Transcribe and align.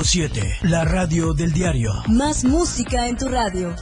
97.7, 0.00 0.60
la 0.62 0.84
radio 0.84 1.34
del 1.34 1.52
diario. 1.52 1.90
Más 2.08 2.44
música 2.44 3.06
en 3.06 3.18
tu 3.18 3.28
radio. 3.28 3.74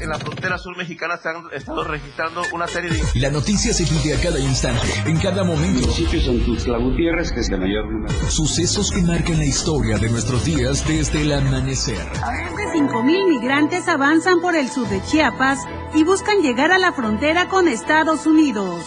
en 0.00 0.08
la 0.08 0.18
frontera 0.18 0.58
sur 0.58 0.76
mexicana 0.76 1.16
se 1.16 1.28
han 1.28 1.44
estado 1.52 1.84
registrando 1.84 2.42
una 2.52 2.66
serie 2.66 2.90
de... 2.90 3.20
La 3.20 3.30
noticia 3.30 3.72
se 3.72 3.84
vive 3.84 4.16
a 4.16 4.20
cada 4.20 4.40
instante, 4.40 4.88
en 5.06 5.16
cada 5.18 5.44
momento. 5.44 5.82
Municipios 5.82 6.26
en 6.26 6.44
Tuxtla 6.44 6.78
Gutiérrez, 6.78 7.30
que 7.30 7.38
es 7.38 7.48
de 7.48 7.56
mayor 7.56 7.88
número. 7.88 8.12
Sucesos 8.28 8.90
que 8.90 9.00
marcan 9.02 9.38
la 9.38 9.44
historia 9.44 9.98
de 9.98 10.08
nuestros 10.08 10.44
días 10.44 10.84
desde 10.88 11.22
el 11.22 11.32
amanecer. 11.32 12.04
Más 12.20 12.56
de 12.56 12.64
5.000 12.80 13.28
migrantes 13.28 13.86
avanzan 13.86 14.40
por 14.40 14.56
el 14.56 14.68
sur 14.70 14.88
de 14.88 15.00
Chiapas 15.04 15.60
y 15.94 16.02
buscan 16.02 16.42
llegar 16.42 16.72
a 16.72 16.78
la 16.78 16.92
frontera 16.92 17.48
con 17.48 17.68
Estados 17.68 18.26
Unidos. 18.26 18.84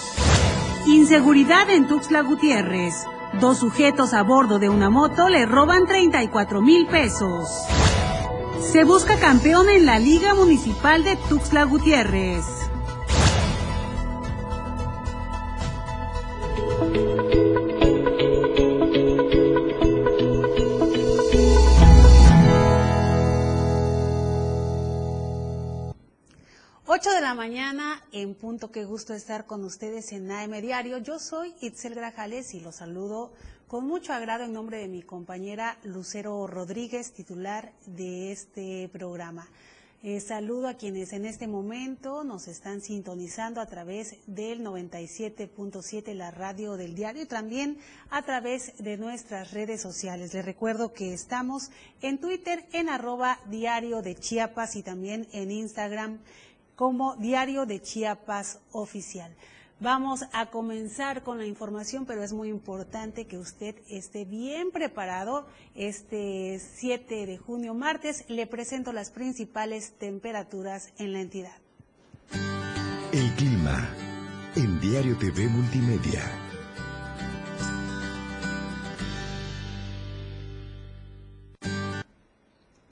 Inseguridad 0.86 1.70
en 1.70 1.88
Tuxtla 1.88 2.24
Gutiérrez. 2.24 3.06
Dos 3.40 3.60
sujetos 3.60 4.14
a 4.14 4.24
bordo 4.24 4.60
de 4.60 4.70
una 4.70 4.90
moto 4.90 5.28
le 5.28 5.46
roban 5.46 5.86
34 5.86 6.62
mil 6.62 6.88
pesos. 6.88 7.50
Se 8.62 8.86
busca 8.86 9.20
campeón 9.20 9.68
en 9.70 9.86
la 9.86 10.00
Liga 10.00 10.34
Municipal 10.34 11.04
de 11.04 11.18
Tuxtla 11.18 11.66
Gutiérrez. 11.66 12.46
De 27.15 27.21
la 27.21 27.33
mañana, 27.33 28.04
en 28.11 28.36
punto, 28.36 28.71
qué 28.71 28.83
gusto 28.83 29.14
estar 29.14 29.46
con 29.46 29.64
ustedes 29.64 30.11
en 30.11 30.29
AM 30.29 30.51
Diario. 30.60 30.97
Yo 30.97 31.18
soy 31.18 31.54
Itzel 31.61 31.96
Grajales 31.96 32.53
y 32.53 32.59
los 32.59 32.75
saludo 32.75 33.31
con 33.69 33.88
mucho 33.88 34.11
agrado 34.11 34.44
en 34.44 34.52
nombre 34.52 34.80
de 34.80 34.89
mi 34.89 35.02
compañera 35.02 35.78
Lucero 35.86 36.45
Rodríguez, 36.45 37.14
titular 37.14 37.72
de 37.86 38.34
este 38.34 38.90
programa. 38.92 39.48
Eh, 40.03 40.20
saludo 40.20 40.67
a 40.67 40.73
quienes 40.73 41.14
en 41.14 41.25
este 41.25 41.48
momento 41.48 42.25
nos 42.25 42.50
están 42.50 42.81
sintonizando 42.81 43.62
a 43.62 43.66
través 43.66 44.18
del 44.28 44.62
97.7, 44.62 46.14
la 46.14 46.31
radio 46.31 46.75
del 46.75 46.95
diario, 46.95 47.23
y 47.23 47.28
también 47.28 47.80
a 48.09 48.23
través 48.23 48.73
de 48.78 48.97
nuestras 48.97 49.52
redes 49.52 49.81
sociales. 49.81 50.34
Les 50.34 50.45
recuerdo 50.45 50.92
que 50.92 51.14
estamos 51.14 51.72
en 52.02 52.20
Twitter 52.20 52.66
en 52.73 52.90
arroba 52.90 53.40
diario 53.50 54.02
de 54.02 54.16
Chiapas 54.16 54.75
y 54.75 54.84
también 54.84 55.28
en 55.31 55.50
Instagram 55.50 56.20
como 56.76 57.16
diario 57.16 57.66
de 57.66 57.81
Chiapas 57.81 58.59
oficial. 58.72 59.36
Vamos 59.80 60.23
a 60.31 60.45
comenzar 60.45 61.22
con 61.23 61.38
la 61.38 61.45
información, 61.45 62.06
pero 62.06 62.23
es 62.23 62.31
muy 62.31 62.48
importante 62.48 63.28
que 63.28 63.38
usted 63.38 63.76
esté 63.90 64.23
bien 64.23 64.72
preparado. 64.72 65.48
Este 65.76 66.59
7 66.59 67.26
de 67.26 67.38
junio, 67.38 67.73
martes, 67.73 68.23
le 68.30 68.48
presento 68.48 68.94
las 68.94 69.12
principales 69.12 69.92
temperaturas 69.98 70.94
en 70.98 71.12
la 71.12 71.20
entidad. 71.20 71.58
El 73.12 73.30
clima 73.36 73.90
en 74.56 74.80
Diario 74.80 75.18
TV 75.18 75.48
Multimedia. 75.50 76.23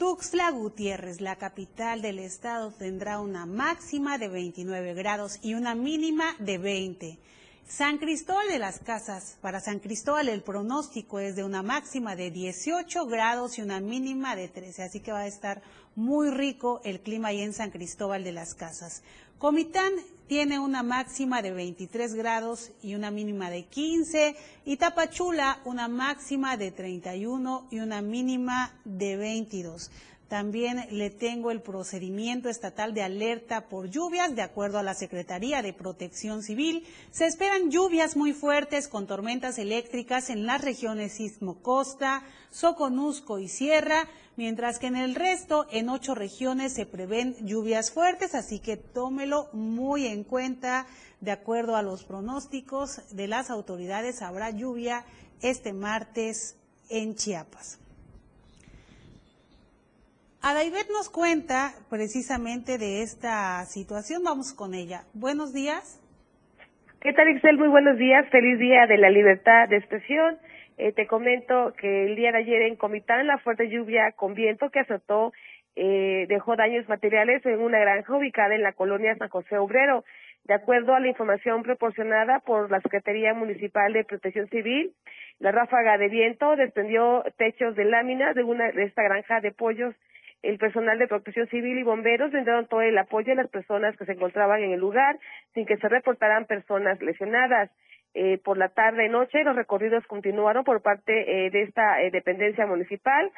Tuxtla 0.03 0.51
Gutiérrez, 0.51 1.21
la 1.21 1.37
capital 1.37 2.01
del 2.01 2.19
estado, 2.19 2.71
tendrá 2.71 3.21
una 3.21 3.45
máxima 3.45 4.17
de 4.17 4.27
29 4.27 4.93
grados 4.95 5.39
y 5.41 5.53
una 5.53 5.75
mínima 5.75 6.35
de 6.39 6.57
20. 6.57 7.17
San 7.65 7.99
Cristóbal 7.99 8.49
de 8.49 8.59
las 8.59 8.79
Casas, 8.79 9.37
para 9.39 9.61
San 9.61 9.79
Cristóbal 9.79 10.27
el 10.27 10.43
pronóstico 10.43 11.19
es 11.19 11.37
de 11.37 11.45
una 11.45 11.63
máxima 11.63 12.17
de 12.17 12.31
18 12.31 13.05
grados 13.05 13.57
y 13.57 13.61
una 13.61 13.79
mínima 13.79 14.35
de 14.35 14.49
13, 14.49 14.83
así 14.83 14.99
que 14.99 15.13
va 15.13 15.19
a 15.19 15.27
estar 15.27 15.61
muy 15.95 16.29
rico 16.31 16.81
el 16.83 16.99
clima 16.99 17.29
ahí 17.29 17.41
en 17.41 17.53
San 17.53 17.71
Cristóbal 17.71 18.25
de 18.25 18.33
las 18.33 18.55
Casas. 18.55 19.03
Comitán 19.37 19.93
tiene 20.27 20.59
una 20.59 20.83
máxima 20.83 21.41
de 21.41 21.51
23 21.51 22.13
grados 22.13 22.71
y 22.81 22.95
una 22.95 23.11
mínima 23.11 23.49
de 23.49 23.65
15 23.65 24.35
y 24.65 24.77
Tapachula 24.77 25.59
una 25.65 25.87
máxima 25.87 26.57
de 26.57 26.71
31 26.71 27.67
y 27.71 27.79
una 27.79 28.01
mínima 28.01 28.73
de 28.85 29.17
22. 29.17 29.91
También 30.33 30.87
le 30.89 31.11
tengo 31.11 31.51
el 31.51 31.61
procedimiento 31.61 32.49
estatal 32.49 32.95
de 32.95 33.03
alerta 33.03 33.69
por 33.69 33.91
lluvias, 33.91 34.35
de 34.35 34.41
acuerdo 34.41 34.79
a 34.79 34.83
la 34.83 34.95
Secretaría 34.95 35.61
de 35.61 35.73
Protección 35.73 36.41
Civil. 36.41 36.87
Se 37.11 37.27
esperan 37.27 37.69
lluvias 37.69 38.17
muy 38.17 38.33
fuertes 38.33 38.87
con 38.87 39.05
tormentas 39.05 39.59
eléctricas 39.59 40.31
en 40.31 40.47
las 40.47 40.63
regiones 40.63 41.13
Sismo 41.13 41.61
Costa, 41.61 42.23
Soconusco 42.49 43.37
y 43.37 43.47
Sierra, 43.47 44.07
mientras 44.35 44.79
que 44.79 44.87
en 44.87 44.95
el 44.95 45.13
resto, 45.13 45.67
en 45.69 45.89
ocho 45.89 46.15
regiones, 46.15 46.73
se 46.73 46.87
prevén 46.87 47.35
lluvias 47.45 47.91
fuertes, 47.91 48.33
así 48.33 48.57
que 48.57 48.75
tómelo 48.75 49.49
muy 49.53 50.07
en 50.07 50.23
cuenta. 50.23 50.87
De 51.21 51.29
acuerdo 51.29 51.75
a 51.75 51.83
los 51.83 52.05
pronósticos 52.05 53.01
de 53.11 53.27
las 53.27 53.51
autoridades, 53.51 54.23
habrá 54.23 54.49
lluvia 54.49 55.05
este 55.43 55.73
martes 55.73 56.55
en 56.89 57.13
Chiapas. 57.13 57.82
Adaibet 60.45 60.89
nos 60.89 61.09
cuenta 61.09 61.71
precisamente 61.89 62.77
de 62.77 63.01
esta 63.01 63.63
situación. 63.63 64.23
Vamos 64.25 64.53
con 64.53 64.73
ella. 64.73 65.03
Buenos 65.13 65.53
días. 65.53 66.01
¿Qué 66.99 67.13
tal, 67.13 67.29
Excel? 67.29 67.57
Muy 67.57 67.69
buenos 67.69 67.97
días. 67.97 68.27
Feliz 68.29 68.59
día 68.59 68.85
de 68.85 68.97
la 68.97 69.09
libertad 69.09 69.69
de 69.69 69.77
expresión. 69.77 70.37
Eh, 70.77 70.91
te 70.91 71.07
comento 71.07 71.73
que 71.79 72.07
el 72.07 72.17
día 72.17 72.33
de 72.33 72.39
ayer 72.39 72.63
en 72.63 72.75
Comitán, 72.75 73.25
la 73.25 73.37
fuerte 73.37 73.69
lluvia 73.69 74.11
con 74.17 74.33
viento 74.33 74.69
que 74.69 74.81
azotó 74.81 75.31
eh, 75.77 76.25
dejó 76.27 76.57
daños 76.57 76.89
materiales 76.89 77.45
en 77.45 77.61
una 77.61 77.79
granja 77.79 78.13
ubicada 78.13 78.53
en 78.53 78.63
la 78.63 78.73
colonia 78.73 79.15
San 79.15 79.29
José 79.29 79.57
Obrero. 79.57 80.03
De 80.43 80.55
acuerdo 80.55 80.93
a 80.93 80.99
la 80.99 81.07
información 81.07 81.63
proporcionada 81.63 82.39
por 82.39 82.69
la 82.69 82.81
Secretaría 82.81 83.33
Municipal 83.33 83.93
de 83.93 84.03
Protección 84.03 84.49
Civil, 84.49 84.91
la 85.39 85.53
ráfaga 85.53 85.97
de 85.97 86.09
viento 86.09 86.57
desprendió 86.57 87.23
techos 87.37 87.77
de 87.77 87.85
láminas 87.85 88.35
de 88.35 88.43
una 88.43 88.69
de 88.73 88.83
esta 88.83 89.03
granja 89.03 89.39
de 89.39 89.53
pollos 89.53 89.95
el 90.43 90.57
personal 90.57 90.99
de 90.99 91.07
protección 91.07 91.47
civil 91.47 91.77
y 91.77 91.83
bomberos 91.83 92.31
brindaron 92.31 92.67
todo 92.67 92.81
el 92.81 92.97
apoyo 92.97 93.31
a 93.31 93.35
las 93.35 93.49
personas 93.49 93.95
que 93.97 94.05
se 94.05 94.11
encontraban 94.11 94.61
en 94.61 94.71
el 94.71 94.79
lugar 94.79 95.17
sin 95.53 95.65
que 95.65 95.77
se 95.77 95.87
reportaran 95.87 96.45
personas 96.45 97.01
lesionadas. 97.01 97.71
Eh, 98.15 98.37
por 98.43 98.59
la 98.59 98.69
tarde 98.69 99.05
y 99.05 99.09
noche 99.09 99.43
los 99.43 99.55
recorridos 99.55 100.05
continuaron 100.05 100.63
por 100.63 100.83
parte 100.83 101.45
eh, 101.47 101.49
de 101.49 101.63
esta 101.63 101.99
eh, 102.03 102.11
dependencia 102.11 102.67
municipal 102.67 103.31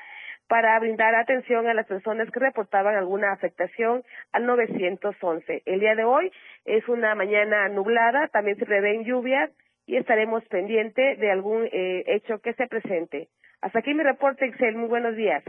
para 0.50 0.78
brindar 0.80 1.16
atención 1.16 1.68
a 1.68 1.74
las 1.74 1.86
personas 1.86 2.30
que 2.30 2.42
reportaban 2.42 2.96
alguna 2.96 3.32
afectación 3.32 4.04
al 4.34 4.46
911. 4.46 5.62
El 5.66 5.80
día 5.80 5.96
de 5.96 6.04
hoy 6.04 6.30
es 6.66 6.86
una 6.90 7.16
mañana 7.16 7.70
nublada, 7.70 8.28
también 8.28 8.58
se 8.58 8.66
prevén 8.66 9.06
lluvias 9.06 9.50
y 9.86 9.96
estaremos 9.96 10.44
pendientes 10.46 11.20
de 11.20 11.32
algún 11.32 11.70
hecho 11.72 12.40
que 12.40 12.54
se 12.54 12.68
presente. 12.68 13.30
Hasta 13.62 13.80
aquí 13.80 13.94
mi 13.94 14.04
reporte, 14.04 14.46
Excel. 14.46 14.76
Muy 14.76 14.90
buenos 14.90 15.16
días. 15.16 15.44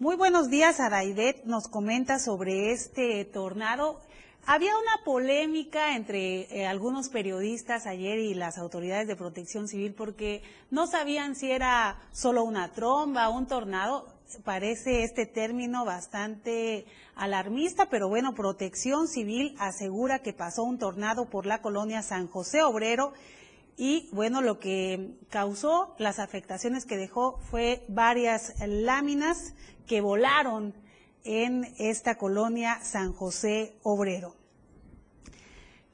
Muy 0.00 0.14
buenos 0.14 0.48
días, 0.48 0.78
Araidet. 0.78 1.44
Nos 1.44 1.66
comenta 1.66 2.20
sobre 2.20 2.70
este 2.70 3.24
tornado. 3.24 4.00
Había 4.46 4.70
una 4.78 5.04
polémica 5.04 5.96
entre 5.96 6.42
eh, 6.56 6.68
algunos 6.68 7.08
periodistas 7.08 7.84
ayer 7.84 8.20
y 8.20 8.34
las 8.34 8.58
autoridades 8.58 9.08
de 9.08 9.16
protección 9.16 9.66
civil 9.66 9.94
porque 9.94 10.42
no 10.70 10.86
sabían 10.86 11.34
si 11.34 11.50
era 11.50 11.98
solo 12.12 12.44
una 12.44 12.70
tromba, 12.70 13.28
un 13.28 13.48
tornado. 13.48 14.06
Parece 14.44 15.02
este 15.02 15.26
término 15.26 15.84
bastante 15.84 16.86
alarmista, 17.16 17.88
pero 17.90 18.08
bueno, 18.08 18.36
protección 18.36 19.08
civil 19.08 19.56
asegura 19.58 20.20
que 20.20 20.32
pasó 20.32 20.62
un 20.62 20.78
tornado 20.78 21.28
por 21.28 21.44
la 21.44 21.60
colonia 21.60 22.02
San 22.02 22.28
José 22.28 22.62
Obrero 22.62 23.14
y 23.78 24.08
bueno, 24.10 24.42
lo 24.42 24.58
que 24.58 25.16
causó 25.30 25.94
las 25.98 26.18
afectaciones 26.18 26.84
que 26.84 26.96
dejó 26.96 27.38
fue 27.48 27.84
varias 27.86 28.54
láminas 28.66 29.54
que 29.86 30.00
volaron 30.00 30.74
en 31.22 31.72
esta 31.78 32.16
colonia 32.16 32.80
San 32.82 33.12
José 33.12 33.76
Obrero. 33.84 34.34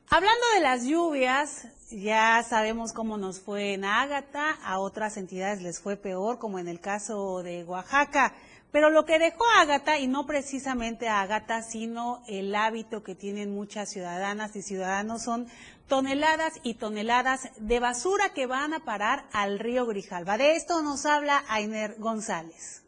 Hablando 0.09 0.45
de 0.55 0.61
las 0.61 0.85
lluvias, 0.85 1.69
ya 1.91 2.43
sabemos 2.43 2.95
cómo 2.95 3.19
nos 3.19 3.41
fue 3.41 3.75
en 3.75 3.85
Ágata, 3.85 4.53
a 4.65 4.79
otras 4.79 5.19
entidades 5.19 5.61
les 5.61 5.79
fue 5.79 5.99
peor, 5.99 6.39
como 6.39 6.59
en 6.59 6.69
el 6.69 6.81
caso 6.81 7.43
de 7.43 7.65
Oaxaca. 7.65 8.35
Pero 8.75 8.91
lo 8.91 9.05
que 9.05 9.21
dejó 9.21 9.45
Ágata, 9.61 10.01
y 10.01 10.09
no 10.09 10.27
precisamente 10.27 11.07
a 11.07 11.21
Ágata, 11.21 11.63
sino 11.63 12.25
el 12.27 12.53
hábito 12.57 13.05
que 13.05 13.15
tienen 13.15 13.55
muchas 13.55 13.89
ciudadanas 13.89 14.57
y 14.57 14.63
ciudadanos, 14.63 15.23
son 15.23 15.47
toneladas 15.87 16.55
y 16.65 16.75
toneladas 16.75 17.51
de 17.57 17.79
basura 17.79 18.31
que 18.35 18.47
van 18.47 18.75
a 18.75 18.81
parar 18.81 19.27
al 19.33 19.61
río 19.61 19.87
Grijalva. 19.87 20.39
De 20.39 20.57
esto 20.57 20.83
nos 20.83 21.07
habla 21.07 21.45
Ainer 21.49 21.95
González. 22.01 22.83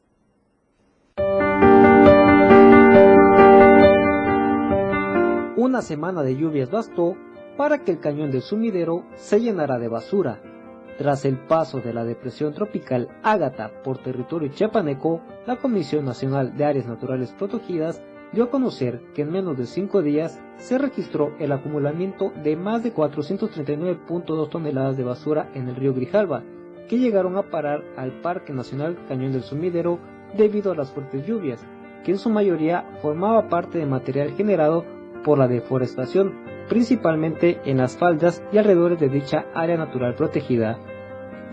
Una 5.57 5.83
semana 5.83 6.25
de 6.25 6.35
lluvias 6.35 6.69
bastó 6.69 7.15
para 7.57 7.85
que 7.85 7.93
el 7.93 8.01
cañón 8.01 8.33
del 8.33 8.43
sumidero 8.43 9.07
se 9.15 9.39
llenara 9.39 9.79
de 9.79 9.87
basura. 9.87 10.56
Tras 10.99 11.27
el 11.27 11.37
paso 11.37 11.81
de 11.81 11.93
la 11.93 12.05
depresión 12.05 12.55
tropical 12.55 13.09
Ágata 13.23 13.71
por 13.85 13.99
territorio 13.99 14.49
chiapaneco, 14.49 15.21
la 15.47 15.57
Comisión 15.57 16.07
Nacional 16.07 16.57
de 16.57 16.65
Áreas 16.65 16.87
Naturales 16.87 17.33
Protegidas 17.33 18.03
dio 18.33 18.45
a 18.45 18.51
conocer 18.51 19.03
que 19.15 19.23
en 19.23 19.31
menos 19.31 19.59
de 19.59 19.67
cinco 19.67 20.03
días 20.03 20.41
se 20.57 20.79
registró 20.79 21.35
el 21.39 21.53
acumulamiento 21.53 22.33
de 22.43 22.57
más 22.57 22.83
de 22.83 22.95
439.2 22.95 24.49
toneladas 24.49 24.97
de 24.97 25.05
basura 25.05 25.51
en 25.55 25.69
el 25.69 25.77
río 25.77 25.93
Grijalva, 25.93 26.43
que 26.89 26.99
llegaron 26.99 27.37
a 27.37 27.43
parar 27.43 27.85
al 27.97 28.21
Parque 28.23 28.53
Nacional 28.53 28.97
Cañón 29.07 29.33
del 29.33 29.43
Sumidero 29.43 29.99
debido 30.37 30.73
a 30.73 30.77
las 30.77 30.91
fuertes 30.93 31.27
lluvias, 31.27 31.65
que 32.05 32.13
en 32.13 32.19
su 32.19 32.31
mayoría 32.31 32.85
formaba 33.03 33.49
parte 33.49 33.79
de 33.79 33.87
material 33.87 34.31
generado 34.33 34.85
por 35.25 35.39
la 35.39 35.49
deforestación, 35.49 36.33
principalmente 36.69 37.61
en 37.65 37.79
las 37.79 37.97
faldas 37.97 38.43
y 38.53 38.59
alrededores 38.59 38.99
de 38.99 39.09
dicha 39.09 39.47
área 39.55 39.77
natural 39.77 40.15
protegida. 40.15 40.79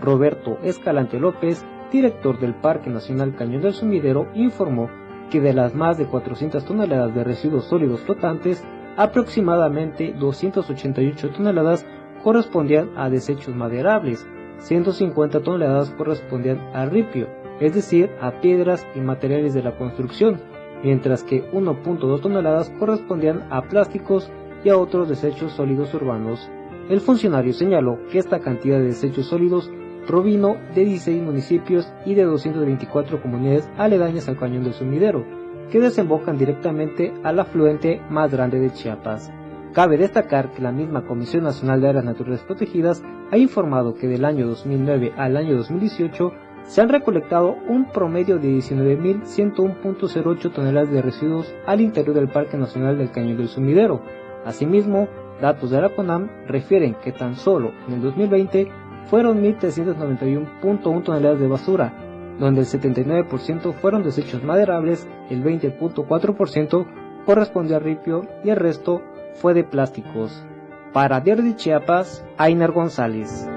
Roberto 0.00 0.58
Escalante 0.62 1.18
López, 1.18 1.64
director 1.90 2.38
del 2.38 2.54
Parque 2.54 2.90
Nacional 2.90 3.34
Cañón 3.36 3.62
del 3.62 3.72
Sumidero, 3.72 4.28
informó 4.34 4.90
que 5.30 5.40
de 5.40 5.52
las 5.52 5.74
más 5.74 5.98
de 5.98 6.06
400 6.06 6.64
toneladas 6.64 7.14
de 7.14 7.24
residuos 7.24 7.64
sólidos 7.64 8.00
flotantes, 8.00 8.64
aproximadamente 8.96 10.12
288 10.12 11.30
toneladas 11.30 11.86
correspondían 12.22 12.90
a 12.96 13.08
desechos 13.10 13.54
maderables, 13.54 14.26
150 14.58 15.40
toneladas 15.40 15.90
correspondían 15.90 16.58
a 16.72 16.86
ripio, 16.86 17.28
es 17.60 17.74
decir, 17.74 18.10
a 18.20 18.40
piedras 18.40 18.86
y 18.94 19.00
materiales 19.00 19.54
de 19.54 19.62
la 19.62 19.76
construcción, 19.76 20.40
mientras 20.82 21.22
que 21.22 21.50
1.2 21.52 22.20
toneladas 22.20 22.70
correspondían 22.78 23.46
a 23.50 23.62
plásticos 23.62 24.30
y 24.64 24.70
a 24.70 24.78
otros 24.78 25.08
desechos 25.08 25.52
sólidos 25.52 25.94
urbanos. 25.94 26.50
El 26.88 27.00
funcionario 27.00 27.52
señaló 27.52 27.98
que 28.10 28.18
esta 28.18 28.40
cantidad 28.40 28.78
de 28.78 28.86
desechos 28.86 29.26
sólidos 29.26 29.70
provino 30.06 30.56
de 30.74 30.84
16 30.84 31.22
municipios 31.22 31.90
y 32.04 32.14
de 32.14 32.24
224 32.24 33.22
comunidades 33.22 33.70
aledañas 33.78 34.28
al 34.28 34.36
cañón 34.36 34.64
del 34.64 34.74
sumidero, 34.74 35.24
que 35.70 35.80
desembocan 35.80 36.36
directamente 36.36 37.14
al 37.22 37.40
afluente 37.40 38.02
más 38.10 38.32
grande 38.32 38.60
de 38.60 38.72
Chiapas. 38.72 39.32
Cabe 39.72 39.96
destacar 39.96 40.52
que 40.52 40.62
la 40.62 40.72
misma 40.72 41.06
Comisión 41.06 41.44
Nacional 41.44 41.80
de 41.80 41.88
Áreas 41.88 42.04
Naturales 42.04 42.42
Protegidas 42.42 43.02
ha 43.30 43.38
informado 43.38 43.94
que 43.94 44.06
del 44.06 44.24
año 44.24 44.46
2009 44.46 45.12
al 45.16 45.36
año 45.36 45.56
2018 45.56 46.32
se 46.62 46.80
han 46.80 46.88
recolectado 46.88 47.56
un 47.68 47.86
promedio 47.86 48.38
de 48.38 48.48
19.101.08 48.48 50.52
toneladas 50.52 50.90
de 50.90 51.02
residuos 51.02 51.52
al 51.66 51.80
interior 51.80 52.14
del 52.14 52.28
Parque 52.28 52.56
Nacional 52.56 52.96
del 52.96 53.10
Cañón 53.10 53.36
del 53.36 53.48
Sumidero. 53.48 54.00
Asimismo, 54.44 55.08
datos 55.40 55.70
de 55.70 55.80
la 55.80 55.88
CONAM 55.94 56.28
refieren 56.46 56.94
que 57.02 57.12
tan 57.12 57.36
solo 57.36 57.72
en 57.88 57.94
el 57.94 58.02
2020 58.02 58.68
fueron 59.06 59.42
1.391.1 59.42 61.02
toneladas 61.02 61.40
de 61.40 61.48
basura, 61.48 61.92
donde 62.38 62.60
el 62.60 62.66
79% 62.66 63.72
fueron 63.74 64.02
desechos 64.02 64.42
maderables, 64.42 65.06
el 65.30 65.42
20.4% 65.44 66.86
corresponde 67.24 67.74
a 67.74 67.78
ripio 67.78 68.26
y 68.44 68.50
el 68.50 68.56
resto 68.56 69.02
fue 69.34 69.54
de 69.54 69.64
plásticos. 69.64 70.44
Para 70.92 71.20
Diario 71.20 71.44
de 71.44 71.56
Chiapas, 71.56 72.24
Ainer 72.38 72.72
González. 72.72 73.48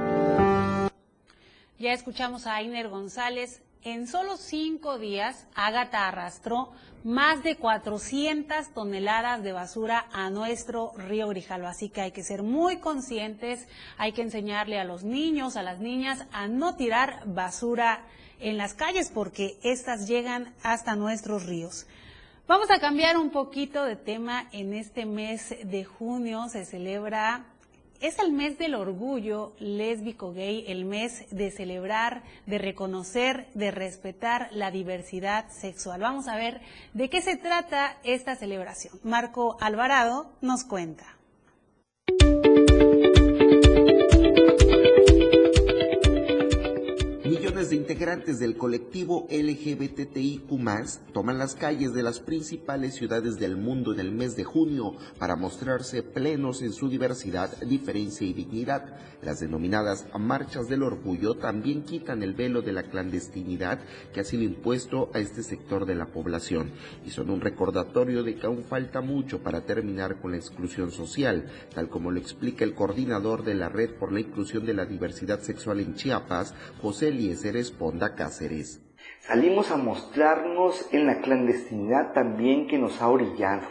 Ya 1.77 1.93
escuchamos 1.93 2.47
a 2.47 2.55
Ainer 2.55 2.89
González. 2.89 3.61
En 3.87 4.05
solo 4.05 4.35
cinco 4.35 4.99
días, 4.99 5.47
Ágata 5.55 6.09
arrastró 6.09 6.73
más 7.05 7.41
de 7.41 7.55
400 7.55 8.73
toneladas 8.73 9.41
de 9.43 9.53
basura 9.53 10.07
a 10.11 10.29
nuestro 10.29 10.91
río 10.97 11.29
Grijalva. 11.29 11.69
Así 11.69 11.87
que 11.87 12.01
hay 12.01 12.11
que 12.11 12.21
ser 12.21 12.43
muy 12.43 12.81
conscientes, 12.81 13.65
hay 13.97 14.11
que 14.11 14.23
enseñarle 14.23 14.77
a 14.77 14.83
los 14.83 15.05
niños, 15.05 15.55
a 15.55 15.63
las 15.63 15.79
niñas, 15.79 16.25
a 16.33 16.49
no 16.49 16.75
tirar 16.75 17.23
basura 17.27 18.03
en 18.41 18.57
las 18.57 18.73
calles 18.73 19.09
porque 19.09 19.57
estas 19.63 20.05
llegan 20.05 20.53
hasta 20.63 20.97
nuestros 20.97 21.45
ríos. 21.45 21.87
Vamos 22.45 22.69
a 22.69 22.81
cambiar 22.81 23.15
un 23.15 23.29
poquito 23.29 23.85
de 23.85 23.95
tema. 23.95 24.49
En 24.51 24.73
este 24.73 25.05
mes 25.05 25.55
de 25.63 25.85
junio 25.85 26.49
se 26.49 26.65
celebra 26.65 27.45
es 27.99 28.19
el 28.19 28.31
mes 28.31 28.57
del 28.57 28.75
orgullo 28.75 29.53
lésbico 29.59 30.33
gay, 30.33 30.65
el 30.67 30.85
mes 30.85 31.25
de 31.31 31.51
celebrar, 31.51 32.23
de 32.45 32.57
reconocer, 32.57 33.47
de 33.53 33.71
respetar 33.71 34.49
la 34.51 34.71
diversidad 34.71 35.49
sexual. 35.49 36.01
Vamos 36.01 36.27
a 36.27 36.35
ver 36.35 36.61
de 36.93 37.09
qué 37.09 37.21
se 37.21 37.37
trata 37.37 37.97
esta 38.03 38.35
celebración. 38.35 38.99
Marco 39.03 39.57
Alvarado 39.59 40.31
nos 40.41 40.63
cuenta. 40.63 41.16
De 47.57 47.75
integrantes 47.75 48.37
del 48.37 48.55
colectivo 48.55 49.27
LGBTIQ 49.31 50.47
toman 51.11 51.39
las 51.39 51.55
calles 51.55 51.91
de 51.91 52.03
las 52.03 52.19
principales 52.19 52.93
ciudades 52.93 53.37
del 53.37 53.57
mundo 53.57 53.91
en 53.91 53.99
el 53.99 54.11
mes 54.11 54.35
de 54.35 54.43
junio 54.43 54.95
para 55.17 55.35
mostrarse 55.35 56.03
plenos 56.03 56.61
en 56.61 56.71
su 56.71 56.87
diversidad, 56.87 57.57
diferencia 57.61 58.27
y 58.27 58.33
dignidad. 58.33 58.95
Las 59.23 59.39
denominadas 59.39 60.05
marchas 60.19 60.67
del 60.67 60.83
orgullo 60.83 61.33
también 61.33 61.81
quitan 61.81 62.21
el 62.21 62.35
velo 62.35 62.61
de 62.61 62.73
la 62.73 62.83
clandestinidad 62.83 63.79
que 64.13 64.19
ha 64.19 64.23
sido 64.23 64.43
impuesto 64.43 65.09
a 65.15 65.19
este 65.19 65.41
sector 65.41 65.87
de 65.87 65.95
la 65.95 66.05
población 66.05 66.73
y 67.07 67.09
son 67.09 67.31
un 67.31 67.41
recordatorio 67.41 68.21
de 68.21 68.35
que 68.35 68.45
aún 68.45 68.65
falta 68.65 69.01
mucho 69.01 69.41
para 69.41 69.65
terminar 69.65 70.21
con 70.21 70.29
la 70.31 70.37
exclusión 70.37 70.91
social, 70.91 71.49
tal 71.73 71.89
como 71.89 72.11
lo 72.11 72.19
explica 72.19 72.63
el 72.63 72.75
coordinador 72.75 73.43
de 73.43 73.55
la 73.55 73.69
Red 73.69 73.95
por 73.95 74.11
la 74.11 74.19
Inclusión 74.19 74.63
de 74.67 74.75
la 74.75 74.85
Diversidad 74.85 75.41
Sexual 75.41 75.79
en 75.79 75.95
Chiapas, 75.95 76.53
José 76.79 77.09
Responda 77.51 78.15
Cáceres. 78.15 78.81
Salimos 79.19 79.71
a 79.71 79.77
mostrarnos 79.77 80.87
en 80.91 81.05
la 81.05 81.21
clandestinidad 81.21 82.13
también 82.13 82.67
que 82.67 82.77
nos 82.77 83.01
ha 83.01 83.09
orillado. 83.09 83.67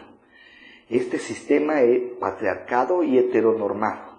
Este 0.88 1.18
sistema 1.18 1.76
patriarcado 2.20 3.02
y 3.02 3.18
heteronormado. 3.18 4.16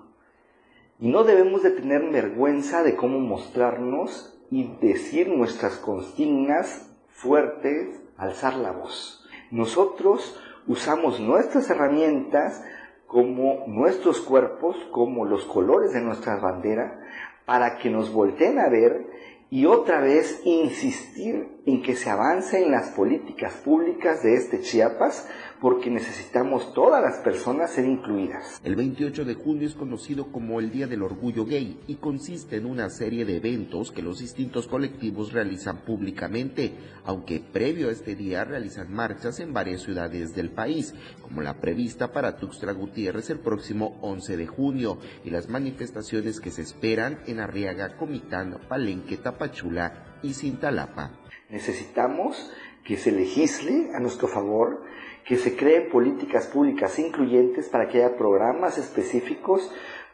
Y 1.00 1.09
no 1.09 1.24
debemos 1.24 1.63
de 1.63 1.71
tener 1.71 2.09
vergüenza 2.09 2.83
de 2.83 2.95
cómo 2.95 3.19
mostrarnos 3.19 4.38
y 4.50 4.75
decir 4.81 5.30
nuestras 5.30 5.77
consignas 5.77 6.89
fuertes, 7.10 8.01
alzar 8.18 8.56
la 8.56 8.71
voz. 8.71 9.27
Nosotros 9.51 10.39
usamos 10.68 11.19
nuestras 11.19 11.69
herramientas 11.69 12.63
como 13.06 13.63
nuestros 13.68 14.19
cuerpos, 14.19 14.75
como 14.92 15.25
los 15.25 15.45
colores 15.45 15.94
de 15.94 16.01
nuestra 16.01 16.36
bandera, 16.38 17.00
para 17.45 17.77
que 17.77 17.89
nos 17.89 18.12
volteen 18.12 18.60
a 18.60 18.68
ver 18.69 19.07
y 19.50 19.66
otra 19.66 20.01
vez 20.01 20.42
insistir 20.44 21.62
en 21.66 21.82
que 21.82 21.96
se 21.96 22.10
avance 22.10 22.62
en 22.62 22.72
las 22.72 22.89
políticas 22.89 23.54
públicas 23.54 24.22
de 24.24 24.36
este 24.36 24.62
Chiapas 24.62 25.27
porque 25.62 25.90
necesitamos 25.90 26.74
todas 26.74 27.02
las 27.02 27.18
personas 27.18 27.72
ser 27.72 27.86
incluidas. 27.86 28.62
El 28.64 28.76
28 28.76 29.26
de 29.26 29.34
junio 29.34 29.68
es 29.68 29.74
conocido 29.74 30.32
como 30.32 30.60
el 30.60 30.72
Día 30.72 30.88
del 30.88 31.02
Orgullo 31.02 31.46
Gay 31.46 31.80
y 31.88 31.96
consiste 31.96 32.58
en 32.58 32.66
una 32.66 32.90
serie 32.90 33.26
de 33.26 33.38
eventos 33.38 33.92
que 33.92 34.02
los 34.02 34.20
distintos 34.20 34.68
colectivos 34.68 35.34
realizan 35.34 35.78
públicamente, 35.80 36.74
aunque 37.04 37.40
previo 37.40 37.90
a 37.90 37.92
este 37.92 38.16
día 38.16 38.44
realizan 38.44 38.94
marchas 38.94 39.40
en 39.40 39.54
varias 39.54 39.82
ciudades 39.82 40.36
del 40.36 40.52
país, 40.52 40.94
como 41.22 41.42
la 41.42 41.60
prevista 41.60 42.12
para 42.12 42.38
Tuxtla 42.38 42.74
Gutiérrez 42.74 43.30
el 43.30 43.40
próximo 43.40 43.98
11 44.02 44.38
de 44.38 44.48
junio 44.48 45.00
y 45.24 45.32
las 45.32 45.50
manifestaciones 45.50 46.40
que 46.40 46.52
se 46.52 46.62
esperan 46.62 47.20
en 47.26 47.40
Arriaga, 47.40 47.98
Comitán, 47.98 48.60
Palenque, 48.68 49.18
Tapachula 49.18 50.18
y 50.22 50.34
Cintalapa. 50.34 51.12
Necesitamos 51.50 52.52
que 52.84 52.98
se 52.98 53.12
legisle 53.12 53.92
a 53.94 54.00
nuestro 54.00 54.28
favor, 54.28 54.82
que 55.27 55.36
se 55.36 55.57
creen 55.57 55.89
políticas 55.89 56.48
públicas 56.48 56.98
incluyentes 57.00 57.67
para 57.67 57.89
que 57.89 57.98
haya 57.98 58.15
programas 58.15 58.77
específicos 58.77 59.69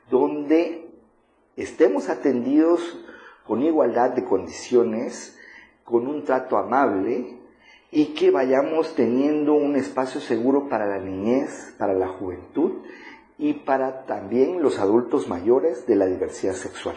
donde 0.10 0.90
estemos 1.56 2.10
atendidos 2.10 3.00
con 3.46 3.62
igualdad 3.62 4.10
de 4.12 4.26
condiciones, 4.26 5.38
con 5.84 6.08
un 6.08 6.24
trato 6.24 6.58
amable 6.58 7.38
y 7.92 8.08
que 8.16 8.32
vayamos 8.32 8.96
teniendo 8.96 9.54
un 9.54 9.76
espacio 9.76 10.20
seguro 10.20 10.68
para 10.68 10.88
la 10.88 10.98
niñez, 10.98 11.76
para 11.78 11.94
la 11.94 12.08
juventud 12.08 12.82
y 13.38 13.54
para 13.54 14.06
también 14.06 14.64
los 14.64 14.80
adultos 14.80 15.28
mayores 15.28 15.86
de 15.86 15.96
la 15.96 16.08
diversidad 16.08 16.54
sexual. 16.54 16.96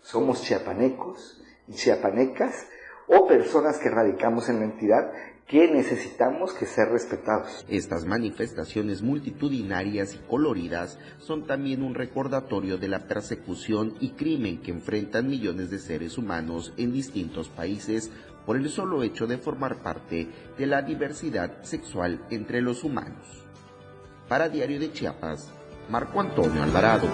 Somos 0.00 0.42
chiapanecos 0.42 1.42
y 1.66 1.72
chiapanecas 1.74 2.68
o 3.08 3.26
personas 3.26 3.78
que 3.78 3.90
radicamos 3.90 4.48
en 4.48 4.60
la 4.60 4.66
entidad 4.66 5.10
que 5.48 5.66
necesitamos 5.66 6.52
que 6.52 6.66
ser 6.66 6.90
respetados. 6.90 7.64
Estas 7.68 8.04
manifestaciones 8.04 9.00
multitudinarias 9.00 10.14
y 10.14 10.18
coloridas 10.28 10.98
son 11.18 11.46
también 11.46 11.82
un 11.82 11.94
recordatorio 11.94 12.76
de 12.76 12.88
la 12.88 13.08
persecución 13.08 13.94
y 13.98 14.10
crimen 14.10 14.60
que 14.60 14.72
enfrentan 14.72 15.26
millones 15.26 15.70
de 15.70 15.78
seres 15.78 16.18
humanos 16.18 16.74
en 16.76 16.92
distintos 16.92 17.48
países 17.48 18.10
por 18.44 18.56
el 18.56 18.68
solo 18.68 19.02
hecho 19.02 19.26
de 19.26 19.38
formar 19.38 19.76
parte 19.76 20.28
de 20.58 20.66
la 20.66 20.82
diversidad 20.82 21.62
sexual 21.62 22.20
entre 22.30 22.60
los 22.60 22.84
humanos. 22.84 23.46
Para 24.28 24.50
Diario 24.50 24.78
de 24.78 24.92
Chiapas, 24.92 25.50
Marco 25.88 26.20
Antonio 26.20 26.62
Alvarado. 26.62 27.08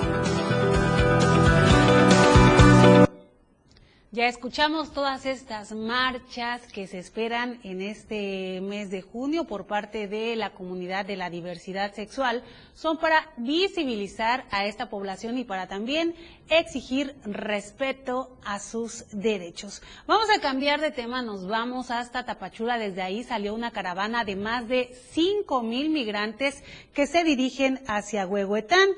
Ya 4.15 4.29
escuchamos 4.29 4.93
todas 4.93 5.27
estas 5.27 5.73
marchas 5.73 6.63
que 6.73 6.87
se 6.87 7.01
esperan 7.01 7.59
en 7.65 7.83
este 7.83 8.61
mes 8.61 8.89
de 8.89 9.03
junio 9.03 9.43
por 9.43 9.67
parte 9.67 10.07
de 10.07 10.37
la 10.37 10.51
comunidad 10.51 11.05
de 11.05 11.17
la 11.17 11.31
diversidad 11.31 11.93
sexual. 11.93 12.45
Son 12.75 12.97
para 12.99 13.33
visibilizar 13.39 14.45
a 14.53 14.67
esta 14.67 14.89
población 14.89 15.37
y 15.37 15.43
para 15.43 15.67
también 15.67 16.15
exigir 16.49 17.17
respeto 17.25 18.39
a 18.45 18.61
sus 18.61 19.05
derechos. 19.11 19.83
Vamos 20.07 20.29
a 20.31 20.41
cambiar 20.41 20.81
de 20.81 20.93
tema, 20.93 21.21
nos 21.21 21.49
vamos 21.49 21.91
hasta 21.91 22.25
Tapachula. 22.25 22.79
Desde 22.79 23.03
ahí 23.03 23.25
salió 23.25 23.53
una 23.53 23.73
caravana 23.73 24.25
de 24.25 24.37
más 24.37 24.69
de 24.69 24.97
5 25.11 25.61
mil 25.65 25.91
migrantes 25.91 26.63
que 26.93 27.09
se 27.09 27.25
dirigen 27.25 27.81
hacia 27.89 28.29
Huehuetán. 28.29 28.91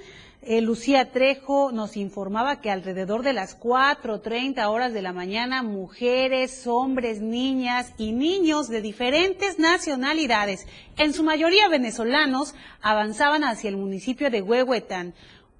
Eh, 0.48 0.60
Lucía 0.60 1.10
Trejo 1.10 1.72
nos 1.72 1.96
informaba 1.96 2.60
que 2.60 2.70
alrededor 2.70 3.24
de 3.24 3.32
las 3.32 3.58
4.30 3.58 4.64
horas 4.68 4.92
de 4.92 5.02
la 5.02 5.12
mañana, 5.12 5.64
mujeres, 5.64 6.68
hombres, 6.68 7.20
niñas 7.20 7.92
y 7.98 8.12
niños 8.12 8.68
de 8.68 8.80
diferentes 8.80 9.58
nacionalidades, 9.58 10.64
en 10.98 11.12
su 11.14 11.24
mayoría 11.24 11.68
venezolanos, 11.68 12.54
avanzaban 12.80 13.42
hacia 13.42 13.70
el 13.70 13.76
municipio 13.76 14.30
de 14.30 14.40
Huehuetán. 14.40 15.14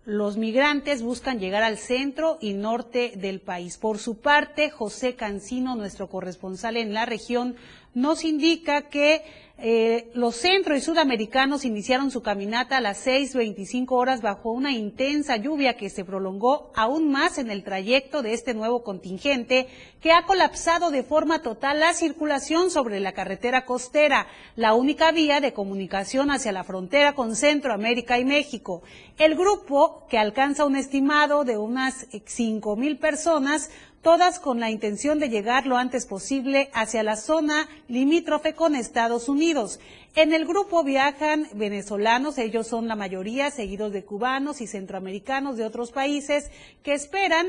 Los 0.05 0.37
migrantes 0.37 1.03
buscan 1.03 1.41
llegar 1.41 1.65
al 1.65 1.79
centro 1.79 2.39
y 2.41 2.53
norte 2.53 3.15
del 3.17 3.41
país. 3.41 3.79
Por 3.79 3.99
su 3.99 4.21
parte, 4.21 4.71
José 4.71 5.17
Cancino, 5.17 5.75
nuestro 5.75 6.09
corresponsal 6.09 6.77
en 6.77 6.95
la 6.95 7.07
región, 7.07 7.57
nos 7.93 8.25
indica 8.25 8.83
que 8.83 9.25
eh, 9.59 10.11
los 10.13 10.37
centro 10.37 10.77
y 10.77 10.83
sudamericanos 10.83 11.65
iniciaron 11.65 12.11
su 12.11 12.23
caminata 12.23 12.77
a 12.77 12.83
las 12.83 13.07
6.25 13.07 13.87
horas 13.93 14.21
bajo 14.21 14.51
una 14.51 14.73
intensa 14.73 15.39
lluvia 15.39 15.79
que 15.79 15.89
se 15.89 16.05
prolongó 16.05 16.71
aún 16.75 17.11
más 17.11 17.39
en 17.39 17.51
el 17.51 17.65
trayecto 17.65 18.21
de 18.21 18.35
este 18.35 18.53
nuevo 18.53 18.85
contingente 18.85 19.69
que 20.03 20.13
ha 20.13 20.27
colapsado 20.27 20.91
de 20.91 21.03
forma 21.03 21.41
total 21.41 21.81
la 21.81 21.95
circulación 21.95 22.71
sobre 22.71 23.01
la 23.01 23.13
carretera 23.13 23.65
costera, 23.65 24.27
la 24.57 24.75
única 24.75 25.11
vía 25.11 25.41
de 25.41 25.55
comunicación 25.55 26.31
hacia 26.31 26.53
la 26.53 26.63
frontera 26.63 27.15
con 27.15 27.35
Centroamérica 27.35 28.19
y 28.19 28.27
México. 28.27 28.83
El 29.17 29.37
grupo, 29.37 30.07
que 30.11 30.19
alcanza 30.19 30.67
un 30.67 30.77
estimado 30.77 31.45
de 31.45 31.57
unas 31.57 32.11
5.000 32.11 32.99
personas, 32.99 33.71
todas 34.07 34.39
con 34.39 34.61
la 34.61 34.71
intención 34.71 35.19
de 35.19 35.29
llegar 35.29 35.67
lo 35.67 35.77
antes 35.77 36.07
posible 36.07 36.71
hacia 36.73 37.03
la 37.03 37.17
zona 37.17 37.69
limítrofe 37.89 38.55
con 38.55 38.77
Estados 38.77 39.29
Unidos. 39.29 39.81
En 40.15 40.33
el 40.33 40.47
grupo 40.47 40.85
viajan 40.85 41.49
venezolanos, 41.55 42.39
ellos 42.39 42.69
son 42.69 42.87
la 42.87 42.95
mayoría, 42.95 43.51
seguidos 43.51 43.93
de 43.93 44.05
cubanos 44.05 44.61
y 44.61 44.69
centroamericanos 44.69 45.57
de 45.57 45.65
otros 45.65 45.91
países 45.91 46.53
que 46.85 46.95
esperan 46.95 47.49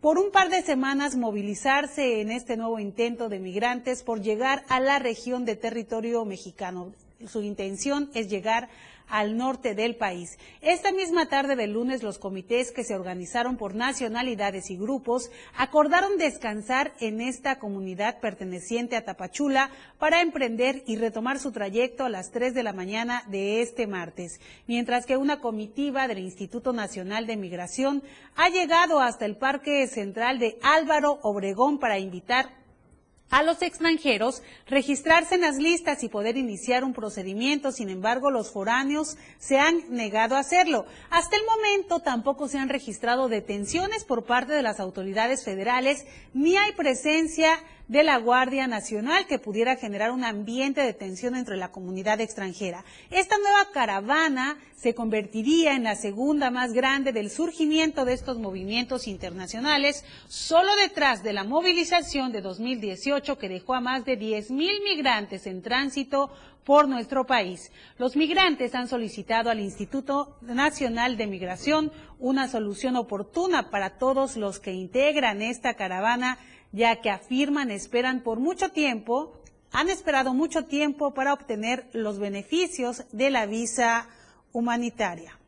por 0.00 0.16
un 0.16 0.30
par 0.30 0.48
de 0.48 0.62
semanas 0.62 1.14
movilizarse 1.14 2.22
en 2.22 2.30
este 2.30 2.56
nuevo 2.56 2.78
intento 2.78 3.28
de 3.28 3.40
migrantes 3.40 4.02
por 4.02 4.22
llegar 4.22 4.64
a 4.70 4.80
la 4.80 4.98
región 4.98 5.44
de 5.44 5.56
territorio 5.56 6.24
mexicano. 6.24 6.94
Su 7.26 7.42
intención 7.42 8.10
es 8.14 8.30
llegar 8.30 8.70
al 9.08 9.36
norte 9.36 9.74
del 9.74 9.96
país. 9.96 10.38
Esta 10.60 10.92
misma 10.92 11.26
tarde 11.26 11.56
del 11.56 11.72
lunes, 11.72 12.02
los 12.02 12.18
comités 12.18 12.72
que 12.72 12.84
se 12.84 12.94
organizaron 12.94 13.56
por 13.56 13.74
nacionalidades 13.74 14.70
y 14.70 14.76
grupos 14.76 15.30
acordaron 15.56 16.18
descansar 16.18 16.92
en 17.00 17.20
esta 17.20 17.58
comunidad 17.58 18.20
perteneciente 18.20 18.96
a 18.96 19.04
Tapachula 19.04 19.70
para 19.98 20.20
emprender 20.20 20.82
y 20.86 20.96
retomar 20.96 21.38
su 21.38 21.52
trayecto 21.52 22.04
a 22.04 22.08
las 22.08 22.30
3 22.30 22.54
de 22.54 22.62
la 22.62 22.72
mañana 22.72 23.24
de 23.28 23.62
este 23.62 23.86
martes, 23.86 24.40
mientras 24.66 25.06
que 25.06 25.16
una 25.16 25.40
comitiva 25.40 26.08
del 26.08 26.18
Instituto 26.18 26.72
Nacional 26.72 27.26
de 27.26 27.36
Migración 27.36 28.02
ha 28.36 28.48
llegado 28.48 29.00
hasta 29.00 29.24
el 29.24 29.36
Parque 29.36 29.86
Central 29.86 30.38
de 30.38 30.58
Álvaro 30.62 31.18
Obregón 31.22 31.78
para 31.78 31.98
invitar 31.98 32.57
a 33.30 33.42
los 33.42 33.62
extranjeros 33.62 34.42
registrarse 34.66 35.34
en 35.34 35.42
las 35.42 35.56
listas 35.56 36.02
y 36.02 36.08
poder 36.08 36.36
iniciar 36.36 36.84
un 36.84 36.94
procedimiento. 36.94 37.72
Sin 37.72 37.90
embargo, 37.90 38.30
los 38.30 38.50
foráneos 38.50 39.16
se 39.38 39.58
han 39.58 39.82
negado 39.90 40.36
a 40.36 40.40
hacerlo. 40.40 40.86
Hasta 41.10 41.36
el 41.36 41.42
momento 41.44 42.00
tampoco 42.00 42.48
se 42.48 42.58
han 42.58 42.68
registrado 42.68 43.28
detenciones 43.28 44.04
por 44.04 44.24
parte 44.24 44.52
de 44.52 44.62
las 44.62 44.80
autoridades 44.80 45.44
federales, 45.44 46.06
ni 46.32 46.56
hay 46.56 46.72
presencia 46.72 47.58
de 47.88 48.02
la 48.02 48.18
Guardia 48.18 48.66
Nacional 48.66 49.26
que 49.26 49.38
pudiera 49.38 49.76
generar 49.76 50.10
un 50.10 50.22
ambiente 50.22 50.82
de 50.82 50.92
tensión 50.92 51.34
entre 51.34 51.56
la 51.56 51.72
comunidad 51.72 52.20
extranjera. 52.20 52.84
Esta 53.10 53.38
nueva 53.38 53.70
caravana 53.72 54.58
se 54.76 54.94
convertiría 54.94 55.74
en 55.74 55.84
la 55.84 55.96
segunda 55.96 56.50
más 56.50 56.72
grande 56.72 57.12
del 57.12 57.30
surgimiento 57.30 58.04
de 58.04 58.12
estos 58.12 58.38
movimientos 58.38 59.08
internacionales, 59.08 60.04
solo 60.28 60.76
detrás 60.76 61.22
de 61.22 61.32
la 61.32 61.44
movilización 61.44 62.30
de 62.30 62.42
2018 62.42 63.38
que 63.38 63.48
dejó 63.48 63.74
a 63.74 63.80
más 63.80 64.04
de 64.04 64.18
10.000 64.18 64.84
migrantes 64.84 65.46
en 65.46 65.62
tránsito 65.62 66.30
por 66.64 66.86
nuestro 66.86 67.26
país. 67.26 67.72
Los 67.96 68.14
migrantes 68.14 68.74
han 68.74 68.88
solicitado 68.88 69.48
al 69.48 69.58
Instituto 69.58 70.36
Nacional 70.42 71.16
de 71.16 71.26
Migración 71.26 71.90
una 72.18 72.46
solución 72.46 72.96
oportuna 72.96 73.70
para 73.70 73.96
todos 73.96 74.36
los 74.36 74.60
que 74.60 74.72
integran 74.72 75.40
esta 75.40 75.74
caravana 75.74 76.38
ya 76.72 77.00
que 77.00 77.10
afirman 77.10 77.70
esperan 77.70 78.22
por 78.22 78.40
mucho 78.40 78.70
tiempo, 78.70 79.32
han 79.72 79.88
esperado 79.88 80.34
mucho 80.34 80.64
tiempo 80.64 81.14
para 81.14 81.32
obtener 81.32 81.86
los 81.92 82.18
beneficios 82.18 83.04
de 83.12 83.30
la 83.30 83.46
visa 83.46 84.08
humanitaria. 84.52 85.38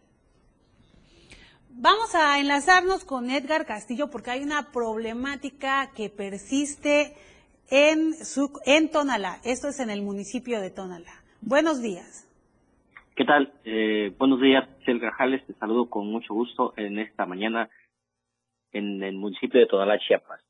Vamos 1.71 2.15
a 2.15 2.39
enlazarnos 2.39 3.05
con 3.05 3.31
Edgar 3.31 3.65
Castillo 3.65 4.11
porque 4.11 4.31
hay 4.31 4.43
una 4.43 4.71
problemática 4.71 5.91
que 5.97 6.11
persiste 6.11 7.15
en, 7.71 8.13
su, 8.13 8.53
en 8.67 8.91
Tonalá. 8.91 9.39
Esto 9.45 9.69
es 9.69 9.81
en 9.81 9.89
el 9.89 10.03
municipio 10.03 10.61
de 10.61 10.71
Tonalá. 10.71 11.23
Buenos 11.41 11.81
días. 11.81 12.27
¿Qué 13.15 13.25
tal? 13.25 13.53
Eh, 13.65 14.15
buenos 14.19 14.41
días, 14.41 14.69
Chel 14.85 14.99
Grajales. 14.99 15.47
Te 15.47 15.55
saludo 15.55 15.89
con 15.89 16.07
mucho 16.07 16.35
gusto 16.35 16.75
en 16.77 16.99
esta 16.99 17.25
mañana 17.25 17.71
en 18.73 19.03
el 19.03 19.15
municipio 19.17 19.61
de 19.61 19.67
Tonalá, 19.67 19.99
Chiapas. 19.99 20.41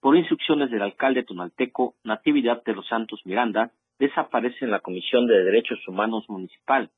Por 0.00 0.16
instrucciones 0.16 0.70
del 0.70 0.82
alcalde 0.82 1.24
tonalteco 1.24 1.96
Natividad 2.04 2.62
de 2.62 2.72
los 2.72 2.86
Santos 2.86 3.20
Miranda, 3.24 3.72
desaparece 3.98 4.64
en 4.64 4.70
la 4.70 4.78
Comisión 4.78 5.26
de 5.26 5.42
Derechos 5.42 5.80
Humanos 5.88 6.24
Municipal. 6.28 6.90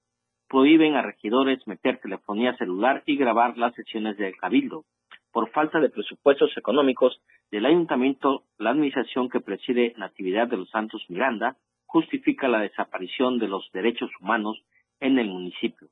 Prohíben 0.48 0.96
a 0.96 1.02
regidores 1.02 1.66
meter 1.66 1.98
telefonía 1.98 2.54
celular 2.58 3.02
y 3.06 3.16
grabar 3.16 3.56
las 3.56 3.74
sesiones 3.74 4.18
del 4.18 4.36
cabildo. 4.36 4.84
Por 5.32 5.50
falta 5.50 5.80
de 5.80 5.88
presupuestos 5.88 6.54
económicos 6.58 7.22
del 7.50 7.64
ayuntamiento, 7.64 8.42
la 8.58 8.70
administración 8.70 9.30
que 9.30 9.40
preside 9.40 9.94
Natividad 9.96 10.48
de 10.48 10.58
los 10.58 10.68
Santos 10.68 11.02
Miranda 11.08 11.56
justifica 11.86 12.48
la 12.48 12.60
desaparición 12.60 13.38
de 13.38 13.48
los 13.48 13.70
derechos 13.72 14.10
humanos 14.20 14.62
en 15.00 15.18
el 15.18 15.28
municipio. 15.28 15.88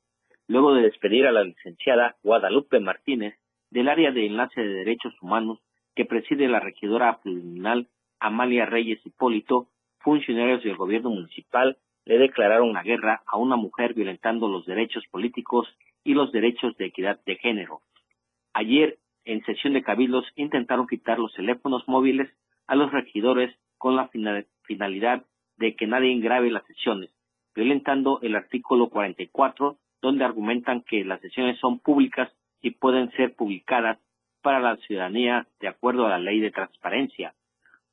Luego 0.47 0.75
de 0.75 0.83
despedir 0.83 1.25
a 1.25 1.31
la 1.31 1.43
licenciada 1.43 2.17
Guadalupe 2.21 2.79
Martínez 2.79 3.33
del 3.71 3.89
área 3.89 4.11
de 4.11 4.27
enlace 4.27 4.61
de 4.61 4.73
derechos 4.73 5.13
humanos 5.21 5.59
que 5.99 6.05
preside 6.05 6.47
la 6.47 6.61
regidora 6.61 7.19
pluriminal 7.19 7.89
Amalia 8.21 8.65
Reyes 8.65 9.05
Hipólito, 9.05 9.67
funcionarios 9.97 10.63
del 10.63 10.77
gobierno 10.77 11.09
municipal 11.09 11.75
le 12.05 12.17
declararon 12.17 12.71
la 12.71 12.83
guerra 12.83 13.21
a 13.25 13.35
una 13.35 13.57
mujer 13.57 13.93
violentando 13.95 14.47
los 14.47 14.65
derechos 14.65 15.03
políticos 15.11 15.67
y 16.05 16.13
los 16.13 16.31
derechos 16.31 16.77
de 16.77 16.85
equidad 16.85 17.19
de 17.25 17.35
género. 17.35 17.81
Ayer, 18.53 18.97
en 19.25 19.43
sesión 19.43 19.73
de 19.73 19.83
cabildos, 19.83 20.23
intentaron 20.37 20.87
quitar 20.87 21.19
los 21.19 21.33
teléfonos 21.33 21.85
móviles 21.85 22.29
a 22.65 22.75
los 22.75 22.93
regidores 22.93 23.53
con 23.77 23.97
la 23.97 24.09
finalidad 24.63 25.25
de 25.57 25.75
que 25.75 25.85
nadie 25.85 26.17
grabe 26.21 26.49
las 26.49 26.65
sesiones, 26.65 27.09
violentando 27.53 28.21
el 28.21 28.37
artículo 28.37 28.87
44, 28.87 29.75
donde 30.01 30.23
argumentan 30.23 30.79
que 30.79 31.03
las 31.03 31.19
sesiones 31.19 31.59
son 31.59 31.79
públicas 31.79 32.31
y 32.61 32.71
pueden 32.71 33.11
ser 33.17 33.35
publicadas 33.35 33.99
para 34.41 34.59
la 34.59 34.77
ciudadanía 34.77 35.47
de 35.59 35.67
acuerdo 35.67 36.05
a 36.05 36.09
la 36.09 36.19
ley 36.19 36.39
de 36.39 36.51
transparencia. 36.51 37.33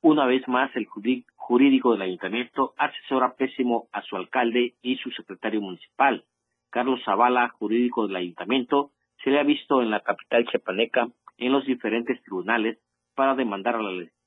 Una 0.01 0.25
vez 0.25 0.47
más, 0.47 0.73
el 0.75 0.85
jurídico 0.85 1.91
del 1.91 2.01
ayuntamiento 2.01 2.73
asesora 2.77 3.35
pésimo 3.35 3.87
a 3.91 4.01
su 4.03 4.15
alcalde 4.15 4.75
y 4.81 4.97
su 4.97 5.11
secretario 5.11 5.61
municipal. 5.61 6.23
Carlos 6.69 7.01
Zavala, 7.03 7.49
jurídico 7.49 8.07
del 8.07 8.15
ayuntamiento, 8.17 8.91
se 9.23 9.31
le 9.31 9.39
ha 9.39 9.43
visto 9.43 9.81
en 9.81 9.89
la 9.89 10.01
capital 10.01 10.45
chiapaneca 10.45 11.09
en 11.37 11.51
los 11.51 11.65
diferentes 11.65 12.21
tribunales 12.23 12.77
para 13.15 13.35
demandar 13.35 13.75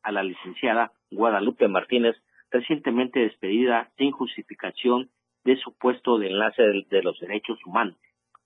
a 0.02 0.12
la, 0.12 0.22
licenciada 0.22 0.92
Guadalupe 1.10 1.68
Martínez, 1.68 2.16
recientemente 2.50 3.20
despedida 3.20 3.90
sin 3.96 4.10
justificación 4.10 5.10
de 5.44 5.56
su 5.56 5.76
puesto 5.76 6.18
de 6.18 6.28
enlace 6.28 6.62
de 6.62 7.02
los 7.02 7.18
derechos 7.20 7.58
humanos. 7.64 7.96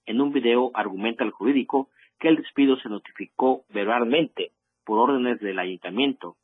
En 0.06 0.20
un 0.20 0.32
video 0.32 0.70
argumenta 0.74 1.24
el 1.24 1.30
jurídico 1.30 1.88
el 2.28 2.36
despido 2.36 2.76
se 2.78 2.88
notificó 2.88 3.64
verbalmente 3.70 4.52
por 4.84 4.98
órdenes 4.98 5.40
del 5.40 5.58
ayuntamiento 5.58 6.36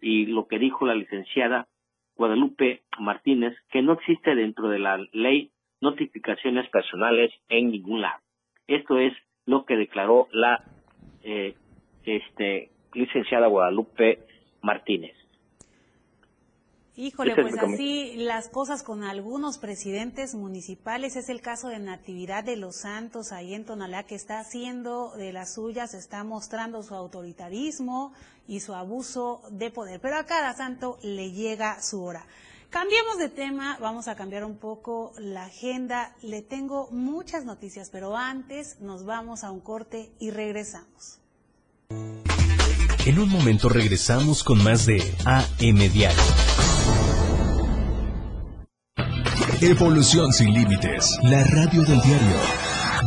y 0.00 0.26
lo 0.26 0.46
que 0.46 0.58
dijo 0.58 0.86
la 0.86 0.94
licenciada 0.94 1.68
Guadalupe 2.16 2.82
Martínez, 2.98 3.54
que 3.70 3.82
no 3.82 3.94
existe 3.94 4.34
dentro 4.34 4.68
de 4.68 4.78
la 4.78 4.98
ley 5.12 5.50
notificaciones 5.80 6.68
personales 6.70 7.30
en 7.48 7.70
ningún 7.70 8.00
lado. 8.00 8.20
Esto 8.66 8.98
es 8.98 9.12
lo 9.44 9.64
que 9.64 9.76
declaró 9.76 10.28
la 10.32 10.64
eh, 11.22 11.54
este, 12.04 12.70
licenciada 12.94 13.46
Guadalupe 13.46 14.20
Martínez. 14.62 15.14
Híjole, 16.98 17.34
pues 17.34 17.58
así 17.58 18.14
las 18.16 18.48
cosas 18.48 18.82
con 18.82 19.04
algunos 19.04 19.58
presidentes 19.58 20.34
municipales. 20.34 21.14
Es 21.16 21.28
el 21.28 21.42
caso 21.42 21.68
de 21.68 21.78
Natividad 21.78 22.42
de 22.42 22.56
los 22.56 22.76
Santos 22.76 23.32
ahí 23.32 23.52
en 23.52 23.66
Tonalá, 23.66 24.04
que 24.04 24.14
está 24.14 24.40
haciendo 24.40 25.12
de 25.14 25.30
las 25.34 25.52
suyas, 25.52 25.92
está 25.92 26.24
mostrando 26.24 26.82
su 26.82 26.94
autoritarismo 26.94 28.14
y 28.48 28.60
su 28.60 28.74
abuso 28.74 29.42
de 29.50 29.70
poder. 29.70 30.00
Pero 30.00 30.16
a 30.16 30.24
cada 30.24 30.54
santo 30.54 30.98
le 31.02 31.32
llega 31.32 31.82
su 31.82 32.02
hora. 32.02 32.24
Cambiemos 32.70 33.18
de 33.18 33.28
tema, 33.28 33.76
vamos 33.78 34.08
a 34.08 34.16
cambiar 34.16 34.44
un 34.46 34.56
poco 34.56 35.12
la 35.18 35.44
agenda. 35.44 36.16
Le 36.22 36.40
tengo 36.40 36.88
muchas 36.90 37.44
noticias, 37.44 37.90
pero 37.90 38.16
antes 38.16 38.80
nos 38.80 39.04
vamos 39.04 39.44
a 39.44 39.50
un 39.50 39.60
corte 39.60 40.10
y 40.18 40.30
regresamos. 40.30 41.20
En 43.04 43.18
un 43.18 43.28
momento 43.28 43.68
regresamos 43.68 44.42
con 44.42 44.64
más 44.64 44.86
de 44.86 45.02
AM 45.26 45.92
Diario. 45.92 46.45
Evolución 49.62 50.32
sin 50.32 50.52
límites, 50.52 51.18
la 51.22 51.42
radio 51.44 51.82
del 51.82 51.98
diario. 52.02 52.36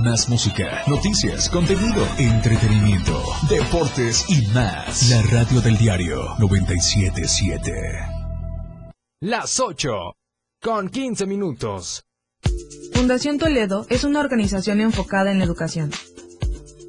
Más 0.04 0.28
música, 0.30 0.82
noticias, 0.88 1.48
contenido, 1.48 2.08
entretenimiento, 2.18 3.22
deportes 3.48 4.26
y 4.30 4.48
más. 4.48 5.10
La 5.12 5.22
radio 5.22 5.62
del 5.62 5.78
diario 5.78 6.36
977. 6.40 7.72
Las 9.22 9.60
8, 9.60 9.92
con 10.60 10.90
15 10.90 11.28
minutos. 11.28 12.04
Fundación 12.94 13.38
Toledo 13.38 13.86
es 13.90 14.04
una 14.04 14.20
organización 14.20 14.82
enfocada 14.82 15.32
en 15.32 15.38
la 15.38 15.46
educación 15.46 15.92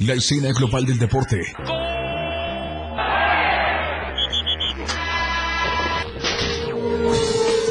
La 0.00 0.14
escena 0.14 0.50
global 0.52 0.86
del 0.86 0.98
deporte. 0.98 1.42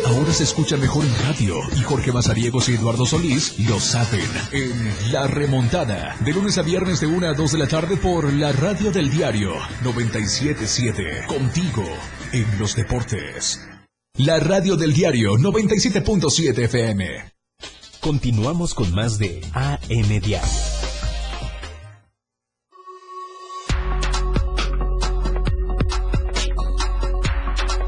Ahora 0.06 0.32
se 0.34 0.44
escucha 0.44 0.78
mejor 0.78 1.06
en 1.06 1.28
radio 1.28 1.56
y 1.76 1.82
Jorge 1.82 2.12
Mazariegos 2.12 2.70
y 2.70 2.74
Eduardo 2.74 3.08
Solís 3.08 3.58
lo 3.68 3.80
saben 3.80 4.28
en 4.52 5.12
La 5.12 5.26
Remontada, 5.26 6.16
de 6.20 6.34
lunes 6.34 6.60
a 6.60 6.62
viernes 6.62 7.00
de 7.00 7.08
1 7.08 7.30
a 7.30 7.34
2 7.34 7.52
de 7.52 7.58
la 7.58 7.68
tarde 7.68 7.98
por 7.98 8.32
la 8.32 8.52
radio 8.52 8.92
del 8.92 9.10
diario 9.10 9.54
977, 9.84 11.26
contigo 11.28 11.84
en 12.32 12.60
los 12.60 12.76
deportes. 12.76 13.60
La 14.18 14.40
radio 14.40 14.76
del 14.76 14.94
diario 14.94 15.34
97.7 15.34 16.60
FM. 16.66 17.34
Continuamos 18.00 18.76
con 18.76 18.94
más 18.94 19.18
de 19.18 19.42
AM 19.54 20.20
Diario. 20.22 20.79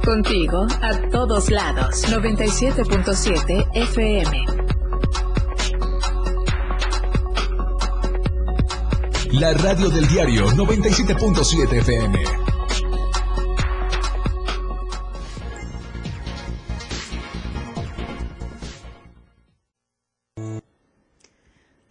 Contigo 0.04 0.66
a 0.82 1.10
todos 1.10 1.50
lados. 1.52 2.04
97.7 2.10 3.70
FM. 3.74 4.46
La 9.34 9.54
radio 9.54 9.90
del 9.90 10.08
diario 10.08 10.48
97.7 10.48 11.80
FM. 11.80 12.24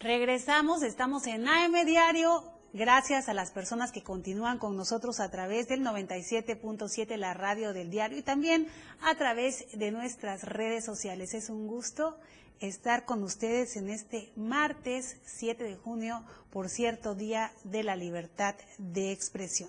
Regresamos, 0.01 0.83
estamos 0.83 1.27
en 1.29 1.46
AM 1.46 1.87
Diario 1.87 2.60
Gracias 2.72 3.28
a 3.28 3.35
las 3.35 3.50
personas 3.50 3.90
que 3.90 4.04
continúan 4.04 4.59
con 4.59 4.76
nosotros 4.76 5.18
a 5.18 5.28
través 5.28 5.66
del 5.66 5.80
97.7, 5.80 7.16
la 7.16 7.35
radio 7.35 7.72
del 7.72 7.90
diario, 7.90 8.16
y 8.16 8.22
también 8.22 8.68
a 9.02 9.16
través 9.16 9.66
de 9.72 9.90
nuestras 9.90 10.44
redes 10.44 10.85
sociales. 10.85 11.35
Es 11.35 11.50
un 11.50 11.66
gusto 11.66 12.16
estar 12.61 13.06
con 13.06 13.24
ustedes 13.24 13.74
en 13.76 13.90
este 13.90 14.30
martes 14.37 15.16
7 15.24 15.64
de 15.64 15.74
junio, 15.74 16.24
por 16.50 16.68
cierto, 16.68 17.16
Día 17.16 17.52
de 17.64 17.83
la 17.83 17.96
Libertad 17.96 18.54
de 18.78 19.11
Expresión. 19.11 19.68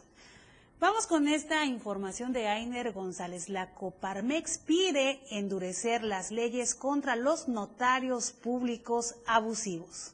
Vamos 0.80 1.08
con 1.08 1.28
esta 1.28 1.66
información 1.66 2.34
de 2.34 2.48
Ainer 2.48 2.92
González. 2.92 3.50
La 3.50 3.74
Coparmex 3.74 4.60
pide 4.60 5.22
endurecer 5.32 6.04
las 6.04 6.30
leyes 6.30 6.76
contra 6.76 7.16
los 7.16 7.48
notarios 7.48 8.32
públicos 8.32 9.16
abusivos. 9.26 10.14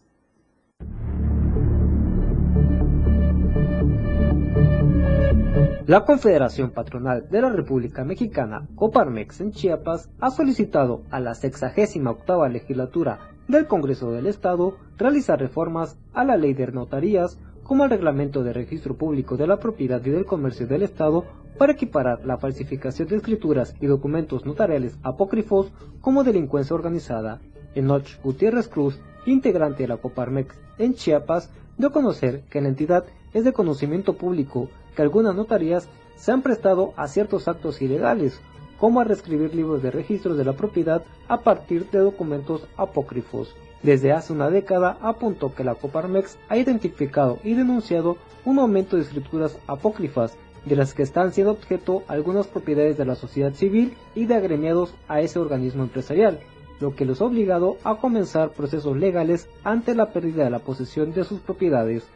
La 5.87 6.03
Confederación 6.03 6.71
Patronal 6.71 7.29
de 7.29 7.41
la 7.41 7.47
República 7.47 8.03
Mexicana, 8.03 8.67
Coparmex 8.75 9.39
en 9.39 9.53
Chiapas, 9.53 10.09
ha 10.19 10.31
solicitado 10.31 11.03
a 11.11 11.21
la 11.21 11.33
68 11.33 12.49
legislatura 12.49 13.31
del 13.47 13.67
Congreso 13.67 14.11
del 14.11 14.27
Estado 14.27 14.75
realizar 14.97 15.39
reformas 15.39 15.97
a 16.13 16.25
la 16.25 16.35
ley 16.35 16.53
de 16.53 16.67
notarías 16.73 17.39
como 17.63 17.85
al 17.85 17.89
reglamento 17.89 18.43
de 18.43 18.51
registro 18.51 18.97
público 18.97 19.37
de 19.37 19.47
la 19.47 19.61
propiedad 19.61 20.05
y 20.05 20.09
del 20.09 20.25
comercio 20.25 20.67
del 20.67 20.83
Estado 20.83 21.23
para 21.57 21.71
equiparar 21.71 22.25
la 22.25 22.37
falsificación 22.37 23.07
de 23.07 23.15
escrituras 23.15 23.73
y 23.79 23.85
documentos 23.85 24.45
notariales 24.45 24.97
apócrifos 25.03 25.71
como 26.01 26.25
delincuencia 26.25 26.75
organizada. 26.75 27.39
Enoch 27.75 28.21
Gutiérrez 28.21 28.67
Cruz, 28.67 28.99
integrante 29.25 29.83
de 29.83 29.87
la 29.87 29.95
Coparmex 29.95 30.53
en 30.79 30.95
Chiapas, 30.95 31.49
dio 31.77 31.87
a 31.87 31.93
conocer 31.93 32.41
que 32.49 32.59
la 32.59 32.67
entidad 32.67 33.05
es 33.37 33.43
de 33.43 33.53
conocimiento 33.53 34.13
público 34.13 34.67
que 34.95 35.03
algunas 35.03 35.35
notarías 35.35 35.87
se 36.15 36.31
han 36.31 36.41
prestado 36.41 36.93
a 36.97 37.07
ciertos 37.07 37.47
actos 37.47 37.81
ilegales, 37.81 38.41
como 38.79 38.99
a 38.99 39.03
reescribir 39.03 39.53
libros 39.53 39.83
de 39.83 39.91
registros 39.91 40.37
de 40.37 40.45
la 40.45 40.53
propiedad 40.53 41.03
a 41.27 41.41
partir 41.41 41.89
de 41.91 41.99
documentos 41.99 42.67
apócrifos. 42.77 43.55
Desde 43.83 44.11
hace 44.11 44.33
una 44.33 44.49
década 44.49 44.97
apuntó 45.01 45.53
que 45.53 45.63
la 45.63 45.75
Coparmex 45.75 46.37
ha 46.49 46.57
identificado 46.57 47.37
y 47.43 47.53
denunciado 47.53 48.17
un 48.43 48.57
aumento 48.57 48.95
de 48.95 49.03
escrituras 49.03 49.57
apócrifas, 49.67 50.35
de 50.65 50.75
las 50.75 50.95
que 50.95 51.03
están 51.03 51.31
siendo 51.31 51.51
objeto 51.51 52.03
algunas 52.07 52.47
propiedades 52.47 52.97
de 52.97 53.05
la 53.05 53.15
sociedad 53.15 53.53
civil 53.53 53.95
y 54.15 54.25
de 54.25 54.35
agremiados 54.35 54.95
a 55.07 55.21
ese 55.21 55.37
organismo 55.37 55.83
empresarial, 55.83 56.39
lo 56.79 56.95
que 56.95 57.05
los 57.05 57.21
ha 57.21 57.25
obligado 57.25 57.77
a 57.83 57.97
comenzar 57.97 58.49
procesos 58.49 58.97
legales 58.97 59.47
ante 59.63 59.95
la 59.95 60.11
pérdida 60.11 60.43
de 60.43 60.49
la 60.49 60.59
posesión 60.59 61.13
de 61.13 61.23
sus 61.23 61.39
propiedades. 61.39 62.07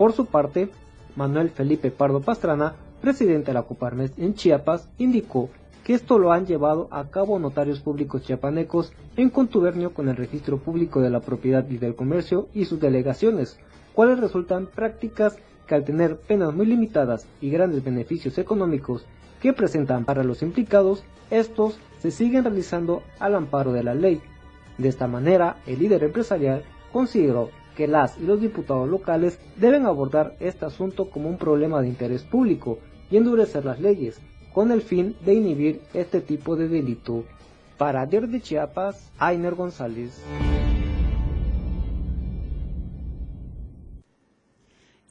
Por 0.00 0.14
su 0.14 0.24
parte, 0.24 0.70
Manuel 1.14 1.50
Felipe 1.50 1.90
Pardo 1.90 2.22
Pastrana, 2.22 2.74
presidente 3.02 3.48
de 3.48 3.52
la 3.52 3.64
Coparmex 3.64 4.18
en 4.18 4.32
Chiapas, 4.32 4.88
indicó 4.96 5.50
que 5.84 5.92
esto 5.92 6.18
lo 6.18 6.32
han 6.32 6.46
llevado 6.46 6.88
a 6.90 7.10
cabo 7.10 7.38
notarios 7.38 7.80
públicos 7.80 8.22
chiapanecos 8.22 8.94
en 9.18 9.28
contubernio 9.28 9.92
con 9.92 10.08
el 10.08 10.16
registro 10.16 10.56
público 10.56 11.02
de 11.02 11.10
la 11.10 11.20
propiedad 11.20 11.68
y 11.68 11.76
del 11.76 11.94
comercio 11.96 12.48
y 12.54 12.64
sus 12.64 12.80
delegaciones, 12.80 13.58
cuales 13.92 14.18
resultan 14.18 14.68
prácticas 14.68 15.36
que 15.66 15.74
al 15.74 15.84
tener 15.84 16.16
penas 16.16 16.54
muy 16.54 16.64
limitadas 16.64 17.26
y 17.42 17.50
grandes 17.50 17.84
beneficios 17.84 18.38
económicos 18.38 19.04
que 19.42 19.52
presentan 19.52 20.06
para 20.06 20.24
los 20.24 20.40
implicados, 20.40 21.04
estos 21.28 21.78
se 21.98 22.10
siguen 22.10 22.44
realizando 22.44 23.02
al 23.18 23.34
amparo 23.34 23.74
de 23.74 23.82
la 23.84 23.92
ley. 23.92 24.22
De 24.78 24.88
esta 24.88 25.06
manera, 25.06 25.58
el 25.66 25.78
líder 25.78 26.04
empresarial 26.04 26.64
consideró 26.90 27.50
que 27.76 27.88
las 27.88 28.18
y 28.18 28.24
los 28.24 28.40
diputados 28.40 28.88
locales 28.88 29.38
deben 29.56 29.86
abordar 29.86 30.36
este 30.40 30.64
asunto 30.64 31.10
como 31.10 31.28
un 31.28 31.38
problema 31.38 31.80
de 31.80 31.88
interés 31.88 32.22
público 32.22 32.78
y 33.10 33.16
endurecer 33.16 33.64
las 33.64 33.80
leyes, 33.80 34.20
con 34.52 34.70
el 34.72 34.82
fin 34.82 35.16
de 35.24 35.34
inhibir 35.34 35.80
este 35.94 36.20
tipo 36.20 36.56
de 36.56 36.68
delito. 36.68 37.24
Para 37.78 38.06
Diario 38.06 38.28
de 38.28 38.40
Chiapas, 38.40 39.10
Ainer 39.18 39.54
González. 39.54 40.22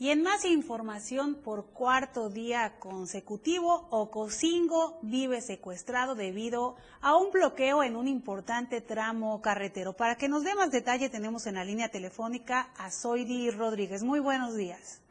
Y 0.02 0.12
en 0.12 0.24
más 0.24 0.46
información, 0.46 1.36
por 1.44 1.74
cuarto 1.74 2.30
día 2.30 2.80
consecutivo, 2.80 3.90
Ocosingo 3.92 4.98
vive 5.02 5.42
secuestrado 5.42 6.16
debido 6.16 6.78
a 7.02 7.18
un 7.18 7.32
bloqueo 7.32 7.84
en 7.84 7.98
un 7.98 8.08
importante 8.08 8.80
tramo 8.80 9.42
carretero. 9.42 9.92
Para 9.92 10.16
que 10.16 10.30
nos 10.30 10.46
dé 10.46 10.56
más 10.56 10.72
detalle, 10.72 11.10
tenemos 11.10 11.48
en 11.48 11.56
la 11.56 11.66
línea 11.66 11.90
telefónica 11.90 12.70
a 12.78 12.92
Zoidi 12.92 13.52
Rodríguez. 13.52 14.02
Muy 14.02 14.22
buenos 14.22 14.56
días. 14.56 15.06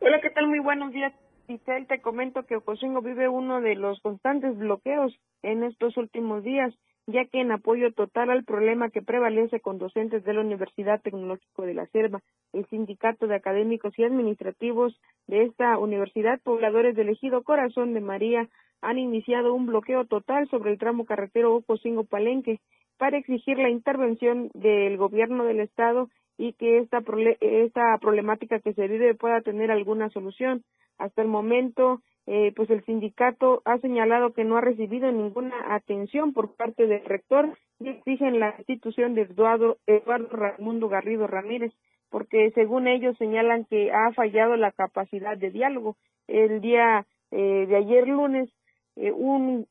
Hola, 0.00 0.20
¿qué 0.20 0.28
tal? 0.28 0.48
Muy 0.48 0.58
buenos 0.58 0.92
días. 0.92 1.14
Isel, 1.48 1.86
te 1.86 2.02
comento 2.02 2.44
que 2.44 2.56
Ocosingo 2.56 3.00
vive 3.00 3.30
uno 3.30 3.62
de 3.62 3.74
los 3.74 4.00
constantes 4.02 4.54
bloqueos 4.58 5.18
en 5.42 5.64
estos 5.64 5.96
últimos 5.96 6.44
días 6.44 6.74
ya 7.06 7.24
que 7.26 7.40
en 7.40 7.52
apoyo 7.52 7.92
total 7.92 8.30
al 8.30 8.44
problema 8.44 8.90
que 8.90 9.02
prevalece 9.02 9.60
con 9.60 9.78
docentes 9.78 10.24
de 10.24 10.32
la 10.32 10.40
Universidad 10.40 11.02
Tecnológica 11.02 11.62
de 11.62 11.74
la 11.74 11.86
Selva, 11.86 12.20
el 12.52 12.66
Sindicato 12.66 13.26
de 13.26 13.34
Académicos 13.34 13.98
y 13.98 14.04
Administrativos 14.04 14.98
de 15.26 15.42
esta 15.44 15.78
universidad, 15.78 16.40
pobladores 16.42 16.96
del 16.96 17.10
ejido 17.10 17.42
Corazón 17.42 17.94
de 17.94 18.00
María, 18.00 18.48
han 18.80 18.98
iniciado 18.98 19.54
un 19.54 19.66
bloqueo 19.66 20.04
total 20.06 20.48
sobre 20.48 20.72
el 20.72 20.78
tramo 20.78 21.04
carretero 21.04 21.54
Ocosingo-Palenque 21.56 22.60
para 22.98 23.18
exigir 23.18 23.58
la 23.58 23.70
intervención 23.70 24.50
del 24.54 24.96
gobierno 24.96 25.44
del 25.44 25.60
estado 25.60 26.08
y 26.36 26.52
que 26.54 26.78
esta, 26.78 27.02
esta 27.40 27.98
problemática 27.98 28.60
que 28.60 28.74
se 28.74 28.88
vive 28.88 29.14
pueda 29.14 29.40
tener 29.40 29.70
alguna 29.70 30.10
solución. 30.10 30.62
Hasta 30.98 31.22
el 31.22 31.28
momento, 31.28 32.00
eh, 32.26 32.52
pues 32.56 32.70
el 32.70 32.82
sindicato 32.84 33.60
ha 33.66 33.78
señalado 33.78 34.32
que 34.32 34.44
no 34.44 34.56
ha 34.56 34.62
recibido 34.62 35.12
ninguna 35.12 35.74
atención 35.74 36.32
por 36.32 36.56
parte 36.56 36.86
del 36.86 37.04
rector 37.04 37.56
y 37.80 37.90
exigen 37.90 38.40
la 38.40 38.54
institución 38.58 39.14
de 39.14 39.22
Eduardo, 39.22 39.76
Eduardo 39.86 40.28
Raimundo 40.30 40.88
Garrido 40.88 41.26
Ramírez, 41.26 41.72
porque 42.10 42.50
según 42.54 42.88
ellos 42.88 43.16
señalan 43.18 43.66
que 43.66 43.92
ha 43.92 44.12
fallado 44.12 44.56
la 44.56 44.72
capacidad 44.72 45.36
de 45.36 45.50
diálogo. 45.50 45.96
El 46.26 46.62
día 46.62 47.06
eh, 47.30 47.66
de 47.66 47.76
ayer 47.76 48.08
lunes, 48.08 48.48
eh, 48.96 49.12
un, 49.12 49.66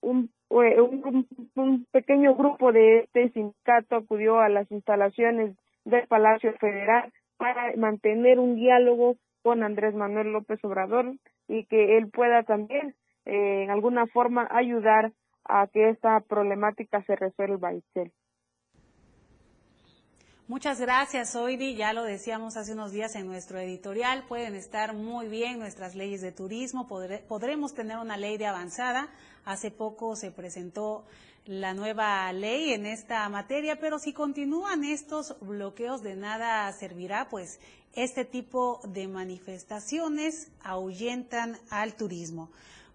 un, 0.00 0.30
un, 0.48 1.26
un 1.54 1.86
pequeño 1.92 2.34
grupo 2.34 2.72
de 2.72 3.00
este 3.00 3.30
sindicato 3.30 3.96
acudió 3.96 4.40
a 4.40 4.48
las 4.48 4.68
instalaciones 4.72 5.54
del 5.84 6.06
Palacio 6.08 6.52
Federal 6.54 7.12
para 7.36 7.76
mantener 7.76 8.40
un 8.40 8.56
diálogo 8.56 9.16
con 9.42 9.62
Andrés 9.62 9.94
Manuel 9.94 10.32
López 10.32 10.58
Obrador 10.64 11.12
y 11.52 11.66
que 11.66 11.98
él 11.98 12.08
pueda 12.08 12.44
también 12.44 12.94
eh, 13.26 13.64
en 13.64 13.70
alguna 13.70 14.06
forma 14.06 14.48
ayudar 14.50 15.12
a 15.44 15.66
que 15.66 15.90
esta 15.90 16.18
problemática 16.20 17.02
se 17.04 17.14
resuelva, 17.14 17.74
Itzel. 17.74 18.10
Muchas 20.48 20.80
gracias, 20.80 21.36
Oidi. 21.36 21.76
Ya 21.76 21.92
lo 21.92 22.04
decíamos 22.04 22.56
hace 22.56 22.72
unos 22.72 22.90
días 22.92 23.14
en 23.16 23.26
nuestro 23.26 23.58
editorial. 23.58 24.24
Pueden 24.28 24.54
estar 24.54 24.94
muy 24.94 25.28
bien 25.28 25.58
nuestras 25.58 25.94
leyes 25.94 26.20
de 26.20 26.32
turismo. 26.32 26.88
podremos 26.88 27.74
tener 27.74 27.98
una 27.98 28.16
ley 28.16 28.38
de 28.38 28.46
avanzada. 28.46 29.08
Hace 29.44 29.70
poco 29.70 30.16
se 30.16 30.30
presentó 30.30 31.04
la 31.44 31.74
nueva 31.74 32.32
ley 32.32 32.72
en 32.72 32.86
esta 32.86 33.28
materia, 33.28 33.80
pero 33.80 33.98
si 33.98 34.12
continúan 34.12 34.84
estos 34.84 35.36
bloqueos 35.40 36.02
de 36.02 36.14
nada 36.14 36.72
servirá, 36.72 37.28
pues 37.28 37.58
este 37.94 38.24
tipo 38.24 38.80
de 38.84 39.08
manifestaciones 39.08 40.48
ahuyentan 40.62 41.58
al 41.68 41.94
turismo. 41.94 42.50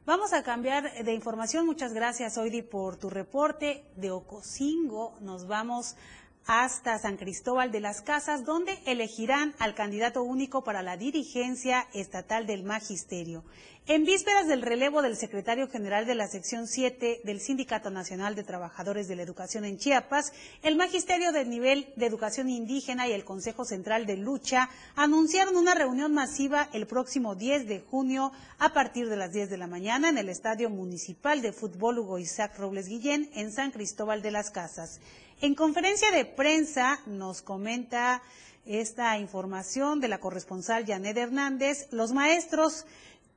Vamos 0.06 0.32
a 0.32 0.42
cambiar 0.42 1.04
de 1.04 1.14
información. 1.14 1.66
Muchas 1.66 1.94
gracias, 1.94 2.38
Oidi, 2.38 2.62
por 2.62 2.96
tu 2.96 3.10
reporte 3.10 3.84
de 3.98 4.12
Ocosingo. 4.12 5.18
Nos 5.20 5.48
vamos 5.48 5.98
hasta 6.48 6.98
San 6.98 7.18
Cristóbal 7.18 7.72
de 7.72 7.82
las 7.82 8.02
Casas, 8.02 8.46
donde 8.46 8.80
elegirán 8.86 9.54
al 9.60 9.76
candidato 9.76 10.24
único 10.24 10.64
para 10.64 10.82
la 10.82 10.98
dirigencia 10.98 11.88
estatal 11.94 12.48
del 12.48 12.64
magisterio. 12.64 13.44
En 13.86 14.04
vísperas 14.04 14.48
del 14.48 14.62
relevo 14.62 15.02
del 15.02 15.16
secretario 15.16 15.70
general 15.70 16.06
de 16.06 16.16
la 16.16 16.28
sección 16.28 16.68
7 16.68 17.22
del 17.24 17.40
Sindicato 17.40 17.90
Nacional 17.90 18.36
de 18.36 18.44
Trabajadores 18.44 19.08
de 19.08 19.16
la 19.16 19.24
Educación 19.24 19.64
en 19.64 19.78
Chiapas, 19.78 20.34
el 20.62 20.76
Magisterio 20.76 21.32
del 21.32 21.50
Nivel 21.50 21.94
de 21.96 22.06
Educación 22.06 22.50
Indígena 22.50 23.08
y 23.08 23.14
el 23.14 23.24
Consejo 23.24 23.64
Central 23.64 24.06
de 24.06 24.18
Lucha 24.18 24.70
anunciaron 24.98 25.56
una 25.56 25.74
reunión 25.74 26.14
masiva 26.14 26.68
el 26.74 26.86
próximo 26.86 27.36
10 27.36 27.66
de 27.66 27.80
junio 27.80 28.34
a 28.60 28.74
partir 28.74 29.08
de 29.08 29.16
las 29.16 29.32
10 29.32 29.50
de 29.50 29.58
la 29.58 29.68
mañana 29.68 30.10
en 30.10 30.18
el 30.18 30.28
Estadio 30.28 30.70
Municipal 30.70 31.42
de 31.42 31.54
Fútbol 31.54 32.00
Hugo 32.00 32.20
Isaac 32.20 32.58
Robles 32.58 32.90
Guillén 32.90 33.30
en 33.36 33.54
San 33.54 33.72
Cristóbal 33.72 34.22
de 34.22 34.32
las 34.32 34.52
Casas. 34.52 35.00
En 35.40 35.54
conferencia 35.54 36.10
de 36.10 36.26
prensa 36.26 37.00
nos 37.06 37.44
comenta 37.44 38.24
esta 38.66 39.20
información 39.20 40.00
de 40.00 40.08
la 40.08 40.20
corresponsal 40.20 40.86
Janet 40.86 41.16
Hernández, 41.16 41.88
los 41.92 42.12
maestros 42.12 42.86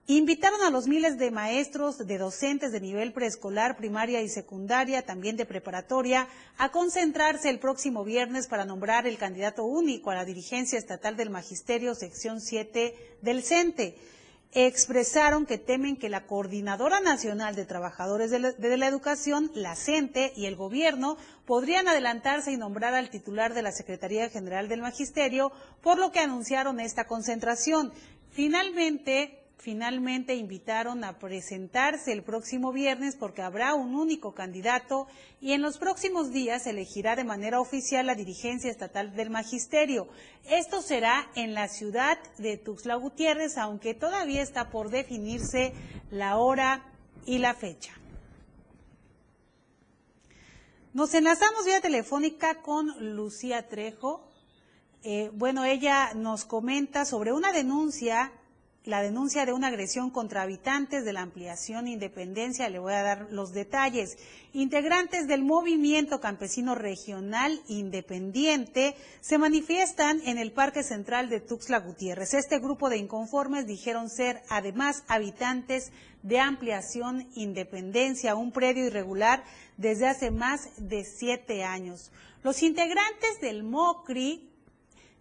Invitaron 0.06 0.60
a 0.62 0.70
los 0.70 0.88
miles 0.88 1.18
de 1.18 1.30
maestros, 1.30 2.04
de 2.04 2.18
docentes 2.18 2.72
de 2.72 2.80
nivel 2.80 3.12
preescolar, 3.12 3.76
primaria 3.76 4.20
y 4.22 4.28
secundaria, 4.28 5.02
también 5.02 5.36
de 5.36 5.46
preparatoria, 5.46 6.26
a 6.58 6.72
concentrarse 6.72 7.48
el 7.48 7.60
próximo 7.60 8.02
viernes 8.02 8.48
para 8.48 8.64
nombrar 8.64 9.06
el 9.06 9.18
candidato 9.18 9.62
único 9.62 10.10
a 10.10 10.16
la 10.16 10.24
dirigencia 10.24 10.80
estatal 10.80 11.16
del 11.16 11.30
Magisterio, 11.30 11.94
sección 11.94 12.40
7 12.40 13.18
del 13.22 13.44
CENTE. 13.44 13.98
Expresaron 14.52 15.46
que 15.46 15.58
temen 15.58 15.96
que 15.96 16.08
la 16.08 16.26
Coordinadora 16.26 16.98
Nacional 17.00 17.54
de 17.54 17.66
Trabajadores 17.66 18.32
de 18.32 18.76
la, 18.76 18.88
Educación, 18.88 19.50
la 19.54 19.76
CENTE 19.76 20.32
y 20.34 20.46
el 20.46 20.56
gobierno 20.56 21.16
podrían 21.46 21.86
adelantarse 21.86 22.50
y 22.50 22.56
nombrar 22.56 22.94
al 22.94 23.10
titular 23.10 23.54
de 23.54 23.62
la 23.62 23.70
Secretaría 23.70 24.28
General 24.28 24.68
del 24.68 24.82
Magisterio, 24.82 25.52
por 25.82 25.98
lo 25.98 26.10
que 26.10 26.18
anunciaron 26.18 26.80
esta 26.80 27.06
concentración. 27.06 27.92
Finalmente, 28.32 29.39
finalmente 29.61 30.35
invitaron 30.35 31.05
a 31.05 31.18
presentarse 31.18 32.12
el 32.12 32.23
próximo 32.23 32.73
viernes 32.73 33.14
porque 33.14 33.42
habrá 33.42 33.75
un 33.75 33.94
único 33.94 34.35
candidato 34.35 35.07
y 35.40 35.53
en 35.53 35.61
los 35.61 35.77
próximos 35.77 36.33
días 36.33 36.66
elegirá 36.66 37.14
de 37.14 37.25
manera 37.25 37.61
oficial 37.61 38.07
la 38.07 38.14
dirigencia 38.14 38.70
estatal 38.70 39.14
del 39.14 39.29
magisterio. 39.29 40.09
Esto 40.49 40.81
será 40.81 41.31
en 41.35 41.53
la 41.53 41.68
ciudad 41.68 42.18
de 42.38 42.57
Tuxtla 42.57 42.94
Gutiérrez, 42.94 43.59
aunque 43.59 43.92
todavía 43.92 44.42
está 44.42 44.70
por 44.70 44.88
definirse 44.88 45.75
la 46.11 46.38
hora 46.38 46.87
y 47.27 47.38
la 47.38 47.53
fecha. 47.55 47.92
Nos 50.94 51.12
enlazamos 51.14 51.66
vía 51.66 51.81
telefónica 51.83 52.62
con 52.62 53.14
Lucía 53.14 53.68
Trejo. 53.68 54.27
Eh, 55.03 55.31
bueno, 55.35 55.64
ella 55.64 56.14
nos 56.14 56.44
comenta 56.44 57.05
sobre 57.05 57.33
una 57.33 57.53
denuncia 57.53 58.33
la 58.90 59.03
denuncia 59.03 59.46
de 59.46 59.53
una 59.53 59.68
agresión 59.68 60.11
contra 60.11 60.42
habitantes 60.42 61.05
de 61.05 61.12
la 61.12 61.22
ampliación 61.22 61.87
Independencia, 61.87 62.68
le 62.68 62.81
voy 62.81 62.92
a 62.92 63.05
dar 63.05 63.29
los 63.31 63.53
detalles. 63.53 64.18
Integrantes 64.53 65.29
del 65.29 65.44
Movimiento 65.44 66.20
Campesino 66.20 66.74
Regional 66.74 67.62
Independiente 67.68 68.96
se 69.20 69.38
manifiestan 69.38 70.20
en 70.26 70.38
el 70.38 70.50
Parque 70.50 70.83
Central 70.83 71.31
de 71.31 71.40
Tuxtla 71.40 71.79
Gutiérrez. 71.79 72.35
Este 72.35 72.59
grupo 72.59 72.90
de 72.90 72.98
inconformes 72.98 73.68
dijeron 73.68 74.11
ser 74.11 74.42
además 74.48 75.05
habitantes 75.07 75.92
de 76.24 76.40
ampliación 76.40 77.29
Independencia, 77.37 78.35
un 78.35 78.50
predio 78.50 78.87
irregular 78.87 79.44
desde 79.76 80.09
hace 80.09 80.33
más 80.33 80.68
de 80.79 81.05
siete 81.05 81.62
años. 81.62 82.11
Los 82.42 82.62
integrantes 82.64 83.40
del 83.40 83.62
MOCRI 83.62 84.49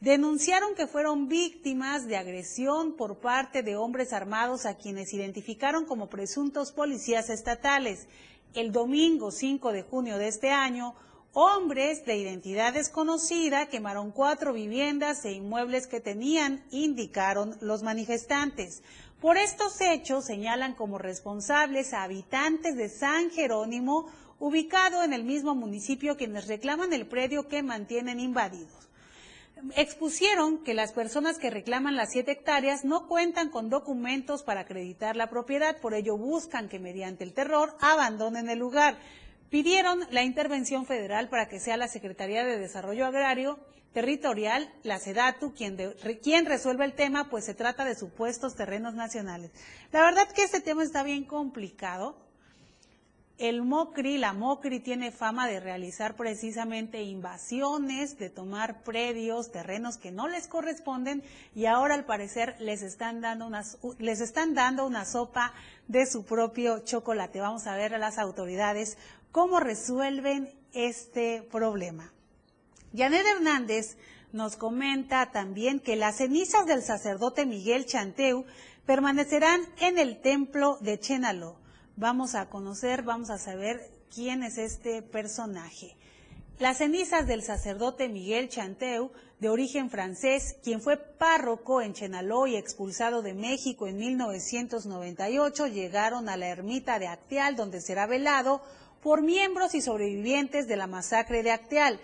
denunciaron 0.02 0.76
que 0.76 0.88
fueron 0.88 1.28
víctimas 1.28 2.08
de 2.08 2.16
agresión 2.16 2.94
por 2.94 3.20
parte 3.20 3.64
de 3.64 3.76
hombres 3.76 4.14
armados 4.14 4.66
a 4.66 4.76
quienes 4.76 5.14
identificaron 5.14 5.86
como 5.86 6.10
presuntos 6.10 6.72
policías 6.72 7.30
estatales. 7.30 8.08
El 8.54 8.72
domingo 8.72 9.32
5 9.32 9.74
de 9.74 9.84
junio 9.84 10.18
de 10.18 10.30
este 10.30 10.52
año, 10.52 10.96
hombres 11.34 12.06
de 12.06 12.18
identidad 12.18 12.74
desconocida 12.74 13.68
quemaron 13.68 14.12
cuatro 14.12 14.54
viviendas 14.54 15.26
e 15.26 15.34
inmuebles 15.34 15.86
que 15.86 16.00
tenían, 16.00 16.64
indicaron 16.72 17.58
los 17.60 17.84
manifestantes. 17.84 18.82
Por 19.20 19.38
estos 19.38 19.82
hechos 19.82 20.26
señalan 20.26 20.76
como 20.76 20.98
responsables 20.98 21.94
a 21.94 22.04
habitantes 22.04 22.78
de 22.78 22.88
San 22.88 23.32
Jerónimo, 23.32 24.08
ubicado 24.40 25.04
en 25.04 25.12
el 25.12 25.26
mismo 25.26 25.56
municipio, 25.56 26.16
quienes 26.16 26.48
reclaman 26.48 26.94
el 26.94 27.06
predio 27.06 27.50
que 27.50 27.62
mantienen 27.62 28.22
invadidos. 28.22 28.89
Expusieron 29.76 30.64
que 30.64 30.74
las 30.74 30.94
personas 30.94 31.38
que 31.38 31.50
reclaman 31.50 31.96
las 31.96 32.12
siete 32.12 32.32
hectáreas 32.32 32.86
no 32.86 33.08
cuentan 33.08 33.50
con 33.50 33.70
documentos 33.70 34.44
para 34.44 34.62
acreditar 34.62 35.16
la 35.16 35.30
propiedad, 35.30 35.80
por 35.80 35.94
ello 35.94 36.18
buscan 36.18 36.70
que 36.70 36.80
mediante 36.80 37.24
el 37.24 37.34
terror 37.34 37.76
abandonen 37.80 38.50
el 38.50 38.60
lugar. 38.60 38.98
Pidieron 39.50 40.02
la 40.12 40.24
intervención 40.24 40.86
federal 40.86 41.30
para 41.30 41.48
que 41.48 41.60
sea 41.60 41.78
la 41.78 41.88
Secretaría 41.88 42.46
de 42.46 42.60
Desarrollo 42.60 43.06
Agrario 43.06 43.60
Territorial, 43.94 44.72
la 44.84 45.00
SEDATU, 45.00 45.54
quien, 45.54 45.76
quien 46.22 46.46
resuelva 46.46 46.86
el 46.86 46.94
tema, 46.94 47.30
pues 47.30 47.46
se 47.46 47.56
trata 47.56 47.86
de 47.86 47.96
supuestos 47.96 48.56
terrenos 48.56 48.94
nacionales. 48.94 49.52
La 49.92 50.02
verdad 50.02 50.32
que 50.32 50.44
este 50.44 50.62
tema 50.62 50.84
está 50.84 51.02
bien 51.02 51.24
complicado, 51.24 52.16
el 53.40 53.62
MOCRI, 53.62 54.18
la 54.18 54.34
MOCRI 54.34 54.82
tiene 54.82 55.14
fama 55.14 55.48
de 55.48 55.62
realizar 55.62 56.18
precisamente 56.18 57.04
invasiones, 57.04 58.18
de 58.20 58.30
tomar 58.30 58.84
predios, 58.84 59.52
terrenos 59.52 59.98
que 59.98 60.12
no 60.12 60.28
les 60.28 60.50
corresponden 60.50 61.24
y 61.56 61.66
ahora 61.66 61.96
al 61.96 62.06
parecer 62.06 62.58
les 62.60 62.82
están 62.82 63.22
dando 63.22 63.48
unas, 63.48 63.78
les 63.98 64.20
están 64.20 64.56
dando 64.56 64.86
una 64.86 65.06
sopa 65.06 65.54
de 65.88 66.06
su 66.06 66.26
propio 66.26 66.80
chocolate. 66.80 67.40
Vamos 67.40 67.66
a 67.66 67.78
ver 67.78 67.94
a 67.94 67.98
las 67.98 68.18
autoridades 68.18 68.98
cómo 69.32 69.62
resuelven 69.62 70.54
este 70.74 71.42
problema. 71.50 72.12
Janet 72.94 73.26
Hernández 73.26 73.98
nos 74.34 74.58
comenta 74.58 75.32
también 75.32 75.80
que 75.80 75.96
las 75.96 76.18
cenizas 76.18 76.66
del 76.66 76.84
sacerdote 76.84 77.46
Miguel 77.46 77.86
Chanteu 77.86 78.46
permanecerán 78.86 79.62
en 79.80 79.98
el 79.98 80.20
templo 80.20 80.78
de 80.82 81.00
Chénalo 81.00 81.59
vamos 82.00 82.34
a 82.34 82.50
conocer, 82.50 83.04
vamos 83.04 83.30
a 83.30 83.38
saber 83.38 83.92
quién 84.14 84.42
es 84.42 84.58
este 84.58 85.02
personaje. 85.02 85.98
Las 86.58 86.78
cenizas 86.78 87.28
del 87.28 87.44
sacerdote 87.44 88.08
Miguel 88.08 88.50
Chanteu, 88.50 89.12
de 89.40 89.50
origen 89.50 89.90
francés, 89.90 90.56
quien 90.64 90.82
fue 90.82 90.98
párroco 90.98 91.82
en 91.82 91.94
Chenaló 91.94 92.48
y 92.48 92.56
expulsado 92.56 93.22
de 93.22 93.34
México 93.34 93.88
en 93.88 93.98
1998, 93.98 95.68
llegaron 95.68 96.30
a 96.30 96.38
la 96.38 96.48
ermita 96.48 97.00
de 97.00 97.08
Acteal, 97.08 97.56
donde 97.56 97.82
será 97.82 98.08
velado 98.08 98.62
por 99.02 99.22
miembros 99.22 99.76
y 99.76 99.82
sobrevivientes 99.82 100.68
de 100.68 100.78
la 100.78 100.88
masacre 100.88 101.44
de 101.44 101.52
Acteal. 101.52 102.00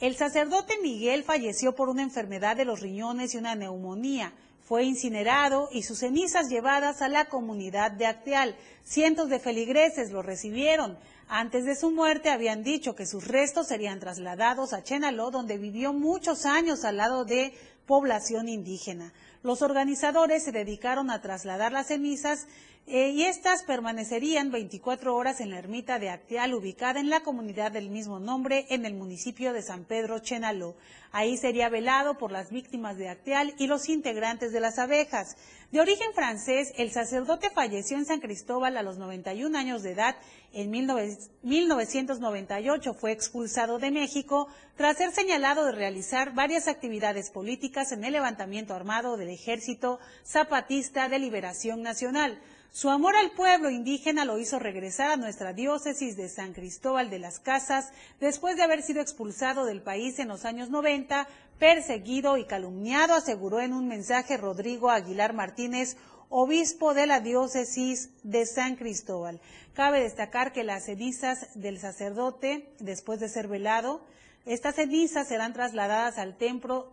El 0.00 0.16
sacerdote 0.16 0.74
Miguel 0.80 1.24
falleció 1.24 1.74
por 1.74 1.88
una 1.88 2.02
enfermedad 2.02 2.56
de 2.56 2.64
los 2.64 2.80
riñones 2.80 3.34
y 3.34 3.38
una 3.38 3.54
neumonía. 3.56 4.32
Fue 4.70 4.84
incinerado 4.84 5.68
y 5.72 5.82
sus 5.82 5.98
cenizas 5.98 6.48
llevadas 6.48 7.02
a 7.02 7.08
la 7.08 7.24
comunidad 7.24 7.90
de 7.90 8.06
Acteal. 8.06 8.54
Cientos 8.84 9.28
de 9.28 9.40
feligreses 9.40 10.12
lo 10.12 10.22
recibieron. 10.22 10.96
Antes 11.26 11.64
de 11.64 11.74
su 11.74 11.90
muerte 11.90 12.30
habían 12.30 12.62
dicho 12.62 12.94
que 12.94 13.04
sus 13.04 13.26
restos 13.26 13.66
serían 13.66 13.98
trasladados 13.98 14.72
a 14.72 14.84
Chenaló, 14.84 15.32
donde 15.32 15.58
vivió 15.58 15.92
muchos 15.92 16.46
años 16.46 16.84
al 16.84 16.98
lado 16.98 17.24
de 17.24 17.52
población 17.84 18.48
indígena. 18.48 19.12
Los 19.42 19.62
organizadores 19.62 20.44
se 20.44 20.52
dedicaron 20.52 21.10
a 21.10 21.22
trasladar 21.22 21.72
las 21.72 21.86
cenizas 21.86 22.46
eh, 22.86 23.10
y 23.10 23.22
estas 23.24 23.62
permanecerían 23.62 24.50
24 24.50 25.14
horas 25.14 25.40
en 25.40 25.50
la 25.50 25.58
ermita 25.58 25.98
de 25.98 26.10
Acteal, 26.10 26.52
ubicada 26.54 27.00
en 27.00 27.08
la 27.08 27.20
comunidad 27.20 27.72
del 27.72 27.88
mismo 27.88 28.18
nombre, 28.18 28.66
en 28.68 28.84
el 28.84 28.94
municipio 28.94 29.52
de 29.52 29.62
San 29.62 29.84
Pedro 29.84 30.18
Chenaló. 30.18 30.74
Ahí 31.12 31.36
sería 31.36 31.68
velado 31.68 32.18
por 32.18 32.32
las 32.32 32.50
víctimas 32.50 32.98
de 32.98 33.08
Acteal 33.08 33.54
y 33.58 33.66
los 33.66 33.88
integrantes 33.88 34.52
de 34.52 34.60
las 34.60 34.78
abejas. 34.78 35.36
De 35.70 35.80
origen 35.80 36.12
francés, 36.14 36.72
el 36.76 36.90
sacerdote 36.90 37.48
falleció 37.48 37.96
en 37.96 38.06
San 38.06 38.20
Cristóbal 38.20 38.76
a 38.76 38.82
los 38.82 38.98
91 38.98 39.56
años 39.56 39.82
de 39.82 39.92
edad. 39.92 40.16
En 40.52 40.70
1998 40.70 42.94
fue 42.94 43.12
expulsado 43.12 43.78
de 43.78 43.92
México 43.92 44.48
tras 44.76 44.96
ser 44.96 45.12
señalado 45.12 45.64
de 45.64 45.70
realizar 45.70 46.34
varias 46.34 46.66
actividades 46.66 47.30
políticas 47.30 47.92
en 47.92 48.02
el 48.02 48.14
levantamiento 48.14 48.74
armado 48.74 49.16
del 49.16 49.28
Ejército 49.28 50.00
Zapatista 50.26 51.08
de 51.08 51.20
Liberación 51.20 51.82
Nacional. 51.82 52.40
Su 52.72 52.90
amor 52.90 53.14
al 53.16 53.30
pueblo 53.30 53.70
indígena 53.70 54.24
lo 54.24 54.38
hizo 54.38 54.58
regresar 54.58 55.12
a 55.12 55.16
nuestra 55.16 55.52
diócesis 55.52 56.16
de 56.16 56.28
San 56.28 56.52
Cristóbal 56.52 57.10
de 57.10 57.20
las 57.20 57.38
Casas 57.38 57.92
después 58.18 58.56
de 58.56 58.64
haber 58.64 58.82
sido 58.82 59.00
expulsado 59.00 59.66
del 59.66 59.82
país 59.82 60.18
en 60.18 60.26
los 60.28 60.44
años 60.44 60.68
90, 60.68 61.28
perseguido 61.60 62.36
y 62.36 62.44
calumniado, 62.44 63.14
aseguró 63.14 63.60
en 63.60 63.72
un 63.72 63.86
mensaje 63.86 64.36
Rodrigo 64.36 64.90
Aguilar 64.90 65.32
Martínez, 65.32 65.96
obispo 66.28 66.94
de 66.94 67.06
la 67.06 67.20
diócesis 67.20 68.10
de 68.22 68.46
San 68.46 68.76
Cristóbal. 68.76 69.40
Cabe 69.74 70.02
destacar 70.02 70.52
que 70.52 70.64
las 70.64 70.86
cenizas 70.86 71.48
del 71.54 71.78
sacerdote, 71.78 72.74
después 72.80 73.20
de 73.20 73.28
ser 73.28 73.46
velado, 73.46 74.04
estas 74.46 74.76
cenizas 74.76 75.28
serán 75.28 75.52
trasladadas 75.52 76.18
al 76.18 76.36
templo, 76.36 76.90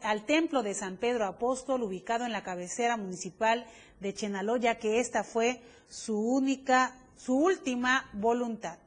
de 0.63 0.74
San 0.74 0.98
Pedro 0.98 1.26
Apóstol, 1.26 1.82
ubicado 1.82 2.26
en 2.26 2.34
la 2.34 2.44
cabecera 2.44 2.98
municipal 2.98 3.66
de 4.00 4.13
Chenaló, 4.13 4.58
ya 4.58 4.78
que 4.78 5.00
esta 5.00 5.24
fue 5.24 5.62
su 5.88 6.20
única, 6.20 6.96
su 7.16 7.38
última 7.38 8.10
voluntad. 8.13 8.78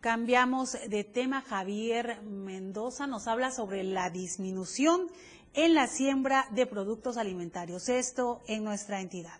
Cambiamos 0.00 0.76
de 0.88 1.04
tema. 1.04 1.42
Javier 1.42 2.20
Mendoza 2.22 3.06
nos 3.06 3.28
habla 3.28 3.52
sobre 3.52 3.84
la 3.84 4.10
disminución 4.10 5.08
en 5.54 5.74
la 5.74 5.86
siembra 5.86 6.46
de 6.50 6.66
productos 6.66 7.16
alimentarios. 7.16 7.88
Esto 7.88 8.42
en 8.48 8.64
nuestra 8.64 9.00
entidad. 9.00 9.38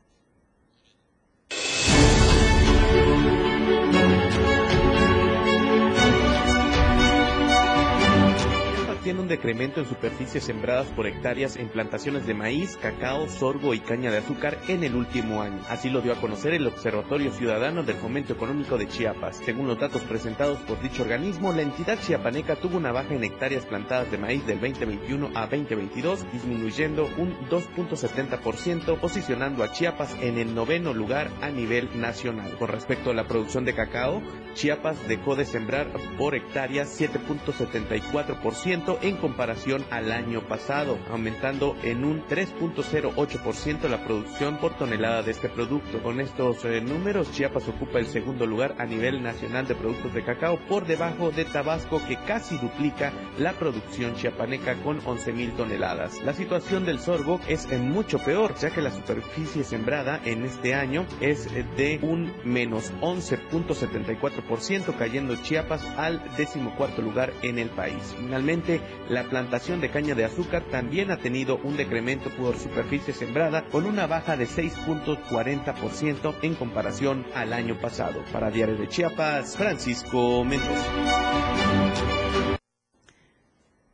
Tiene 9.03 9.21
un 9.21 9.29
decremento 9.29 9.81
en 9.81 9.89
superficies 9.89 10.45
sembradas 10.45 10.87
por 10.89 11.07
hectáreas 11.07 11.57
en 11.57 11.69
plantaciones 11.69 12.27
de 12.27 12.35
maíz, 12.35 12.77
cacao, 12.77 13.29
sorgo 13.29 13.75
y 13.75 13.81
caña 13.81 14.11
de 14.11 14.19
azúcar 14.19 14.59
en 14.69 14.85
el 14.85 14.95
último 14.95 15.43
año. 15.43 15.61
Así 15.69 15.91
lo 15.91 16.01
dio 16.01 16.13
a 16.13 16.21
conocer 16.21 16.55
el 16.55 16.67
Observatorio 16.67 17.33
Ciudadano 17.33 17.83
del 17.83 17.97
Fomento 17.97 18.33
Económico 18.33 18.79
de 18.79 18.89
Chiapas. 18.89 19.39
Según 19.45 19.67
los 19.67 19.79
datos 19.79 20.03
presentados 20.03 20.59
por 20.61 20.81
dicho 20.81 21.03
organismo, 21.03 21.53
la 21.53 21.63
entidad 21.63 21.99
chiapaneca 22.01 22.57
tuvo 22.57 22.77
una 22.77 22.93
baja 22.93 23.15
en 23.15 23.25
hectáreas 23.25 23.67
plantadas 23.67 24.11
de 24.11 24.19
maíz 24.19 24.47
del 24.47 24.61
2021 24.61 25.31
a 25.35 25.43
2022, 25.43 26.33
disminuyendo 26.33 27.09
un 27.19 27.35
2.70%, 27.49 28.99
posicionando 28.99 29.65
a 29.65 29.73
Chiapas 29.73 30.17
en 30.21 30.39
el 30.39 30.55
noveno 30.55 30.95
lugar 30.95 31.31
a 31.41 31.51
nivel 31.51 31.89
nacional. 32.01 32.57
Con 32.59 32.69
respecto 32.69 33.11
a 33.11 33.15
la 33.15 33.27
producción 33.27 33.65
de 33.65 33.75
cacao, 33.75 34.23
Chiapas 34.55 35.09
dejó 35.09 35.35
de 35.35 35.45
sembrar 35.45 35.89
por 36.19 36.35
hectáreas 36.35 37.01
7.74%, 37.01 38.92
en 39.03 39.17
comparación 39.17 39.85
al 39.91 40.13
año 40.13 40.43
pasado, 40.43 40.99
aumentando 41.11 41.77
en 41.83 42.05
un 42.05 42.23
3.08% 42.27 43.89
la 43.89 44.05
producción 44.05 44.59
por 44.59 44.75
tonelada 44.77 45.23
de 45.23 45.31
este 45.31 45.49
producto. 45.49 46.03
Con 46.03 46.21
estos 46.21 46.65
eh, 46.65 46.81
números, 46.81 47.33
Chiapas 47.33 47.69
ocupa 47.69 47.99
el 47.99 48.07
segundo 48.07 48.47
lugar 48.47 48.75
a 48.79 48.85
nivel 48.85 49.23
nacional 49.23 49.67
de 49.67 49.75
productos 49.75 50.13
de 50.15 50.25
cacao 50.25 50.59
por 50.69 50.87
debajo 50.87 51.31
de 51.31 51.45
Tabasco 51.45 52.03
que 52.07 52.17
casi 52.17 52.59
duplica 52.59 53.13
la 53.39 53.53
producción 53.53 54.15
chiapaneca 54.15 54.75
con 54.83 55.01
11.000 55.01 55.57
toneladas. 55.57 56.23
La 56.23 56.35
situación 56.35 56.85
del 56.85 56.99
sorgo 56.99 57.41
es 57.49 57.69
mucho 57.79 58.19
peor, 58.19 58.55
ya 58.57 58.71
que 58.71 58.83
la 58.83 58.91
superficie 58.91 59.65
sembrada 59.65 60.21
en 60.25 60.45
este 60.45 60.75
año 60.75 61.07
es 61.21 61.49
de 61.77 61.99
un 62.03 62.33
menos 62.45 62.93
11.74%, 63.01 64.97
cayendo 64.99 65.37
Chiapas 65.37 65.85
al 65.97 66.23
decimocuarto 66.37 67.03
lugar 67.03 67.33
en 67.43 67.59
el 67.59 67.71
país. 67.71 68.15
Finalmente, 68.19 68.81
la 69.09 69.25
plantación 69.25 69.81
de 69.81 69.91
caña 69.91 70.15
de 70.15 70.25
azúcar 70.25 70.65
también 70.71 71.11
ha 71.11 71.19
tenido 71.19 71.57
un 71.65 71.77
decremento 71.77 72.31
por 72.31 72.59
superficie 72.59 73.13
sembrada 73.13 73.65
con 73.67 73.87
una 73.87 74.07
baja 74.07 74.37
de 74.37 74.47
6.40% 74.47 76.35
en 76.43 76.55
comparación 76.55 77.27
al 77.35 77.53
año 77.53 77.79
pasado. 77.81 78.25
Para 78.33 78.51
Diario 78.51 78.77
de 78.77 78.89
Chiapas, 78.89 79.57
Francisco 79.57 80.45
Mendoza. 80.45 81.83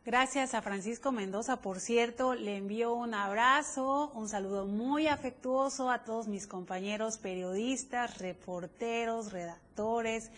Gracias 0.09 0.55
a 0.55 0.63
Francisco 0.63 1.13
Mendoza, 1.13 1.61
por 1.61 1.81
cierto, 1.81 2.33
le 2.33 2.57
envío 2.57 2.95
un 2.95 3.13
abrazo, 3.13 4.11
un 4.15 4.27
saludo 4.27 4.65
muy 4.65 5.07
afectuoso 5.07 5.91
a 5.91 6.03
todos 6.03 6.29
mis 6.29 6.47
compañeros 6.47 7.19
periodistas, 7.19 8.17
reporteros, 8.17 9.33
redactores, 9.33 10.31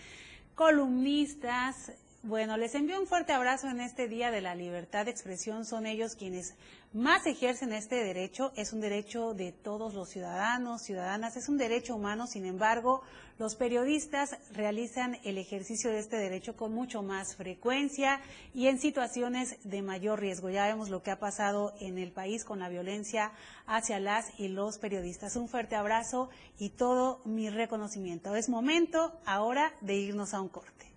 columnistas, 0.56 1.92
bueno, 2.22 2.58
les 2.58 2.74
envío 2.74 3.00
un 3.00 3.06
fuerte 3.06 3.32
abrazo 3.32 3.68
en 3.68 3.80
este 3.80 4.06
Día 4.06 4.30
de 4.30 4.42
la 4.42 4.54
Libertad 4.54 5.06
de 5.06 5.10
Expresión. 5.10 5.64
Son 5.64 5.86
ellos 5.86 6.16
quienes 6.16 6.54
más 6.92 7.24
ejercen 7.24 7.72
este 7.72 8.04
derecho. 8.04 8.52
Es 8.56 8.74
un 8.74 8.82
derecho 8.82 9.32
de 9.32 9.52
todos 9.52 9.94
los 9.94 10.10
ciudadanos, 10.10 10.82
ciudadanas. 10.82 11.38
Es 11.38 11.48
un 11.48 11.56
derecho 11.56 11.96
humano. 11.96 12.26
Sin 12.26 12.44
embargo, 12.44 13.00
los 13.38 13.56
periodistas 13.56 14.36
realizan 14.52 15.16
el 15.24 15.38
ejercicio 15.38 15.90
de 15.90 15.98
este 15.98 16.18
derecho 16.18 16.56
con 16.56 16.74
mucho 16.74 17.02
más 17.02 17.36
frecuencia 17.36 18.20
y 18.52 18.66
en 18.66 18.78
situaciones 18.78 19.56
de 19.64 19.80
mayor 19.80 20.20
riesgo. 20.20 20.50
Ya 20.50 20.66
vemos 20.66 20.90
lo 20.90 21.02
que 21.02 21.12
ha 21.12 21.18
pasado 21.18 21.72
en 21.80 21.96
el 21.96 22.12
país 22.12 22.44
con 22.44 22.58
la 22.58 22.68
violencia 22.68 23.32
hacia 23.66 23.98
las 23.98 24.38
y 24.38 24.48
los 24.48 24.76
periodistas. 24.76 25.36
Un 25.36 25.48
fuerte 25.48 25.74
abrazo 25.74 26.28
y 26.58 26.68
todo 26.68 27.22
mi 27.24 27.48
reconocimiento. 27.48 28.36
Es 28.36 28.50
momento 28.50 29.18
ahora 29.24 29.72
de 29.80 29.94
irnos 29.94 30.34
a 30.34 30.42
un 30.42 30.50
corte. 30.50 30.89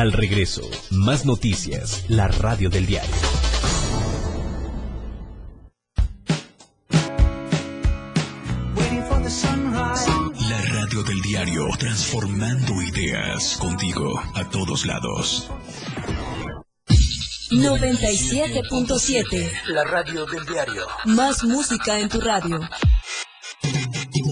Al 0.00 0.12
regreso, 0.12 0.62
más 0.92 1.26
noticias, 1.26 2.06
la 2.08 2.26
radio 2.26 2.70
del 2.70 2.86
diario. 2.86 3.14
La 10.48 10.62
radio 10.72 11.02
del 11.02 11.20
diario, 11.20 11.66
transformando 11.78 12.80
ideas 12.80 13.58
contigo 13.60 14.18
a 14.34 14.48
todos 14.48 14.86
lados. 14.86 15.50
97.7. 17.50 19.52
La 19.66 19.84
radio 19.84 20.24
del 20.24 20.46
diario. 20.46 20.86
Más 21.04 21.44
música 21.44 22.00
en 22.00 22.08
tu 22.08 22.22
radio. 22.22 22.58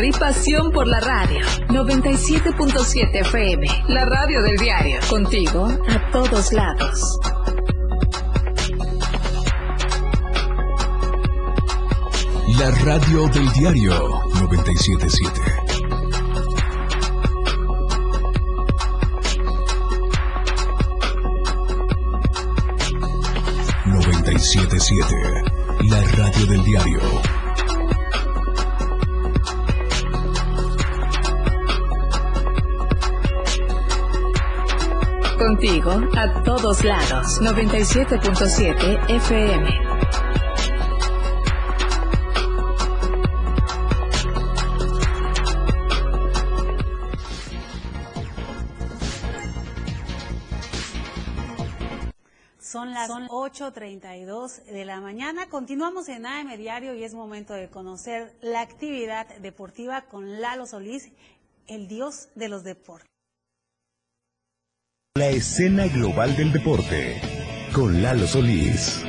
Y 0.00 0.12
pasión 0.12 0.70
por 0.70 0.86
la 0.86 1.00
radio. 1.00 1.44
97.7 1.68 3.20
FM. 3.20 3.66
La 3.88 4.04
radio 4.04 4.42
del 4.42 4.56
diario. 4.56 5.00
Contigo 5.10 5.66
a 5.66 6.10
todos 6.12 6.52
lados. 6.52 7.18
La 12.58 12.70
radio 12.84 13.26
del 13.28 13.52
diario 13.52 13.92
977. 14.34 15.40
...977... 23.84 25.88
La 25.88 26.00
radio 26.02 26.46
del 26.46 26.62
diario... 26.62 27.00
Contigo 35.38 35.92
a 36.16 36.42
todos 36.42 36.82
lados. 36.82 37.40
97.7 37.40 39.08
FM. 39.08 39.70
Son 52.60 52.92
las 52.92 53.08
8.32 53.08 54.64
de 54.64 54.84
la 54.84 55.00
mañana. 55.00 55.48
Continuamos 55.48 56.08
en 56.08 56.26
AM 56.26 56.56
Diario 56.56 56.94
y 56.94 57.04
es 57.04 57.14
momento 57.14 57.54
de 57.54 57.70
conocer 57.70 58.36
la 58.40 58.60
actividad 58.60 59.28
deportiva 59.38 60.02
con 60.02 60.40
Lalo 60.40 60.66
Solís, 60.66 61.12
el 61.68 61.86
dios 61.86 62.28
de 62.34 62.48
los 62.48 62.64
deportes. 62.64 63.17
La 65.16 65.30
escena 65.30 65.88
global 65.88 66.36
del 66.36 66.52
deporte 66.52 67.20
con 67.72 68.00
Lalo 68.02 68.24
Solís. 68.28 69.02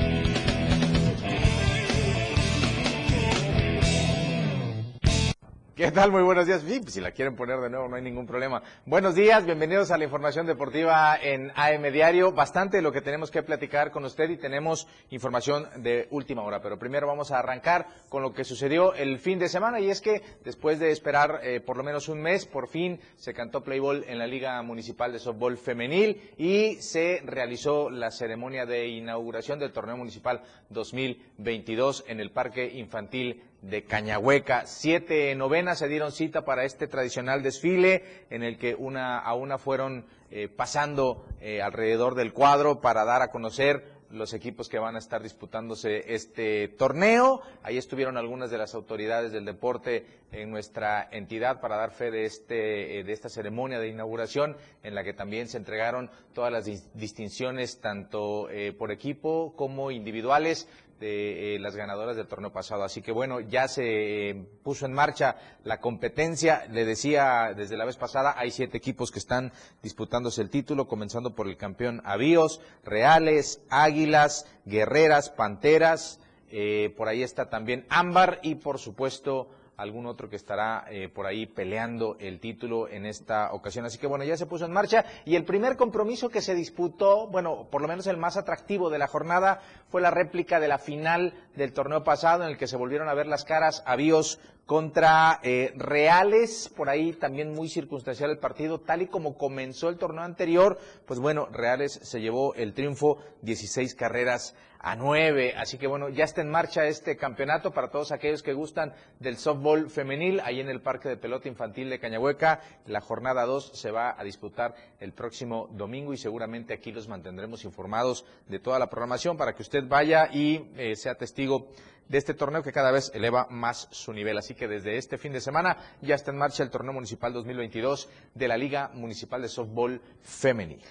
¿Qué 5.79 5.93
tal? 5.93 6.11
Muy 6.11 6.23
buenos 6.23 6.45
días. 6.45 6.61
Pues, 6.61 6.93
si 6.93 6.99
la 6.99 7.11
quieren 7.11 7.37
poner 7.37 7.57
de 7.61 7.69
nuevo, 7.69 7.87
no 7.87 7.95
hay 7.95 8.01
ningún 8.01 8.27
problema. 8.27 8.61
Buenos 8.85 9.15
días, 9.15 9.45
bienvenidos 9.45 9.91
a 9.91 9.97
la 9.97 10.03
información 10.03 10.45
deportiva 10.45 11.15
en 11.15 11.53
AM 11.55 11.83
Diario. 11.93 12.33
Bastante 12.33 12.81
lo 12.81 12.91
que 12.91 12.99
tenemos 12.99 13.31
que 13.31 13.43
platicar 13.43 13.89
con 13.89 14.03
usted 14.03 14.29
y 14.29 14.35
tenemos 14.35 14.89
información 15.09 15.69
de 15.77 16.09
última 16.11 16.43
hora. 16.43 16.61
Pero 16.61 16.77
primero 16.77 17.07
vamos 17.07 17.31
a 17.31 17.39
arrancar 17.39 17.87
con 18.09 18.21
lo 18.21 18.33
que 18.33 18.43
sucedió 18.43 18.93
el 18.93 19.19
fin 19.19 19.39
de 19.39 19.47
semana 19.47 19.79
y 19.79 19.89
es 19.89 20.01
que 20.01 20.21
después 20.43 20.79
de 20.79 20.91
esperar 20.91 21.39
eh, 21.43 21.61
por 21.61 21.77
lo 21.77 21.83
menos 21.83 22.09
un 22.09 22.21
mes, 22.21 22.45
por 22.45 22.67
fin 22.67 22.99
se 23.15 23.33
cantó 23.33 23.63
Playball 23.63 24.03
en 24.05 24.19
la 24.19 24.27
Liga 24.27 24.61
Municipal 24.61 25.13
de 25.13 25.19
Softball 25.19 25.57
Femenil 25.57 26.33
y 26.37 26.75
se 26.81 27.21
realizó 27.23 27.89
la 27.89 28.11
ceremonia 28.11 28.65
de 28.65 28.89
inauguración 28.89 29.59
del 29.59 29.71
torneo 29.71 29.95
municipal 29.95 30.41
2022 30.71 32.03
en 32.09 32.19
el 32.19 32.31
Parque 32.31 32.69
Infantil 32.69 33.43
de 33.62 33.84
Cañahueca. 33.84 34.65
Siete 34.65 35.34
novenas 35.36 35.80
se 35.80 35.88
dieron 35.88 36.12
cita 36.12 36.45
para 36.45 36.65
este 36.65 36.88
tradicional 36.88 37.43
desfile 37.43 38.04
en 38.30 38.43
el 38.43 38.58
que 38.58 38.76
una 38.76 39.19
a 39.19 39.34
una 39.34 39.58
fueron 39.58 40.06
eh, 40.32 40.48
pasando 40.48 41.26
eh, 41.41 41.62
alrededor 41.62 42.15
del 42.15 42.34
cuadro 42.34 42.82
para 42.82 43.04
dar 43.04 43.22
a 43.22 43.32
conocer 43.32 44.00
los 44.12 44.34
equipos 44.34 44.69
que 44.69 44.80
van 44.80 44.95
a 44.95 45.00
estar 45.00 45.22
disputándose 45.22 46.13
este 46.15 46.67
torneo. 46.67 47.41
Ahí 47.62 47.78
estuvieron 47.78 48.17
algunas 48.17 48.50
de 48.50 48.58
las 48.58 48.74
autoridades 48.74 49.32
del 49.32 49.45
deporte 49.45 50.06
en 50.32 50.50
nuestra 50.50 51.08
entidad 51.12 51.62
para 51.62 51.78
dar 51.78 51.91
fe 51.91 52.10
de 52.10 52.26
este 52.26 53.00
eh, 53.00 53.04
de 53.04 53.13
esta 53.13 53.30
ceremonia 53.30 53.80
de 53.80 53.88
inauguración 53.88 54.56
en 54.82 54.95
la 54.95 55.04
que 55.04 55.13
también 55.13 55.48
se 55.48 55.58
entregaron 55.58 56.10
todas 56.34 56.52
las 56.52 56.65
distinciones 56.93 57.82
tanto 57.82 58.47
por 58.78 58.91
equipo 58.91 59.53
como 59.55 59.91
individuales 59.91 60.68
de 61.00 61.56
eh, 61.56 61.60
las 61.60 61.76
ganadoras 61.76 62.16
del 62.16 62.28
torneo 62.28 62.52
pasado. 62.52 62.84
Así 62.84 63.02
que 63.02 63.12
bueno, 63.12 63.39
ya 63.39 63.68
se 63.68 64.30
eh, 64.30 64.36
puso 64.64 64.86
en 64.86 64.93
marcha 64.93 65.38
la 65.64 65.80
competencia. 65.80 66.66
Le 66.70 66.86
decía 66.86 67.54
desde 67.56 67.78
la 67.78 67.86
vez 67.86 67.95
pasada, 67.95 68.36
hay 68.38 68.52
siete 68.52 68.78
equipos 68.78 69.12
que 69.12 69.20
están 69.20 69.52
disputándose 69.82 70.41
el 70.41 70.50
título, 70.50 70.88
comenzando 70.88 71.36
por 71.36 71.47
el 71.47 71.58
campeón 71.58 72.02
Avíos, 72.06 72.62
Reales, 72.84 73.62
Águilas, 73.70 74.45
Guerreras, 74.66 75.30
Panteras. 75.30 76.20
Eh, 76.52 76.93
por 76.97 77.08
ahí 77.08 77.24
está 77.24 77.50
también 77.50 77.86
Ámbar 77.89 78.39
y 78.41 78.56
por 78.56 78.80
supuesto 78.80 79.50
algún 79.80 80.05
otro 80.05 80.30
que 80.30 80.36
estará 80.36 80.86
eh, 80.89 81.09
por 81.09 81.25
ahí 81.25 81.45
peleando 81.45 82.17
el 82.19 82.39
título 82.39 82.88
en 82.88 83.05
esta 83.05 83.53
ocasión. 83.53 83.86
Así 83.86 83.97
que 83.97 84.07
bueno, 84.07 84.25
ya 84.25 84.38
se 84.38 84.45
puso 84.45 84.65
en 84.65 84.71
marcha 84.71 85.05
y 85.25 85.36
el 85.36 85.45
primer 85.45 85.77
compromiso 85.77 86.30
que 86.30 86.41
se 86.41 86.53
disputó, 86.53 87.27
bueno, 87.27 87.67
por 87.71 87.82
lo 87.82 87.88
menos 87.88 88.05
el 88.07 88.17
más 88.17 88.38
atractivo 88.38 88.89
de 88.89 88.99
la 88.99 89.07
jornada, 89.07 89.61
fue 89.89 90.01
la 90.01 90.11
réplica 90.11 90.59
de 90.59 90.67
la 90.67 90.77
final 90.77 91.34
del 91.55 91.73
torneo 91.73 92.03
pasado 92.03 92.43
en 92.43 92.49
el 92.49 92.57
que 92.57 92.67
se 92.67 92.77
volvieron 92.77 93.09
a 93.09 93.13
ver 93.13 93.27
las 93.27 93.45
caras 93.45 93.82
Avíos 93.86 94.39
contra 94.65 95.39
eh, 95.41 95.73
Reales, 95.77 96.69
por 96.75 96.89
ahí 96.89 97.13
también 97.13 97.55
muy 97.55 97.69
circunstancial 97.69 98.30
el 98.30 98.38
partido, 98.38 98.80
tal 98.80 99.01
y 99.01 99.07
como 99.07 99.36
comenzó 99.36 99.89
el 99.89 99.97
torneo 99.97 100.23
anterior, 100.23 100.77
pues 101.07 101.19
bueno, 101.19 101.47
Reales 101.51 101.99
se 102.03 102.21
llevó 102.21 102.53
el 102.53 102.75
triunfo 102.75 103.17
16 103.41 103.95
carreras 103.95 104.55
a 104.80 104.95
9, 104.95 105.55
así 105.57 105.77
que 105.77 105.88
bueno, 105.88 106.09
ya 106.09 106.23
está 106.23 106.41
en 106.41 106.49
marcha 106.49 106.86
este 106.86 107.17
campeonato 107.17 107.71
para 107.71 107.89
todos 107.89 108.11
aquellos 108.11 108.41
que 108.41 108.53
gustan 108.53 108.93
del 109.19 109.38
softball 109.38 109.89
femenil, 109.89 110.39
ahí 110.39 110.61
en 110.61 110.69
el 110.69 110.82
Parque 110.82 111.09
de 111.09 111.17
Pelota 111.17 111.49
Infantil 111.49 111.89
de 111.89 111.99
Cañahueca, 111.99 112.61
la 112.86 113.01
jornada 113.01 113.45
2 113.45 113.71
se 113.73 113.91
va 113.91 114.15
a 114.17 114.23
disputar 114.23 114.73
el 114.99 115.11
próximo 115.11 115.67
domingo 115.71 116.13
y 116.13 116.17
seguramente 116.17 116.73
aquí 116.73 116.91
los 116.91 117.07
mantendremos 117.07 117.65
informados 117.65 118.25
de 118.47 118.59
toda 118.59 118.80
la 118.80 118.89
programación 118.89 119.36
para 119.36 119.53
que 119.53 119.63
usted 119.63 119.84
vaya 119.88 120.30
y 120.32 120.71
eh, 120.77 120.95
sea 120.95 121.15
testigo 121.15 121.67
de 122.07 122.17
este 122.17 122.34
torneo 122.34 122.63
que 122.63 122.71
cada 122.71 122.91
vez 122.91 123.11
eleva 123.13 123.47
más 123.49 123.88
su 123.91 124.11
nivel. 124.13 124.38
Así 124.38 124.55
que 124.55 124.67
desde 124.67 124.97
este 124.97 125.17
fin 125.17 125.32
de 125.32 125.41
semana 125.41 125.77
ya 126.01 126.15
está 126.15 126.32
en 126.32 126.38
marcha 126.38 126.63
el 126.63 126.71
torneo 126.71 126.93
municipal 126.93 127.32
2022 127.32 128.09
de 128.34 128.47
la 128.47 128.57
Liga 128.57 128.89
Municipal 128.93 129.41
de 129.41 129.47
Softball 129.47 130.01
Femenil. 130.21 130.82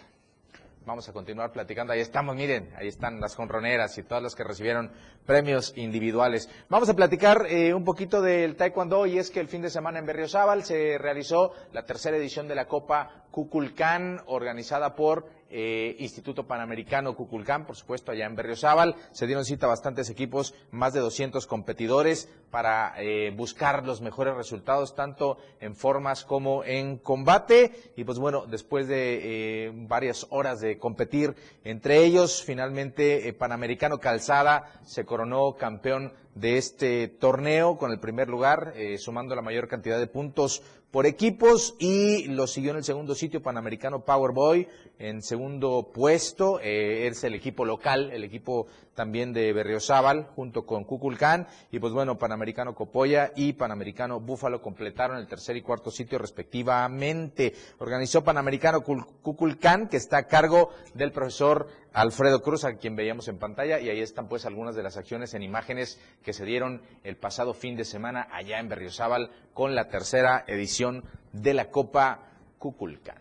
Vamos 0.88 1.06
a 1.06 1.12
continuar 1.12 1.52
platicando. 1.52 1.92
Ahí 1.92 2.00
estamos, 2.00 2.34
miren, 2.34 2.70
ahí 2.74 2.88
están 2.88 3.20
las 3.20 3.36
conroneras 3.36 3.98
y 3.98 4.04
todas 4.04 4.22
las 4.22 4.34
que 4.34 4.42
recibieron 4.42 4.90
premios 5.26 5.74
individuales. 5.76 6.48
Vamos 6.70 6.88
a 6.88 6.94
platicar 6.94 7.44
eh, 7.46 7.74
un 7.74 7.84
poquito 7.84 8.22
del 8.22 8.56
taekwondo 8.56 9.04
y 9.04 9.18
es 9.18 9.30
que 9.30 9.38
el 9.38 9.48
fin 9.48 9.60
de 9.60 9.68
semana 9.68 9.98
en 9.98 10.06
Berriozábal 10.06 10.64
se 10.64 10.96
realizó 10.96 11.52
la 11.72 11.84
tercera 11.84 12.16
edición 12.16 12.48
de 12.48 12.54
la 12.54 12.68
Copa 12.68 13.26
Cuculcán 13.30 14.22
organizada 14.28 14.94
por 14.94 15.26
eh, 15.50 15.96
Instituto 15.98 16.46
Panamericano 16.46 17.14
Cuculcán, 17.16 17.66
por 17.66 17.76
supuesto, 17.76 18.12
allá 18.12 18.26
en 18.26 18.36
Berriozábal. 18.36 18.96
Se 19.12 19.26
dieron 19.26 19.44
cita 19.44 19.66
bastantes 19.66 20.10
equipos, 20.10 20.54
más 20.70 20.92
de 20.92 21.00
200 21.00 21.46
competidores 21.46 22.28
para 22.50 22.94
eh, 22.98 23.30
buscar 23.30 23.84
los 23.86 24.00
mejores 24.00 24.34
resultados, 24.34 24.94
tanto 24.94 25.38
en 25.60 25.74
formas 25.74 26.24
como 26.24 26.64
en 26.64 26.98
combate. 26.98 27.72
Y 27.96 28.04
pues 28.04 28.18
bueno, 28.18 28.44
después 28.46 28.88
de 28.88 29.66
eh, 29.66 29.72
varias 29.74 30.26
horas 30.30 30.60
de 30.60 30.78
competir 30.78 31.34
entre 31.64 32.04
ellos, 32.04 32.42
finalmente 32.42 33.32
Panamericano 33.32 33.98
Calzada 33.98 34.80
se 34.84 35.04
coronó 35.04 35.56
campeón 35.56 36.12
de 36.34 36.56
este 36.56 37.08
torneo 37.08 37.78
con 37.78 37.90
el 37.90 37.98
primer 37.98 38.28
lugar, 38.28 38.72
sumando 38.98 39.34
la 39.34 39.42
mayor 39.42 39.66
cantidad 39.66 39.98
de 39.98 40.06
puntos 40.06 40.62
por 40.90 41.06
equipos 41.06 41.74
y 41.78 42.24
lo 42.28 42.46
siguió 42.46 42.70
en 42.70 42.78
el 42.78 42.84
segundo 42.84 43.14
sitio 43.14 43.42
Panamericano 43.42 44.04
Powerboy 44.04 44.68
en 44.98 45.22
segundo 45.22 45.90
puesto 45.92 46.60
eh, 46.60 47.06
es 47.06 47.22
el 47.24 47.34
equipo 47.34 47.64
local 47.64 48.10
el 48.10 48.24
equipo 48.24 48.66
también 48.94 49.32
de 49.32 49.52
Berriozábal 49.52 50.28
junto 50.34 50.66
con 50.66 50.84
Cuculcán 50.84 51.46
y 51.70 51.78
pues 51.78 51.92
bueno 51.92 52.18
Panamericano 52.18 52.74
Copoya 52.74 53.32
y 53.36 53.52
Panamericano 53.52 54.18
Búfalo 54.18 54.60
completaron 54.60 55.18
el 55.18 55.28
tercer 55.28 55.56
y 55.56 55.62
cuarto 55.62 55.90
sitio 55.90 56.18
respectivamente. 56.18 57.54
Organizó 57.78 58.24
Panamericano 58.24 58.82
Cuculcán 58.82 59.88
que 59.88 59.98
está 59.98 60.18
a 60.18 60.26
cargo 60.26 60.70
del 60.94 61.12
profesor 61.12 61.68
Alfredo 61.98 62.42
Cruz, 62.42 62.62
a 62.62 62.76
quien 62.76 62.94
veíamos 62.94 63.26
en 63.26 63.40
pantalla, 63.40 63.80
y 63.80 63.90
ahí 63.90 64.00
están 64.00 64.28
pues 64.28 64.46
algunas 64.46 64.76
de 64.76 64.84
las 64.84 64.96
acciones 64.96 65.34
en 65.34 65.42
imágenes 65.42 66.00
que 66.22 66.32
se 66.32 66.44
dieron 66.44 66.80
el 67.02 67.16
pasado 67.16 67.54
fin 67.54 67.74
de 67.74 67.84
semana 67.84 68.28
allá 68.30 68.60
en 68.60 68.68
Berriozábal 68.68 69.32
con 69.52 69.74
la 69.74 69.88
tercera 69.88 70.44
edición 70.46 71.02
de 71.32 71.54
la 71.54 71.70
Copa 71.70 72.28
Cuculcán. 72.58 73.18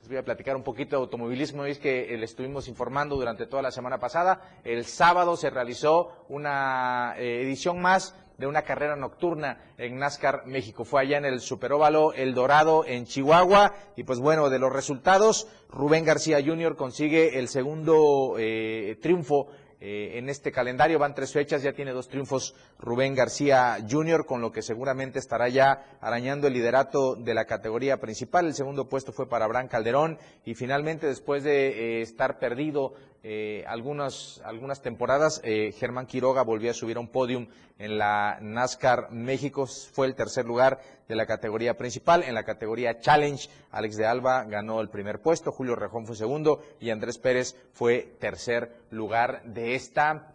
Les 0.00 0.08
voy 0.10 0.18
a 0.18 0.24
platicar 0.24 0.56
un 0.56 0.62
poquito 0.62 0.96
de 0.96 1.02
automovilismo, 1.04 1.64
es 1.64 1.78
que 1.78 2.14
le 2.18 2.24
estuvimos 2.26 2.68
informando 2.68 3.16
durante 3.16 3.46
toda 3.46 3.62
la 3.62 3.70
semana 3.70 3.96
pasada. 3.96 4.60
El 4.62 4.84
sábado 4.84 5.34
se 5.38 5.48
realizó 5.48 6.26
una 6.28 7.14
eh, 7.16 7.40
edición 7.40 7.80
más 7.80 8.14
de 8.38 8.46
una 8.46 8.62
carrera 8.62 8.96
nocturna 8.96 9.58
en 9.76 9.98
NASCAR 9.98 10.46
México. 10.46 10.84
Fue 10.84 11.02
allá 11.02 11.18
en 11.18 11.24
el 11.24 11.40
Superóvalo 11.40 12.12
El 12.14 12.34
Dorado 12.34 12.84
en 12.86 13.04
Chihuahua 13.04 13.74
y 13.96 14.04
pues 14.04 14.20
bueno, 14.20 14.48
de 14.48 14.60
los 14.60 14.72
resultados, 14.72 15.48
Rubén 15.68 16.04
García 16.04 16.38
Jr. 16.42 16.76
consigue 16.76 17.38
el 17.38 17.48
segundo 17.48 18.36
eh, 18.38 18.96
triunfo 19.02 19.48
eh, 19.80 20.18
en 20.18 20.28
este 20.28 20.50
calendario. 20.50 20.98
Van 20.98 21.14
tres 21.14 21.32
fechas, 21.32 21.62
ya 21.62 21.72
tiene 21.72 21.92
dos 21.92 22.08
triunfos 22.08 22.56
Rubén 22.80 23.14
García 23.14 23.78
Jr., 23.88 24.26
con 24.26 24.40
lo 24.40 24.50
que 24.50 24.60
seguramente 24.60 25.20
estará 25.20 25.48
ya 25.48 25.98
arañando 26.00 26.48
el 26.48 26.54
liderato 26.54 27.14
de 27.14 27.32
la 27.32 27.44
categoría 27.44 27.98
principal. 27.98 28.46
El 28.46 28.54
segundo 28.54 28.88
puesto 28.88 29.12
fue 29.12 29.28
para 29.28 29.44
Abraham 29.44 29.68
Calderón 29.68 30.18
y 30.44 30.54
finalmente, 30.54 31.06
después 31.06 31.44
de 31.44 31.98
eh, 31.98 32.02
estar 32.02 32.40
perdido 32.40 32.94
eh, 33.22 33.64
algunas, 33.66 34.40
algunas 34.44 34.80
temporadas, 34.80 35.40
eh, 35.44 35.72
Germán 35.76 36.06
Quiroga 36.06 36.42
volvió 36.42 36.70
a 36.70 36.74
subir 36.74 36.96
a 36.96 37.00
un 37.00 37.08
podium 37.08 37.48
en 37.78 37.98
la 37.98 38.38
NASCAR 38.40 39.10
México, 39.10 39.66
fue 39.66 40.06
el 40.06 40.14
tercer 40.14 40.44
lugar 40.44 40.80
de 41.08 41.16
la 41.16 41.26
categoría 41.26 41.76
principal. 41.76 42.22
En 42.22 42.34
la 42.34 42.44
categoría 42.44 43.00
Challenge, 43.00 43.48
Alex 43.70 43.96
de 43.96 44.06
Alba 44.06 44.44
ganó 44.44 44.80
el 44.80 44.88
primer 44.88 45.20
puesto, 45.20 45.52
Julio 45.52 45.74
Rejón 45.74 46.06
fue 46.06 46.16
segundo 46.16 46.62
y 46.80 46.90
Andrés 46.90 47.18
Pérez 47.18 47.56
fue 47.72 48.16
tercer 48.18 48.72
lugar 48.90 49.42
de 49.44 49.74
esta 49.74 50.34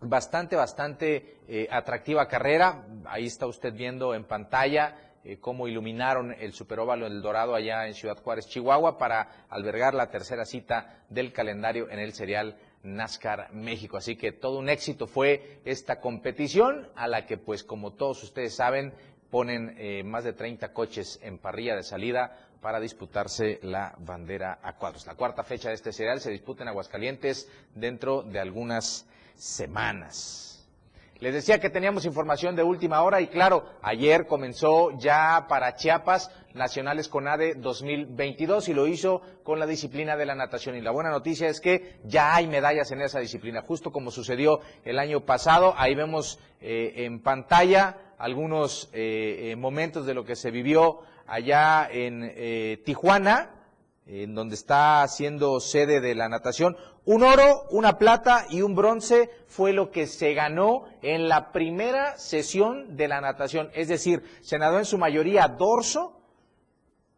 bastante, 0.00 0.56
bastante 0.56 1.38
eh, 1.48 1.68
atractiva 1.70 2.26
carrera. 2.28 2.84
Ahí 3.06 3.26
está 3.26 3.46
usted 3.46 3.72
viendo 3.72 4.14
en 4.14 4.24
pantalla 4.24 4.96
eh, 5.24 5.38
cómo 5.38 5.68
iluminaron 5.68 6.34
el 6.38 6.52
Superóvalo 6.52 7.06
El 7.06 7.22
Dorado 7.22 7.54
allá 7.54 7.86
en 7.86 7.94
Ciudad 7.94 8.18
Juárez, 8.22 8.48
Chihuahua, 8.48 8.98
para 8.98 9.46
albergar 9.48 9.94
la 9.94 10.10
tercera 10.10 10.44
cita 10.44 11.04
del 11.08 11.32
calendario 11.32 11.90
en 11.90 11.98
el 11.98 12.12
serial 12.12 12.56
NASCAR 12.82 13.52
México. 13.52 13.96
Así 13.96 14.16
que 14.16 14.32
todo 14.32 14.58
un 14.58 14.68
éxito 14.68 15.06
fue 15.06 15.60
esta 15.64 16.00
competición 16.00 16.88
a 16.96 17.06
la 17.06 17.26
que, 17.26 17.36
pues 17.36 17.64
como 17.64 17.92
todos 17.92 18.22
ustedes 18.22 18.54
saben, 18.54 18.94
ponen 19.30 19.76
eh, 19.78 20.02
más 20.02 20.24
de 20.24 20.32
30 20.32 20.72
coches 20.72 21.20
en 21.22 21.38
parrilla 21.38 21.76
de 21.76 21.82
salida 21.82 22.36
para 22.60 22.80
disputarse 22.80 23.58
la 23.62 23.94
bandera 23.98 24.58
a 24.62 24.76
cuadros. 24.76 25.06
La 25.06 25.14
cuarta 25.14 25.44
fecha 25.44 25.68
de 25.68 25.74
este 25.74 25.92
serial 25.92 26.20
se 26.20 26.30
disputa 26.30 26.62
en 26.62 26.68
Aguascalientes 26.68 27.48
dentro 27.74 28.22
de 28.22 28.40
algunas 28.40 29.06
semanas. 29.36 30.49
Les 31.20 31.34
decía 31.34 31.60
que 31.60 31.68
teníamos 31.68 32.06
información 32.06 32.56
de 32.56 32.62
última 32.62 33.02
hora 33.02 33.20
y 33.20 33.26
claro, 33.26 33.66
ayer 33.82 34.26
comenzó 34.26 34.96
ya 34.98 35.44
para 35.50 35.76
Chiapas 35.76 36.30
Nacionales 36.54 37.08
CONADE 37.08 37.56
2022 37.56 38.70
y 38.70 38.72
lo 38.72 38.86
hizo 38.86 39.20
con 39.42 39.58
la 39.58 39.66
disciplina 39.66 40.16
de 40.16 40.24
la 40.24 40.34
natación. 40.34 40.76
Y 40.76 40.80
la 40.80 40.92
buena 40.92 41.10
noticia 41.10 41.48
es 41.48 41.60
que 41.60 42.00
ya 42.04 42.34
hay 42.34 42.46
medallas 42.46 42.90
en 42.90 43.02
esa 43.02 43.20
disciplina, 43.20 43.60
justo 43.60 43.92
como 43.92 44.10
sucedió 44.10 44.60
el 44.82 44.98
año 44.98 45.20
pasado. 45.26 45.74
Ahí 45.76 45.94
vemos 45.94 46.38
eh, 46.62 47.04
en 47.04 47.20
pantalla 47.20 47.98
algunos 48.16 48.88
eh, 48.94 49.50
eh, 49.50 49.56
momentos 49.56 50.06
de 50.06 50.14
lo 50.14 50.24
que 50.24 50.36
se 50.36 50.50
vivió 50.50 51.00
allá 51.26 51.86
en 51.92 52.82
Tijuana 52.82 53.59
en 54.12 54.34
donde 54.34 54.56
está 54.56 55.06
siendo 55.06 55.60
sede 55.60 56.00
de 56.00 56.16
la 56.16 56.28
natación. 56.28 56.76
Un 57.04 57.22
oro, 57.22 57.62
una 57.70 57.96
plata 57.96 58.46
y 58.50 58.62
un 58.62 58.74
bronce 58.74 59.30
fue 59.46 59.72
lo 59.72 59.90
que 59.90 60.06
se 60.06 60.34
ganó 60.34 60.84
en 61.00 61.28
la 61.28 61.52
primera 61.52 62.18
sesión 62.18 62.96
de 62.96 63.06
la 63.06 63.20
natación. 63.20 63.70
Es 63.72 63.88
decir, 63.88 64.24
se 64.42 64.58
nadó 64.58 64.78
en 64.78 64.84
su 64.84 64.98
mayoría 64.98 65.46
dorso, 65.46 66.19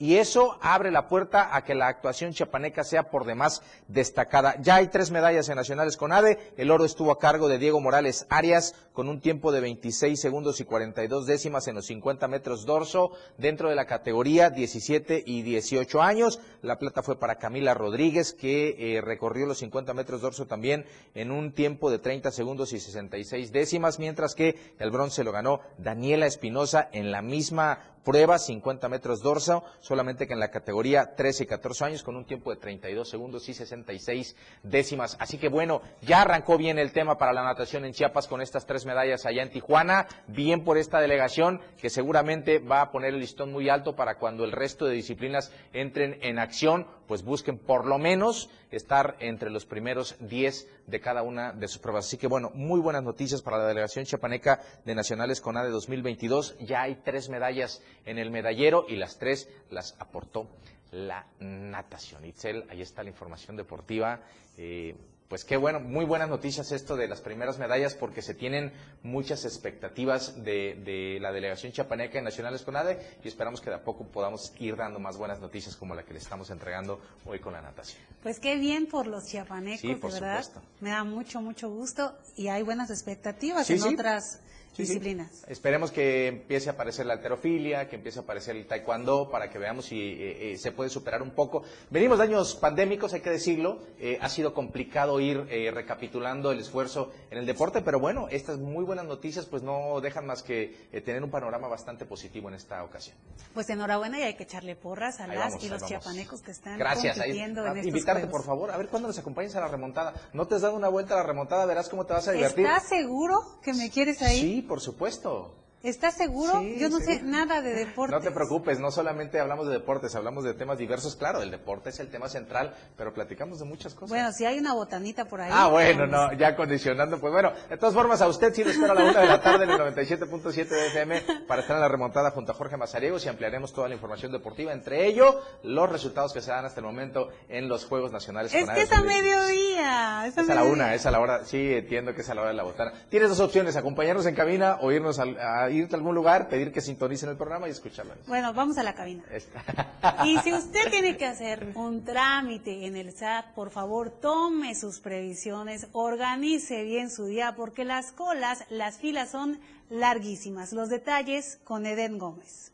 y 0.03 0.17
eso 0.17 0.59
abre 0.61 0.91
la 0.91 1.07
puerta 1.07 1.55
a 1.55 1.63
que 1.63 1.77
la 1.77 1.87
actuación 1.87 2.33
chiapaneca 2.33 2.83
sea 2.83 3.05
por 3.05 3.25
demás 3.25 3.63
destacada. 3.87 4.57
Ya 4.61 4.75
hay 4.75 4.89
tres 4.89 5.13
medallas 5.13 5.49
en 5.49 5.55
nacionales 5.55 5.97
con 5.97 6.11
ADE. 6.11 6.55
El 6.57 6.73
oro 6.73 6.85
estuvo 6.85 7.13
a 7.13 7.21
cargo 7.21 7.47
de 7.47 7.59
Diego 7.59 7.81
Morales 7.81 8.27
Arias 8.29 8.75
con 8.93 9.09
un 9.09 9.21
tiempo 9.21 9.53
de 9.53 9.61
26 9.61 10.21
segundos 10.21 10.59
y 10.59 10.65
42 10.65 11.25
décimas 11.27 11.69
en 11.69 11.77
los 11.77 11.87
50 11.87 12.27
metros 12.27 12.67
dorso 12.67 13.13
dentro 13.39 13.69
de 13.69 13.77
la 13.77 13.87
categoría 13.87 14.51
17 14.51 15.23
y 15.25 15.43
18 15.43 16.03
años. 16.03 16.41
La 16.63 16.81
plata 16.81 17.05
fue 17.05 17.17
para 17.17 17.37
Camila 17.37 17.73
Rodríguez 17.73 18.33
que 18.33 18.97
eh, 18.97 19.01
recorrió 19.03 19.47
los 19.47 19.59
50 19.59 19.95
metros 19.95 20.21
dorso 20.21 20.47
también 20.47 20.85
en 21.15 21.31
un 21.31 21.53
tiempo 21.53 21.93
de 21.93 22.01
30 22.01 22.33
segundos 22.33 22.73
y 22.73 22.81
66 22.81 23.53
décimas, 23.53 24.01
mientras 24.01 24.35
que 24.35 24.57
el 24.81 24.91
bronce 24.91 25.23
lo 25.23 25.31
ganó 25.31 25.61
Daniela 25.79 26.27
Espinosa 26.27 26.89
en 26.91 27.13
la 27.13 27.23
misma 27.23 27.92
prueba, 28.05 28.39
50 28.39 28.89
metros 28.89 29.23
dorso, 29.23 29.65
solamente 29.81 30.27
que 30.27 30.33
en 30.33 30.41
la 30.41 30.51
categoría 30.51 31.15
13 31.15 31.45
y 31.45 31.47
14 31.47 31.85
años 31.85 32.03
con 32.03 32.17
un 32.17 32.25
tiempo 32.25 32.51
de 32.51 32.57
32 32.61 33.09
segundos 33.09 33.49
y 33.49 33.55
66 33.55 34.37
décimas. 34.63 35.17
Así 35.21 35.39
que 35.39 35.49
bueno, 35.49 35.83
ya 36.01 36.23
arrancó 36.23 36.59
bien 36.59 36.79
el 36.79 36.93
tema 36.93 37.19
para 37.19 37.33
la 37.33 37.45
natación 37.45 37.85
en 37.85 37.93
Chiapas 37.93 38.27
con 38.27 38.41
estas 38.41 38.67
tres 38.67 38.87
medallas 38.87 39.27
allá 39.27 39.43
en 39.43 39.51
Tijuana. 39.51 40.07
Bien 40.27 40.65
por 40.65 40.79
esta 40.79 41.01
delegación 41.01 41.61
que 41.81 41.91
seguramente 41.91 42.59
va 42.59 42.81
a 42.81 42.91
poner 42.91 43.15
el 43.15 43.21
listón 43.21 43.53
muy 43.53 43.69
alto 43.69 43.95
para 43.95 44.17
cuando 44.17 44.45
el 44.45 44.53
resto 44.53 44.87
de 44.87 44.95
disciplinas 44.95 45.53
entren 45.73 46.19
en 46.23 46.39
acción, 46.39 46.87
pues 47.07 47.23
busquen 47.23 47.59
por 47.59 47.87
lo 47.87 47.99
menos 47.99 48.51
estar 48.71 49.17
entre 49.21 49.51
los 49.51 49.67
primeros 49.67 50.17
10 50.21 50.69
de 50.87 51.01
cada 51.01 51.23
una 51.23 51.53
de 51.53 51.69
sus 51.69 51.79
pruebas. 51.79 52.07
Así 52.07 52.17
que 52.17 52.27
bueno, 52.27 52.51
muy 52.55 52.81
buenas 52.81 53.03
noticias 53.03 53.43
para 53.43 53.59
la 53.59 53.67
delegación 53.67 54.05
chiapaneca 54.05 54.61
de 54.85 54.95
Nacionales 54.95 55.41
con 55.41 55.57
ADE 55.57 55.71
2022. 55.71 56.57
Ya 56.61 56.83
hay 56.83 56.97
tres 57.05 57.29
medallas 57.29 57.83
en 58.05 58.19
el 58.19 58.31
medallero 58.31 58.85
y 58.89 58.97
las 58.97 59.19
tres 59.19 59.49
las 59.71 59.97
aportó 59.99 60.49
la 60.91 61.27
natación. 61.41 62.25
Itzel, 62.25 62.65
ahí 62.69 62.83
está 62.83 63.03
la 63.03 63.11
información 63.11 63.57
deportiva. 63.57 64.21
Eh, 64.57 64.95
pues 65.33 65.47
qué 65.47 65.57
bueno, 65.57 65.81
muy 65.81 66.05
buenas 66.05 66.29
noticias 66.29 66.73
esto 66.73 66.95
de 66.95 67.09
las 67.09 67.23
primeras 67.23 67.59
medallas 67.59 67.95
porque 67.95 68.21
se 68.21 68.35
tienen 68.35 68.71
muchas 69.03 69.47
expectativas 69.47 70.45
de, 70.45 71.17
la 71.23 71.33
delegación 71.33 71.73
chapaneca 71.73 72.19
en 72.19 72.25
Nacionales 72.25 72.61
Conade 72.61 72.99
y 73.25 73.29
esperamos 73.29 73.63
que 73.63 73.71
de 73.71 73.77
a 73.77 73.83
poco 73.83 74.05
podamos 74.05 74.53
ir 74.59 74.77
dando 74.77 74.99
más 74.99 75.17
buenas 75.17 75.41
noticias 75.41 75.75
como 75.75 75.95
la 75.95 76.03
que 76.03 76.13
le 76.13 76.19
estamos 76.19 76.51
entregando 76.51 77.01
hoy 77.25 77.39
con 77.39 77.55
la 77.55 77.63
natación. 77.63 78.03
Pues 78.23 78.41
qué 78.41 78.57
bien 78.57 78.85
por 78.85 79.07
los 79.07 79.25
chiapanecos, 79.25 79.81
de 80.13 80.21
verdad. 80.21 80.45
Me 80.81 80.91
da 80.91 81.03
mucho, 81.03 81.41
mucho 81.41 81.71
gusto 81.71 82.15
y 82.37 82.49
hay 82.49 82.63
buenas 82.63 82.91
expectativas 82.91 83.71
en 83.71 83.83
otras 83.85 84.43
disciplinas. 84.77 85.45
Esperemos 85.49 85.91
que 85.91 86.29
empiece 86.29 86.71
a 86.71 86.73
aparecer 86.73 87.07
la 87.07 87.15
alterofilia, 87.15 87.89
que 87.89 87.97
empiece 87.97 88.19
a 88.19 88.23
aparecer 88.23 88.57
el 88.57 88.67
taekwondo, 88.67 89.31
para 89.31 89.51
que 89.51 89.59
veamos 89.59 89.87
si 89.87 90.01
eh, 90.01 90.53
eh, 90.53 90.59
se 90.59 90.73
puede 90.73 90.91
superar 90.91 91.23
un 91.23 91.31
poco. 91.31 91.63
Venimos 91.91 92.19
de 92.19 92.25
años 92.25 92.55
pandémicos, 92.57 93.13
hay 93.13 93.21
que 93.21 93.31
decirlo. 93.31 93.81
Eh, 93.99 94.19
ha 94.21 94.29
sido 94.29 94.55
complicado 94.55 95.21
ir 95.21 95.47
recapitulando 95.73 96.53
el 96.53 96.61
esfuerzo 96.61 97.13
en 97.31 97.39
el 97.39 97.47
deporte, 97.47 97.83
pero 97.83 98.01
bueno, 98.01 98.29
estas 98.31 98.59
muy 98.59 98.85
buenas 98.85 99.07
noticias 99.07 99.47
pues 99.47 99.63
no 99.63 100.01
dejan 100.01 100.27
más 100.27 100.43
que 100.43 100.89
tener 101.05 101.23
un 101.23 101.31
panorama 101.31 101.69
bastante 101.69 102.05
positivo 102.05 102.49
en 102.49 102.55
esta 102.55 102.83
ocasión. 102.85 103.17
Pues 103.55 103.69
enhorabuena 103.71 104.19
y 104.19 104.23
hay 104.23 104.35
que 104.35 104.45
echarle 104.45 104.77
porras 104.77 105.21
a 105.21 105.27
las 105.27 105.63
y 105.63 105.69
los 105.69 105.85
chiapanecos 105.85 106.41
que 106.41 106.51
están 106.51 106.79
Gracias. 106.79 107.17
compitiendo 107.17 107.67
en 107.67 107.87
Invitarte, 107.87 108.27
por 108.27 108.45
favor, 108.45 108.71
a 108.71 108.77
ver 108.77 108.89
cuándo 108.89 109.09
nos 109.09 109.19
acompañes 109.19 109.55
a 109.57 109.61
la 109.61 109.69
remontada. 109.69 110.15
No 110.33 110.47
te 110.47 110.55
has 110.55 110.63
dado 110.63 110.75
una 110.75 110.89
vuelta 110.89 111.15
a 111.15 111.19
la 111.19 111.23
remontada, 111.25 111.67
verás 111.67 111.89
cómo 111.89 112.07
te 112.07 112.13
vas 112.13 112.27
a 112.29 112.33
divertir. 112.33 112.67
¿Estás 112.67 112.89
seguro 112.89 113.61
que 113.63 113.75
me 113.75 113.91
quieres 113.91 114.23
ahí? 114.23 114.41
Sí, 114.41 114.62
por 114.63 114.81
supuesto. 114.81 115.62
¿Estás 115.83 116.15
seguro? 116.15 116.63
Yo 116.63 116.89
no 116.89 117.01
sé 117.01 117.23
nada 117.23 117.61
de 117.61 117.75
deportes. 117.75 118.15
No 118.15 118.23
te 118.23 118.31
preocupes, 118.31 118.79
no 118.79 118.93
solamente 118.93 119.41
hablamos 119.41 119.67
de 119.67 119.73
deportes, 119.73 120.15
hablamos 120.15 120.45
de 120.45 120.55
temas 120.55 120.79
diversos. 120.79 121.17
Claro, 121.17 121.43
el 121.43 121.51
deporte 121.51 121.91
es 121.91 121.99
el 121.99 122.09
tema 122.09 122.29
central, 122.29 122.73
pero 122.97 123.13
platicamos 123.13 123.59
de 123.59 123.65
muchas 123.65 123.93
cosas. 123.93 124.11
Bueno, 124.11 124.31
si 124.31 124.45
hay 124.45 124.61
una 124.61 124.75
botanita 124.75 125.25
por 125.25 125.41
ahí. 125.41 125.51
Ah, 125.53 125.67
bueno, 125.67 126.07
no, 126.07 126.33
ya 126.35 126.55
condicionando. 126.55 127.19
Pues 127.19 127.33
bueno, 127.33 127.53
de 127.69 127.77
todas 127.77 127.95
formas, 127.95 128.23
a 128.23 128.29
usted 128.29 128.55
sí 128.55 128.63
lo 128.63 128.71
espero 128.71 128.93
a 128.93 128.95
la 128.95 129.05
una 129.11 129.21
de 129.23 129.27
la 129.27 129.41
tarde 129.41 129.65
en 129.65 129.71
el 129.71 129.79
97.7 129.79 130.69
de 130.69 130.87
FM 130.87 131.23
para 131.49 131.63
estar 131.63 131.77
en 131.77 131.83
la 131.83 131.89
remontada 131.89 132.31
junto 132.31 132.53
a 132.53 132.55
Jorge 132.55 132.77
Mazariegos 132.77 133.25
y 133.27 133.29
ampliaremos 133.29 133.73
toda 133.73 133.89
la 133.89 133.95
información 133.95 134.31
deportiva, 134.31 134.73
entre 134.73 135.07
ello 135.07 135.41
los 135.65 135.91
resultados 135.91 136.33
que 136.33 136.41
se 136.41 136.53
dan 136.53 136.65
hasta 136.65 136.79
el 136.79 136.87
momento 136.87 137.31
en 137.49 137.69
los 137.69 137.87
Juegos 137.87 138.13
Nacionales. 138.13 138.55
Es 138.55 138.69
que 138.71 138.83
es 138.83 138.93
a 138.93 139.03
mediodía. 139.03 140.27
Es 140.29 140.39
a, 140.39 140.55
la 140.55 140.63
una, 140.63 140.95
es 140.95 141.07
a 141.07 141.11
la 141.11 141.19
hora, 141.19 141.45
sí, 141.45 141.75
entiendo 141.75 142.15
que 142.15 142.21
es 142.21 142.31
a 142.31 142.35
la 142.35 142.43
hora 142.43 142.51
de 142.51 142.57
la 142.57 142.63
botana. 142.63 142.93
Tienes 143.09 143.31
dos 143.31 143.41
opciones, 143.41 143.75
acompañarnos 143.75 144.27
en 144.27 144.37
cabina 144.37 144.79
o 144.81 144.93
irnos 144.93 145.19
a 145.19 145.72
irte 145.77 145.95
a 145.95 145.99
algún 145.99 146.15
lugar, 146.15 146.49
pedir 146.49 146.73
que 146.73 146.81
sintonicen 146.81 147.29
el 147.29 147.37
programa 147.37 147.69
y 147.69 147.71
escucharlo. 147.71 148.15
Bueno, 148.27 148.53
vamos 148.53 148.79
a 148.79 148.83
la 148.83 148.95
cabina. 148.95 149.23
y 150.25 150.39
si 150.39 150.53
usted 150.53 150.91
tiene 150.91 151.17
que 151.17 151.27
hacer 151.27 151.73
un 151.75 152.05
trámite 152.05 152.87
en 152.87 152.97
el 152.97 153.13
SAT, 153.13 153.55
por 153.55 153.71
favor, 153.71 154.11
tome 154.11 154.75
sus 154.75 155.01
previsiones, 155.01 155.89
organice 155.93 156.83
bien 156.85 157.11
su 157.11 157.27
día, 157.27 157.55
porque 157.57 157.85
las 157.85 158.13
colas, 158.13 158.65
las 158.71 158.99
filas 158.99 159.31
son 159.31 159.61
larguísimas. 159.91 160.73
Los 160.73 160.89
detalles 160.89 161.61
con 161.65 161.87
Eden 161.87 162.19
Gómez. 162.19 162.72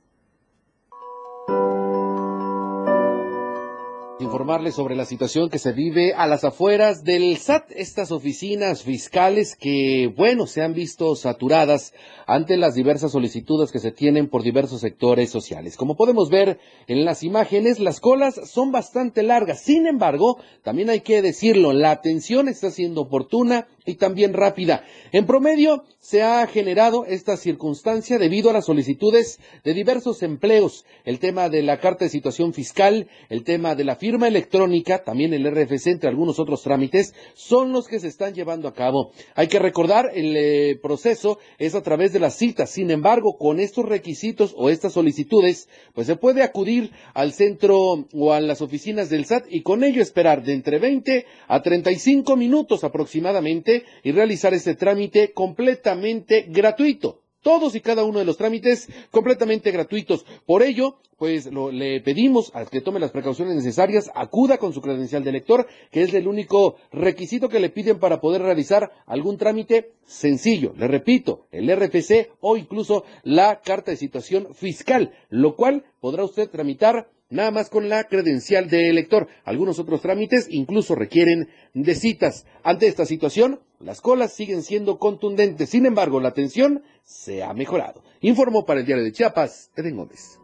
Informarles 4.20 4.74
sobre 4.74 4.96
la 4.96 5.04
situación 5.04 5.48
que 5.48 5.58
se 5.58 5.72
vive 5.72 6.12
a 6.12 6.26
las 6.26 6.42
afueras 6.44 7.04
del 7.04 7.36
SAT, 7.36 7.70
estas 7.76 8.10
oficinas 8.10 8.82
fiscales 8.82 9.54
que, 9.54 10.12
bueno, 10.16 10.46
se 10.46 10.62
han 10.62 10.74
visto 10.74 11.14
saturadas 11.14 11.92
ante 12.26 12.56
las 12.56 12.74
diversas 12.74 13.12
solicitudes 13.12 13.70
que 13.70 13.78
se 13.78 13.92
tienen 13.92 14.28
por 14.28 14.42
diversos 14.42 14.80
sectores 14.80 15.30
sociales. 15.30 15.76
Como 15.76 15.96
podemos 15.96 16.30
ver 16.30 16.58
en 16.88 17.04
las 17.04 17.22
imágenes, 17.22 17.78
las 17.78 18.00
colas 18.00 18.40
son 18.50 18.72
bastante 18.72 19.22
largas. 19.22 19.60
Sin 19.60 19.86
embargo, 19.86 20.38
también 20.62 20.90
hay 20.90 21.00
que 21.00 21.22
decirlo, 21.22 21.72
la 21.72 21.92
atención 21.92 22.48
está 22.48 22.70
siendo 22.70 23.02
oportuna 23.02 23.68
y 23.88 23.94
también 23.94 24.34
rápida. 24.34 24.84
En 25.12 25.26
promedio, 25.26 25.84
se 25.98 26.22
ha 26.22 26.46
generado 26.46 27.06
esta 27.06 27.36
circunstancia 27.36 28.18
debido 28.18 28.50
a 28.50 28.52
las 28.52 28.66
solicitudes 28.66 29.40
de 29.64 29.74
diversos 29.74 30.22
empleos, 30.22 30.84
el 31.04 31.18
tema 31.18 31.48
de 31.48 31.62
la 31.62 31.80
carta 31.80 32.04
de 32.04 32.10
situación 32.10 32.52
fiscal, 32.52 33.08
el 33.30 33.44
tema 33.44 33.74
de 33.74 33.84
la 33.84 33.96
firma 33.96 34.28
electrónica, 34.28 35.02
también 35.04 35.32
el 35.32 35.50
RFC, 35.50 35.88
entre 35.88 36.10
algunos 36.10 36.38
otros 36.38 36.62
trámites, 36.62 37.14
son 37.34 37.72
los 37.72 37.88
que 37.88 37.98
se 37.98 38.08
están 38.08 38.34
llevando 38.34 38.68
a 38.68 38.74
cabo. 38.74 39.12
Hay 39.34 39.48
que 39.48 39.58
recordar, 39.58 40.10
el 40.14 40.36
eh, 40.36 40.78
proceso 40.80 41.38
es 41.58 41.74
a 41.74 41.82
través 41.82 42.12
de 42.12 42.20
las 42.20 42.36
citas. 42.36 42.70
Sin 42.70 42.90
embargo, 42.90 43.36
con 43.38 43.58
estos 43.58 43.86
requisitos 43.86 44.54
o 44.56 44.68
estas 44.68 44.92
solicitudes, 44.92 45.68
pues 45.94 46.06
se 46.06 46.16
puede 46.16 46.42
acudir 46.42 46.92
al 47.14 47.32
centro 47.32 48.06
o 48.12 48.32
a 48.32 48.40
las 48.40 48.60
oficinas 48.60 49.08
del 49.08 49.24
SAT 49.24 49.46
y 49.48 49.62
con 49.62 49.82
ello 49.82 50.02
esperar 50.02 50.42
de 50.44 50.52
entre 50.52 50.78
20 50.78 51.26
a 51.48 51.62
35 51.62 52.36
minutos 52.36 52.84
aproximadamente 52.84 53.77
y 54.02 54.12
realizar 54.12 54.54
este 54.54 54.74
trámite 54.74 55.32
completamente 55.32 56.46
gratuito. 56.48 57.22
Todos 57.42 57.74
y 57.74 57.80
cada 57.80 58.04
uno 58.04 58.18
de 58.18 58.24
los 58.24 58.36
trámites 58.36 58.88
completamente 59.10 59.70
gratuitos. 59.70 60.24
Por 60.44 60.62
ello, 60.62 60.98
pues 61.18 61.46
le 61.52 62.00
pedimos 62.00 62.50
a 62.54 62.64
que 62.64 62.80
tome 62.80 63.00
las 63.00 63.10
precauciones 63.10 63.54
necesarias, 63.56 64.10
acuda 64.14 64.58
con 64.58 64.72
su 64.72 64.80
credencial 64.80 65.24
de 65.24 65.32
lector, 65.32 65.66
que 65.90 66.02
es 66.02 66.14
el 66.14 66.28
único 66.28 66.76
requisito 66.92 67.48
que 67.48 67.60
le 67.60 67.70
piden 67.70 67.98
para 67.98 68.20
poder 68.20 68.42
realizar 68.42 68.90
algún 69.06 69.36
trámite 69.36 69.92
sencillo. 70.04 70.74
Le 70.76 70.88
repito, 70.88 71.46
el 71.50 71.70
RFC 71.74 72.30
o 72.40 72.56
incluso 72.56 73.04
la 73.22 73.60
carta 73.60 73.90
de 73.90 73.96
situación 73.96 74.54
fiscal, 74.54 75.12
lo 75.28 75.56
cual 75.56 75.84
podrá 76.00 76.24
usted 76.24 76.48
tramitar 76.50 77.08
nada 77.30 77.50
más 77.50 77.70
con 77.70 77.88
la 77.88 78.04
credencial 78.04 78.68
de 78.68 78.88
elector. 78.88 79.28
Algunos 79.44 79.78
otros 79.78 80.02
trámites 80.02 80.46
incluso 80.50 80.94
requieren 80.94 81.48
de 81.74 81.94
citas. 81.94 82.46
Ante 82.62 82.86
esta 82.86 83.06
situación, 83.06 83.60
las 83.80 84.00
colas 84.00 84.32
siguen 84.32 84.62
siendo 84.62 84.98
contundentes. 84.98 85.70
Sin 85.70 85.86
embargo, 85.86 86.20
la 86.20 86.28
atención 86.28 86.82
se 87.04 87.42
ha 87.42 87.52
mejorado. 87.54 88.02
Informó 88.20 88.64
para 88.64 88.80
el 88.80 88.86
diario 88.86 89.04
de 89.04 89.12
Chiapas, 89.12 89.70
Eden 89.76 89.96
Gómez. 89.96 90.38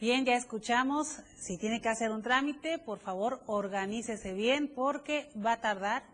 Bien, 0.00 0.24
ya 0.24 0.36
escuchamos. 0.36 1.18
Si 1.36 1.58
tiene 1.58 1.80
que 1.80 1.88
hacer 1.88 2.12
un 2.12 2.22
trámite, 2.22 2.78
por 2.78 3.00
favor, 3.00 3.40
organícese 3.46 4.32
bien 4.32 4.68
porque 4.72 5.28
va 5.44 5.54
a 5.54 5.60
tardar 5.60 6.04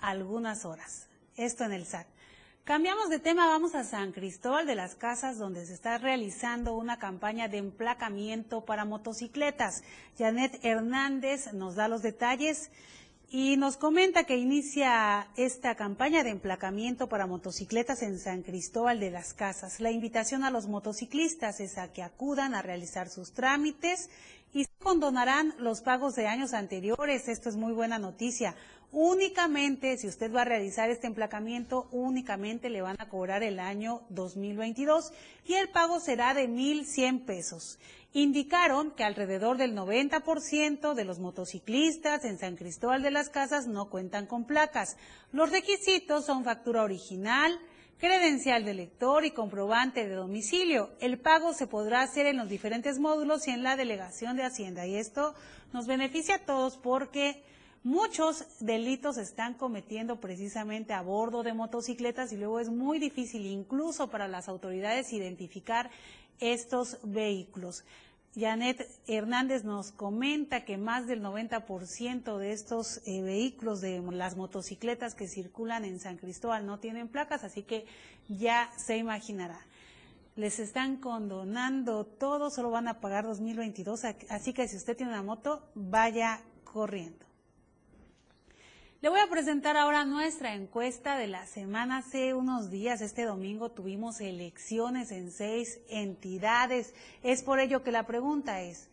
algunas 0.00 0.64
horas. 0.64 1.08
Esto 1.36 1.64
en 1.64 1.72
el 1.72 1.86
SAT. 1.86 2.08
Cambiamos 2.68 3.08
de 3.08 3.18
tema, 3.18 3.46
vamos 3.46 3.74
a 3.74 3.82
San 3.82 4.12
Cristóbal 4.12 4.66
de 4.66 4.74
las 4.74 4.94
Casas, 4.94 5.38
donde 5.38 5.64
se 5.64 5.72
está 5.72 5.96
realizando 5.96 6.74
una 6.74 6.98
campaña 6.98 7.48
de 7.48 7.56
emplacamiento 7.56 8.66
para 8.66 8.84
motocicletas. 8.84 9.82
Janet 10.18 10.62
Hernández 10.62 11.54
nos 11.54 11.76
da 11.76 11.88
los 11.88 12.02
detalles 12.02 12.70
y 13.30 13.56
nos 13.56 13.78
comenta 13.78 14.24
que 14.24 14.36
inicia 14.36 15.28
esta 15.38 15.76
campaña 15.76 16.22
de 16.22 16.28
emplacamiento 16.28 17.08
para 17.08 17.26
motocicletas 17.26 18.02
en 18.02 18.18
San 18.18 18.42
Cristóbal 18.42 19.00
de 19.00 19.12
las 19.12 19.32
Casas. 19.32 19.80
La 19.80 19.90
invitación 19.90 20.44
a 20.44 20.50
los 20.50 20.66
motociclistas 20.66 21.60
es 21.60 21.78
a 21.78 21.90
que 21.90 22.02
acudan 22.02 22.54
a 22.54 22.60
realizar 22.60 23.08
sus 23.08 23.32
trámites 23.32 24.10
y 24.52 24.64
se 24.64 24.70
condonarán 24.78 25.54
los 25.58 25.80
pagos 25.80 26.14
de 26.16 26.26
años 26.26 26.52
anteriores. 26.52 27.28
Esto 27.28 27.48
es 27.48 27.56
muy 27.56 27.72
buena 27.72 27.98
noticia. 27.98 28.54
Únicamente, 28.90 29.98
si 29.98 30.08
usted 30.08 30.32
va 30.34 30.42
a 30.42 30.46
realizar 30.46 30.88
este 30.88 31.06
emplacamiento, 31.06 31.88
únicamente 31.92 32.70
le 32.70 32.80
van 32.80 32.96
a 32.98 33.10
cobrar 33.10 33.42
el 33.42 33.60
año 33.60 34.00
2022 34.08 35.12
y 35.44 35.54
el 35.54 35.68
pago 35.68 36.00
será 36.00 36.32
de 36.32 36.48
1.100 36.48 37.26
pesos. 37.26 37.78
Indicaron 38.14 38.92
que 38.92 39.04
alrededor 39.04 39.58
del 39.58 39.76
90% 39.76 40.94
de 40.94 41.04
los 41.04 41.18
motociclistas 41.18 42.24
en 42.24 42.38
San 42.38 42.56
Cristóbal 42.56 43.02
de 43.02 43.10
las 43.10 43.28
Casas 43.28 43.66
no 43.66 43.90
cuentan 43.90 44.24
con 44.24 44.46
placas. 44.46 44.96
Los 45.32 45.50
requisitos 45.50 46.24
son 46.24 46.42
factura 46.42 46.82
original, 46.82 47.60
credencial 47.98 48.64
de 48.64 48.72
lector 48.72 49.26
y 49.26 49.32
comprobante 49.32 50.08
de 50.08 50.14
domicilio. 50.14 50.90
El 51.00 51.20
pago 51.20 51.52
se 51.52 51.66
podrá 51.66 52.00
hacer 52.00 52.24
en 52.24 52.38
los 52.38 52.48
diferentes 52.48 52.98
módulos 52.98 53.46
y 53.46 53.50
en 53.50 53.62
la 53.62 53.76
delegación 53.76 54.36
de 54.38 54.44
Hacienda. 54.44 54.86
Y 54.86 54.96
esto 54.96 55.34
nos 55.74 55.86
beneficia 55.86 56.36
a 56.36 56.44
todos 56.46 56.78
porque 56.78 57.42
Muchos 57.84 58.44
delitos 58.58 59.14
se 59.16 59.22
están 59.22 59.54
cometiendo 59.54 60.20
precisamente 60.20 60.92
a 60.92 61.02
bordo 61.02 61.44
de 61.44 61.54
motocicletas 61.54 62.32
y 62.32 62.36
luego 62.36 62.58
es 62.58 62.70
muy 62.70 62.98
difícil 62.98 63.46
incluso 63.46 64.10
para 64.10 64.26
las 64.26 64.48
autoridades 64.48 65.12
identificar 65.12 65.90
estos 66.40 66.98
vehículos. 67.04 67.84
Janet 68.34 68.88
Hernández 69.06 69.64
nos 69.64 69.92
comenta 69.92 70.64
que 70.64 70.76
más 70.76 71.06
del 71.06 71.22
90% 71.22 72.36
de 72.36 72.52
estos 72.52 73.00
eh, 73.06 73.22
vehículos 73.22 73.80
de 73.80 74.00
las 74.12 74.36
motocicletas 74.36 75.14
que 75.14 75.28
circulan 75.28 75.84
en 75.84 75.98
San 75.98 76.18
Cristóbal 76.18 76.66
no 76.66 76.78
tienen 76.78 77.08
placas, 77.08 77.44
así 77.44 77.62
que 77.62 77.86
ya 78.28 78.70
se 78.76 78.96
imaginará. 78.96 79.60
Les 80.36 80.58
están 80.58 80.98
condonando 80.98 82.04
todo, 82.04 82.50
solo 82.50 82.70
van 82.70 82.86
a 82.86 83.00
pagar 83.00 83.24
2022, 83.24 84.04
así 84.28 84.52
que 84.52 84.68
si 84.68 84.76
usted 84.76 84.96
tiene 84.96 85.12
una 85.12 85.22
moto, 85.22 85.62
vaya 85.74 86.42
corriendo. 86.64 87.27
Le 89.00 89.10
voy 89.10 89.20
a 89.20 89.30
presentar 89.30 89.76
ahora 89.76 90.04
nuestra 90.04 90.54
encuesta 90.54 91.16
de 91.16 91.28
la 91.28 91.46
semana. 91.46 91.98
Hace 91.98 92.34
unos 92.34 92.68
días, 92.68 93.00
este 93.00 93.24
domingo, 93.26 93.70
tuvimos 93.70 94.20
elecciones 94.20 95.12
en 95.12 95.30
seis 95.30 95.78
entidades. 95.88 96.94
Es 97.22 97.44
por 97.44 97.60
ello 97.60 97.84
que 97.84 97.92
la 97.92 98.06
pregunta 98.06 98.60
es, 98.60 98.88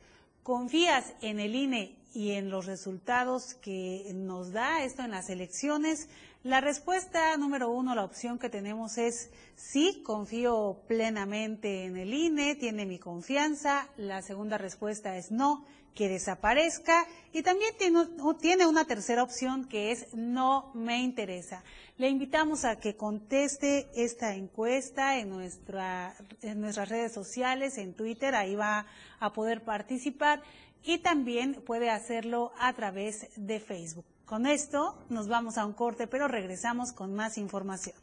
¿Confías 0.46 1.16
en 1.22 1.40
el 1.40 1.56
INE 1.56 1.98
y 2.14 2.34
en 2.34 2.52
los 2.52 2.68
resultados 2.68 3.56
que 3.56 4.12
nos 4.14 4.52
da 4.52 4.84
esto 4.84 5.02
en 5.02 5.10
las 5.10 5.32
elecciones? 5.32 6.08
La 6.44 6.62
respuesta 6.62 7.36
número 7.38 7.72
uno, 7.72 7.96
la 7.96 8.04
opción 8.04 8.38
que 8.38 8.52
tenemos 8.52 9.00
es 9.00 9.32
sí, 9.56 10.04
confío 10.06 10.84
plenamente 10.88 11.86
en 11.86 11.98
el 11.98 12.14
INE, 12.14 12.54
tiene 12.54 12.86
mi 12.86 13.00
confianza. 13.00 13.90
La 13.98 14.22
segunda 14.22 14.60
respuesta 14.60 15.18
es 15.18 15.32
no, 15.32 15.66
que 15.96 16.10
desaparezca. 16.10 17.08
Y 17.34 17.42
también 17.42 17.74
tiene, 17.78 18.66
una 18.68 18.86
tercera 18.86 19.24
opción 19.24 19.66
que 19.66 19.92
es 19.92 20.14
no 20.14 20.72
me 20.76 21.02
interesa. 21.02 21.64
Le 21.98 22.10
invitamos 22.10 22.66
a 22.66 22.78
que 22.80 22.96
conteste 22.96 23.90
esta 23.96 24.36
encuesta 24.36 25.18
en, 25.18 25.30
nuestra, 25.30 26.16
en 26.42 26.62
nuestras 26.62 26.90
redes 26.90 27.14
sociales, 27.14 27.78
en 27.78 27.94
Twitter, 27.94 28.36
ahí 28.36 28.56
va 28.56 28.86
a 29.20 29.34
poder 29.34 29.64
participar 29.64 30.44
y 30.84 31.00
también 31.00 31.56
puede 31.66 31.90
hacerlo 31.90 32.52
a 32.60 32.72
través 32.74 33.28
de 33.36 33.60
Facebook. 33.60 34.06
Con 34.26 34.46
esto 34.46 34.98
nos 35.10 35.28
vamos 35.28 35.58
a 35.58 35.66
un 35.66 35.74
corte, 35.74 36.08
pero 36.08 36.28
regresamos 36.28 36.92
con 36.92 37.14
más 37.16 37.38
información. 37.38 37.96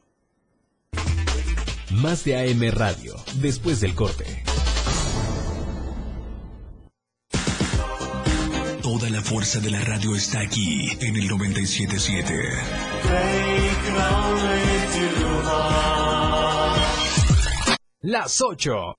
Más 1.91 2.25
de 2.25 2.37
AM 2.37 2.71
Radio, 2.73 3.17
después 3.41 3.81
del 3.81 3.95
corte. 3.95 4.43
Toda 8.83 9.09
la 9.11 9.23
fuerza 9.23 9.61
de 9.61 9.71
la 9.71 9.81
radio 9.81 10.17
está 10.17 10.41
aquí 10.41 10.91
en 11.01 11.15
el 11.15 11.29
977. 11.29 12.35
Las 18.01 18.41
8 18.41 18.97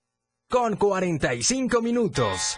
con 0.50 0.78
45 0.78 1.82
minutos. 1.82 2.58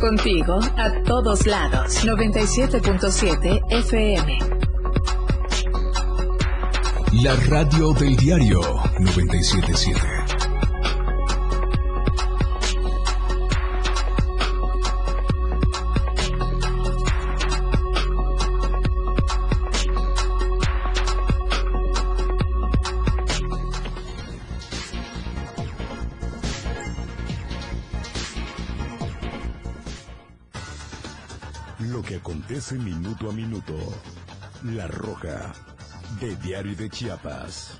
Contigo 0.00 0.58
a 0.78 1.02
todos 1.02 1.46
lados. 1.46 2.06
97.7 2.06 3.60
FM. 3.68 4.38
La 7.22 7.36
radio 7.50 7.92
del 7.92 8.16
diario 8.16 8.60
977. 8.98 10.19
Minuto 32.78 33.28
a 33.28 33.32
minuto. 33.32 33.74
La 34.64 34.86
Roja, 34.86 35.52
de 36.20 36.36
Diario 36.36 36.76
de 36.76 36.88
Chiapas. 36.88 37.78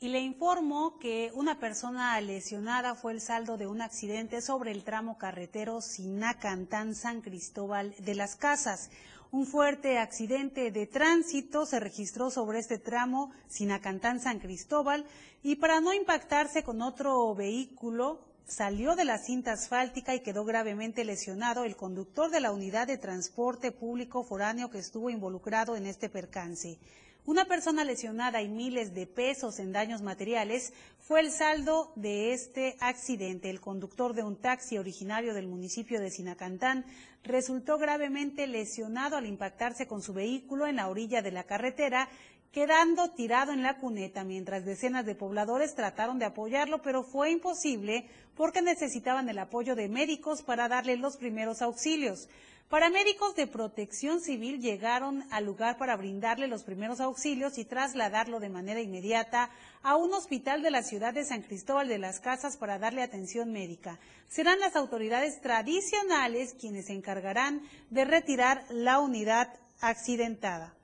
Y 0.00 0.08
le 0.08 0.20
informo 0.20 0.98
que 0.98 1.30
una 1.34 1.60
persona 1.60 2.20
lesionada 2.20 2.94
fue 2.94 3.12
el 3.12 3.20
saldo 3.20 3.56
de 3.56 3.66
un 3.66 3.82
accidente 3.82 4.40
sobre 4.40 4.72
el 4.72 4.84
tramo 4.84 5.18
carretero 5.18 5.80
Sinacantán-San 5.80 7.20
Cristóbal 7.20 7.94
de 7.98 8.14
las 8.14 8.36
Casas. 8.36 8.90
Un 9.32 9.46
fuerte 9.46 9.96
accidente 9.96 10.70
de 10.70 10.86
tránsito 10.86 11.64
se 11.64 11.80
registró 11.80 12.30
sobre 12.30 12.58
este 12.58 12.76
tramo 12.76 13.32
Sinacantán-San 13.48 14.40
Cristóbal 14.40 15.06
y 15.42 15.56
para 15.56 15.80
no 15.80 15.94
impactarse 15.94 16.62
con 16.62 16.82
otro 16.82 17.34
vehículo, 17.34 18.20
salió 18.46 18.94
de 18.94 19.06
la 19.06 19.16
cinta 19.16 19.52
asfáltica 19.52 20.14
y 20.14 20.20
quedó 20.20 20.44
gravemente 20.44 21.06
lesionado 21.06 21.64
el 21.64 21.76
conductor 21.76 22.30
de 22.30 22.40
la 22.40 22.52
unidad 22.52 22.86
de 22.86 22.98
transporte 22.98 23.72
público 23.72 24.22
foráneo 24.22 24.68
que 24.68 24.80
estuvo 24.80 25.08
involucrado 25.08 25.76
en 25.76 25.86
este 25.86 26.10
percance. 26.10 26.78
Una 27.24 27.44
persona 27.44 27.84
lesionada 27.84 28.42
y 28.42 28.48
miles 28.48 28.94
de 28.94 29.06
pesos 29.06 29.60
en 29.60 29.70
daños 29.70 30.02
materiales 30.02 30.72
fue 30.98 31.20
el 31.20 31.30
saldo 31.30 31.92
de 31.94 32.32
este 32.32 32.76
accidente. 32.80 33.48
El 33.48 33.60
conductor 33.60 34.12
de 34.12 34.24
un 34.24 34.34
taxi 34.34 34.76
originario 34.76 35.32
del 35.32 35.46
municipio 35.46 36.00
de 36.00 36.10
Sinacantán 36.10 36.84
resultó 37.22 37.78
gravemente 37.78 38.48
lesionado 38.48 39.16
al 39.16 39.26
impactarse 39.26 39.86
con 39.86 40.02
su 40.02 40.12
vehículo 40.12 40.66
en 40.66 40.76
la 40.76 40.88
orilla 40.88 41.22
de 41.22 41.30
la 41.30 41.44
carretera 41.44 42.08
quedando 42.50 43.10
tirado 43.12 43.52
en 43.52 43.62
la 43.62 43.78
cuneta 43.78 44.24
mientras 44.24 44.64
decenas 44.64 45.06
de 45.06 45.14
pobladores 45.14 45.74
trataron 45.74 46.18
de 46.18 46.26
apoyarlo, 46.26 46.82
pero 46.82 47.02
fue 47.02 47.30
imposible 47.30 48.06
porque 48.36 48.60
necesitaban 48.60 49.28
el 49.28 49.38
apoyo 49.38 49.74
de 49.74 49.88
médicos 49.88 50.42
para 50.42 50.68
darle 50.68 50.96
los 50.96 51.16
primeros 51.16 51.62
auxilios. 51.62 52.28
Paramédicos 52.72 53.36
de 53.36 53.46
protección 53.46 54.22
civil 54.22 54.58
llegaron 54.58 55.24
al 55.30 55.44
lugar 55.44 55.76
para 55.76 55.94
brindarle 55.94 56.46
los 56.46 56.64
primeros 56.64 57.02
auxilios 57.02 57.58
y 57.58 57.66
trasladarlo 57.66 58.40
de 58.40 58.48
manera 58.48 58.80
inmediata 58.80 59.50
a 59.82 59.96
un 59.96 60.14
hospital 60.14 60.62
de 60.62 60.70
la 60.70 60.82
ciudad 60.82 61.12
de 61.12 61.26
San 61.26 61.42
Cristóbal 61.42 61.86
de 61.86 61.98
las 61.98 62.18
Casas 62.18 62.56
para 62.56 62.78
darle 62.78 63.02
atención 63.02 63.52
médica. 63.52 63.98
Serán 64.26 64.58
las 64.58 64.74
autoridades 64.74 65.42
tradicionales 65.42 66.54
quienes 66.58 66.86
se 66.86 66.94
encargarán 66.94 67.60
de 67.90 68.06
retirar 68.06 68.64
la 68.70 69.00
unidad 69.00 69.52
accidentada. 69.82 70.74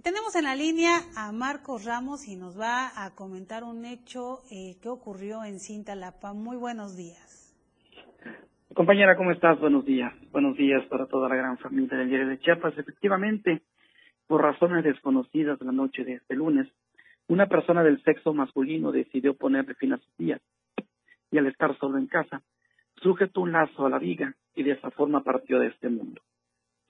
Tenemos 0.00 0.36
en 0.36 0.44
la 0.44 0.54
línea 0.54 1.04
a 1.16 1.32
Marcos 1.32 1.82
Ramos 1.86 2.28
y 2.28 2.36
nos 2.36 2.56
va 2.56 2.92
a 2.94 3.16
comentar 3.16 3.64
un 3.64 3.84
hecho 3.84 4.44
eh, 4.52 4.76
que 4.80 4.88
ocurrió 4.88 5.42
en 5.42 5.58
Cintalapa. 5.58 6.34
Muy 6.34 6.56
buenos 6.56 6.94
días. 6.94 7.49
Compañera, 8.74 9.16
¿cómo 9.16 9.32
estás? 9.32 9.58
Buenos 9.58 9.84
días. 9.84 10.12
Buenos 10.30 10.56
días 10.56 10.84
para 10.86 11.06
toda 11.06 11.28
la 11.28 11.34
gran 11.34 11.58
familia 11.58 11.98
del 11.98 12.08
diario 12.08 12.28
de 12.28 12.38
Chiapas. 12.38 12.78
Efectivamente, 12.78 13.62
por 14.28 14.42
razones 14.42 14.84
desconocidas 14.84 15.60
la 15.60 15.72
noche 15.72 16.04
de 16.04 16.14
este 16.14 16.36
lunes, 16.36 16.68
una 17.26 17.46
persona 17.46 17.82
del 17.82 18.00
sexo 18.04 18.32
masculino 18.32 18.92
decidió 18.92 19.34
ponerle 19.34 19.74
fin 19.74 19.94
a 19.94 19.98
sus 19.98 20.16
días 20.16 20.40
y 21.32 21.38
al 21.38 21.48
estar 21.48 21.76
solo 21.78 21.98
en 21.98 22.06
casa, 22.06 22.42
sujetó 23.02 23.40
un 23.40 23.50
lazo 23.50 23.86
a 23.86 23.90
la 23.90 23.98
viga 23.98 24.34
y 24.54 24.62
de 24.62 24.72
esa 24.72 24.92
forma 24.92 25.24
partió 25.24 25.58
de 25.58 25.66
este 25.66 25.88
mundo. 25.88 26.22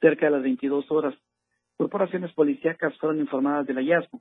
Cerca 0.02 0.26
de 0.26 0.32
las 0.32 0.42
22 0.42 0.90
horas, 0.90 1.14
corporaciones 1.78 2.30
policíacas 2.34 2.96
fueron 2.98 3.20
informadas 3.20 3.66
del 3.66 3.76
hallazgo, 3.76 4.20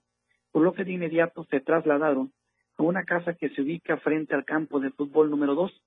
por 0.54 0.64
lo 0.64 0.72
que 0.72 0.86
de 0.86 0.94
inmediato 0.94 1.44
se 1.52 1.60
trasladaron 1.60 2.32
a 2.78 2.84
una 2.84 3.04
casa 3.04 3.34
que 3.34 3.50
se 3.50 3.62
ubica 3.62 3.98
frente 3.98 4.34
al 4.34 4.46
campo 4.46 4.80
de 4.80 4.92
fútbol 4.92 5.30
número 5.30 5.56
2, 5.56 5.84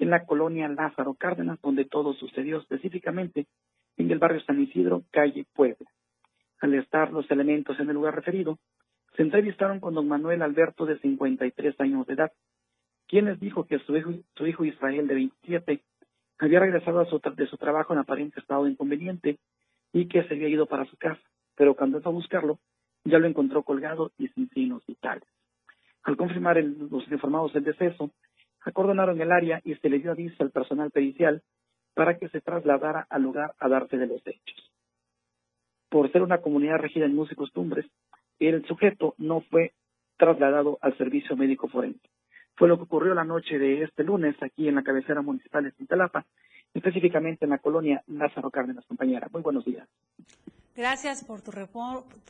en 0.00 0.10
la 0.10 0.24
colonia 0.24 0.66
Lázaro 0.66 1.14
Cárdenas, 1.14 1.60
donde 1.60 1.84
todo 1.84 2.14
sucedió 2.14 2.58
específicamente 2.58 3.46
en 3.98 4.10
el 4.10 4.18
barrio 4.18 4.40
San 4.40 4.60
Isidro, 4.60 5.04
calle 5.10 5.44
Puebla. 5.54 5.88
Al 6.60 6.74
estar 6.74 7.12
los 7.12 7.30
elementos 7.30 7.78
en 7.78 7.88
el 7.88 7.94
lugar 7.94 8.14
referido, 8.14 8.58
se 9.14 9.22
entrevistaron 9.22 9.78
con 9.78 9.94
don 9.94 10.08
Manuel 10.08 10.40
Alberto 10.40 10.86
de 10.86 10.98
53 10.98 11.78
años 11.80 12.06
de 12.06 12.14
edad, 12.14 12.32
quien 13.08 13.26
les 13.26 13.38
dijo 13.38 13.66
que 13.66 13.78
su 13.80 13.94
hijo, 13.94 14.12
su 14.36 14.46
hijo 14.46 14.64
Israel 14.64 15.06
de 15.06 15.14
27 15.14 15.82
había 16.38 16.60
regresado 16.60 17.00
a 17.00 17.06
su, 17.06 17.18
de 17.18 17.46
su 17.46 17.58
trabajo 17.58 17.92
en 17.92 17.98
aparente 17.98 18.40
estado 18.40 18.64
de 18.64 18.70
inconveniente 18.70 19.38
y 19.92 20.08
que 20.08 20.22
se 20.24 20.34
había 20.34 20.48
ido 20.48 20.64
para 20.64 20.86
su 20.86 20.96
casa, 20.96 21.20
pero 21.56 21.74
cuando 21.74 22.00
fue 22.00 22.10
a 22.10 22.14
buscarlo, 22.14 22.58
ya 23.04 23.18
lo 23.18 23.26
encontró 23.26 23.64
colgado 23.64 24.12
y 24.16 24.28
sin 24.28 24.48
signos 24.50 24.82
vitales. 24.86 25.28
Al 26.04 26.16
confirmar 26.16 26.56
los 26.62 27.06
informados 27.12 27.52
del 27.52 27.64
deceso, 27.64 28.10
acordonaron 28.64 29.20
el 29.20 29.32
área 29.32 29.60
y 29.64 29.74
se 29.76 29.88
le 29.88 29.98
dio 29.98 30.12
aviso 30.12 30.42
al 30.42 30.50
personal 30.50 30.90
pericial 30.90 31.42
para 31.94 32.18
que 32.18 32.28
se 32.28 32.40
trasladara 32.40 33.06
al 33.10 33.22
lugar 33.22 33.54
a 33.58 33.68
darse 33.68 33.96
de 33.96 34.06
los 34.06 34.26
hechos. 34.26 34.72
Por 35.88 36.10
ser 36.12 36.22
una 36.22 36.38
comunidad 36.38 36.78
regida 36.78 37.06
en 37.06 37.18
usos 37.18 37.32
y 37.32 37.36
costumbres, 37.36 37.86
el 38.38 38.64
sujeto 38.66 39.14
no 39.18 39.40
fue 39.42 39.72
trasladado 40.16 40.78
al 40.82 40.96
servicio 40.96 41.36
médico 41.36 41.68
forense. 41.68 42.08
Fue 42.56 42.68
lo 42.68 42.76
que 42.76 42.84
ocurrió 42.84 43.14
la 43.14 43.24
noche 43.24 43.58
de 43.58 43.82
este 43.82 44.04
lunes 44.04 44.36
aquí 44.42 44.68
en 44.68 44.74
la 44.74 44.82
cabecera 44.82 45.22
municipal 45.22 45.64
de 45.64 45.72
Cintalapa, 45.72 46.26
específicamente 46.74 47.44
en 47.44 47.50
la 47.50 47.58
colonia 47.58 48.02
Lázaro 48.06 48.50
Cárdenas, 48.50 48.84
compañera. 48.86 49.28
Muy 49.32 49.42
buenos 49.42 49.64
días. 49.64 49.88
Gracias 50.76 51.24
por 51.24 51.42
tu, 51.42 51.50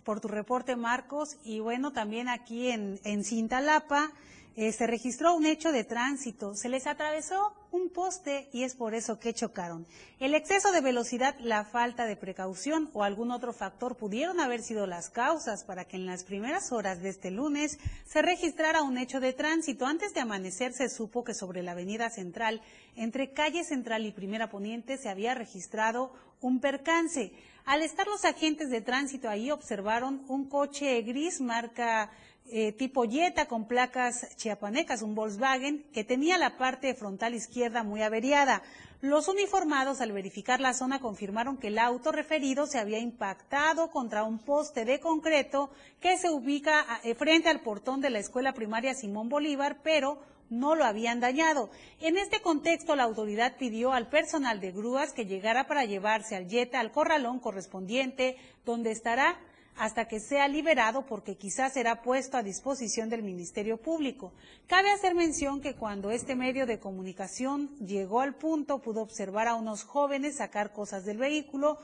por 0.04 0.20
tu 0.20 0.28
reporte, 0.28 0.76
Marcos. 0.76 1.36
Y 1.44 1.60
bueno, 1.60 1.92
también 1.92 2.28
aquí 2.28 2.68
en, 2.68 2.98
en 3.04 3.24
Cintalapa 3.24 4.10
eh, 4.56 4.72
se 4.72 4.86
registró 4.86 5.34
un 5.34 5.46
hecho 5.46 5.72
de 5.72 5.84
tránsito. 5.84 6.54
Se 6.54 6.68
les 6.68 6.86
atravesó 6.86 7.54
un 7.70 7.88
poste 7.88 8.48
y 8.52 8.64
es 8.64 8.74
por 8.74 8.94
eso 8.94 9.18
que 9.18 9.32
chocaron. 9.32 9.86
El 10.18 10.34
exceso 10.34 10.72
de 10.72 10.80
velocidad, 10.80 11.36
la 11.40 11.64
falta 11.64 12.06
de 12.06 12.16
precaución 12.16 12.90
o 12.92 13.04
algún 13.04 13.30
otro 13.30 13.52
factor 13.52 13.96
pudieron 13.96 14.40
haber 14.40 14.62
sido 14.62 14.86
las 14.86 15.08
causas 15.08 15.64
para 15.64 15.84
que 15.84 15.96
en 15.96 16.06
las 16.06 16.24
primeras 16.24 16.72
horas 16.72 17.00
de 17.00 17.10
este 17.10 17.30
lunes 17.30 17.78
se 18.06 18.22
registrara 18.22 18.82
un 18.82 18.98
hecho 18.98 19.20
de 19.20 19.32
tránsito. 19.32 19.86
Antes 19.86 20.14
de 20.14 20.20
amanecer 20.20 20.72
se 20.72 20.88
supo 20.88 21.24
que 21.24 21.34
sobre 21.34 21.62
la 21.62 21.72
avenida 21.72 22.10
central, 22.10 22.60
entre 22.96 23.32
calle 23.32 23.64
central 23.64 24.04
y 24.04 24.12
primera 24.12 24.50
poniente, 24.50 24.98
se 24.98 25.08
había 25.08 25.34
registrado 25.34 26.12
un 26.40 26.60
percance. 26.60 27.32
Al 27.64 27.82
estar 27.82 28.06
los 28.06 28.24
agentes 28.24 28.70
de 28.70 28.80
tránsito 28.80 29.28
ahí 29.28 29.50
observaron 29.50 30.24
un 30.28 30.48
coche 30.48 31.00
gris 31.02 31.40
marca 31.40 32.10
eh, 32.52 32.72
tipo 32.72 33.04
Jetta 33.04 33.46
con 33.46 33.68
placas 33.68 34.34
chiapanecas, 34.36 35.02
un 35.02 35.14
Volkswagen, 35.14 35.84
que 35.92 36.02
tenía 36.02 36.36
la 36.36 36.58
parte 36.58 36.94
frontal 36.94 37.34
izquierda 37.34 37.84
muy 37.84 38.02
averiada. 38.02 38.62
Los 39.02 39.28
uniformados, 39.28 40.00
al 40.00 40.10
verificar 40.12 40.60
la 40.60 40.74
zona, 40.74 40.98
confirmaron 40.98 41.58
que 41.58 41.68
el 41.68 41.78
auto 41.78 42.10
referido 42.10 42.66
se 42.66 42.78
había 42.78 42.98
impactado 42.98 43.90
contra 43.90 44.24
un 44.24 44.40
poste 44.40 44.84
de 44.84 44.98
concreto 44.98 45.70
que 46.00 46.18
se 46.18 46.28
ubica 46.28 46.84
eh, 47.04 47.14
frente 47.14 47.48
al 47.48 47.60
portón 47.60 48.00
de 48.00 48.10
la 48.10 48.18
escuela 48.18 48.52
primaria 48.52 48.94
Simón 48.94 49.28
Bolívar, 49.28 49.78
pero 49.84 50.18
no 50.50 50.74
lo 50.74 50.84
habían 50.84 51.20
dañado. 51.20 51.70
En 52.00 52.18
este 52.18 52.42
contexto, 52.42 52.96
la 52.96 53.04
autoridad 53.04 53.56
pidió 53.56 53.92
al 53.92 54.08
personal 54.08 54.60
de 54.60 54.72
grúas 54.72 55.12
que 55.12 55.24
llegara 55.24 55.66
para 55.66 55.84
llevarse 55.84 56.36
al 56.36 56.48
Jetta 56.48 56.80
al 56.80 56.92
corralón 56.92 57.38
correspondiente, 57.38 58.36
donde 58.66 58.90
estará 58.90 59.38
hasta 59.76 60.06
que 60.06 60.20
sea 60.20 60.46
liberado 60.48 61.06
porque 61.06 61.36
quizás 61.36 61.72
será 61.72 62.02
puesto 62.02 62.36
a 62.36 62.42
disposición 62.42 63.08
del 63.08 63.22
Ministerio 63.22 63.78
Público. 63.78 64.32
Cabe 64.66 64.90
hacer 64.90 65.14
mención 65.14 65.62
que 65.62 65.74
cuando 65.74 66.10
este 66.10 66.34
medio 66.34 66.66
de 66.66 66.78
comunicación 66.78 67.74
llegó 67.78 68.20
al 68.20 68.34
punto 68.34 68.80
pudo 68.80 69.00
observar 69.00 69.48
a 69.48 69.54
unos 69.54 69.84
jóvenes 69.84 70.36
sacar 70.36 70.72
cosas 70.72 71.06
del 71.06 71.16
vehículo 71.16 71.78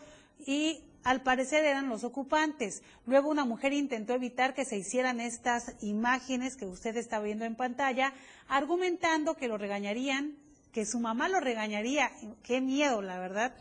y 0.45 0.83
al 1.07 1.23
parecer 1.23 1.65
eran 1.65 1.89
los 1.89 2.03
ocupantes. 2.03 2.83
Luego 3.07 3.31
una 3.31 3.45
mujer 3.45 3.73
intentó 3.73 4.13
evitar 4.13 4.55
que 4.55 4.65
se 4.65 4.77
hicieran 4.77 5.21
estas 5.21 5.77
imágenes 5.81 6.57
que 6.57 6.67
usted 6.67 6.97
está 6.97 7.21
viendo 7.21 7.45
en 7.45 7.55
pantalla, 7.55 8.13
argumentando 8.49 9.37
que 9.37 9.47
lo 9.47 9.57
regañarían, 9.57 10.37
que 10.73 10.85
su 10.85 10.99
mamá 10.99 11.29
lo 11.29 11.39
regañaría. 11.39 12.11
Qué 12.43 12.61
miedo, 12.61 13.03
la 13.03 13.21
verdad. 13.21 13.55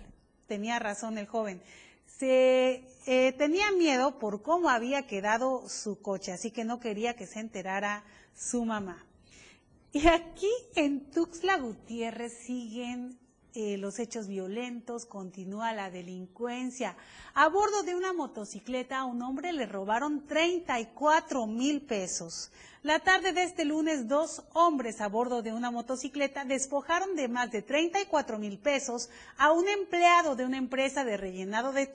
Tenía 0.48 0.80
razón 0.80 1.20
el 1.20 1.28
joven 1.28 1.62
se 2.18 2.86
eh, 3.08 3.34
tenía 3.34 3.72
miedo 3.72 4.20
por 4.20 4.42
cómo 4.42 4.70
había 4.70 5.06
quedado 5.06 5.68
su 5.68 6.02
coche, 6.02 6.32
así 6.32 6.50
que 6.50 6.64
no 6.64 6.80
quería 6.80 7.16
que 7.16 7.28
se 7.28 7.42
enterara 7.42 8.06
su 8.34 8.64
mamá. 8.64 9.06
Y 9.92 10.08
aquí 10.08 10.52
en 10.76 11.12
Tuxtla 11.12 11.58
Gutiérrez 11.58 12.34
siguen 12.46 13.20
eh, 13.56 13.78
los 13.78 14.00
hechos 14.00 14.28
violentos, 14.28 15.06
continúa 15.06 15.74
la 15.74 15.90
delincuencia. 15.90 16.96
A 17.34 17.48
bordo 17.48 17.84
de 17.84 17.96
una 17.96 18.14
motocicleta 18.14 19.00
a 19.00 19.06
un 19.06 19.22
hombre 19.22 19.54
le 19.54 19.66
robaron 19.66 20.28
34 20.28 21.48
mil 21.48 21.82
pesos. 21.82 22.52
La 22.86 23.00
tarde 23.00 23.34
de 23.34 23.42
este 23.42 23.66
lunes, 23.66 24.08
dos 24.08 24.44
hombres 24.54 25.02
a 25.02 25.08
bordo 25.08 25.42
de 25.42 25.52
una 25.52 25.72
motocicleta 25.72 26.46
despojaron 26.46 27.16
de 27.16 27.28
más 27.28 27.50
de 27.50 27.64
34 27.64 28.38
mil 28.38 28.60
pesos 28.60 29.10
a 29.40 29.54
un 29.54 29.68
empleado 29.68 30.36
de 30.36 30.46
una 30.46 30.60
empresa 30.60 31.04
de 31.04 31.18
rellenado 31.18 31.74
de, 31.74 31.88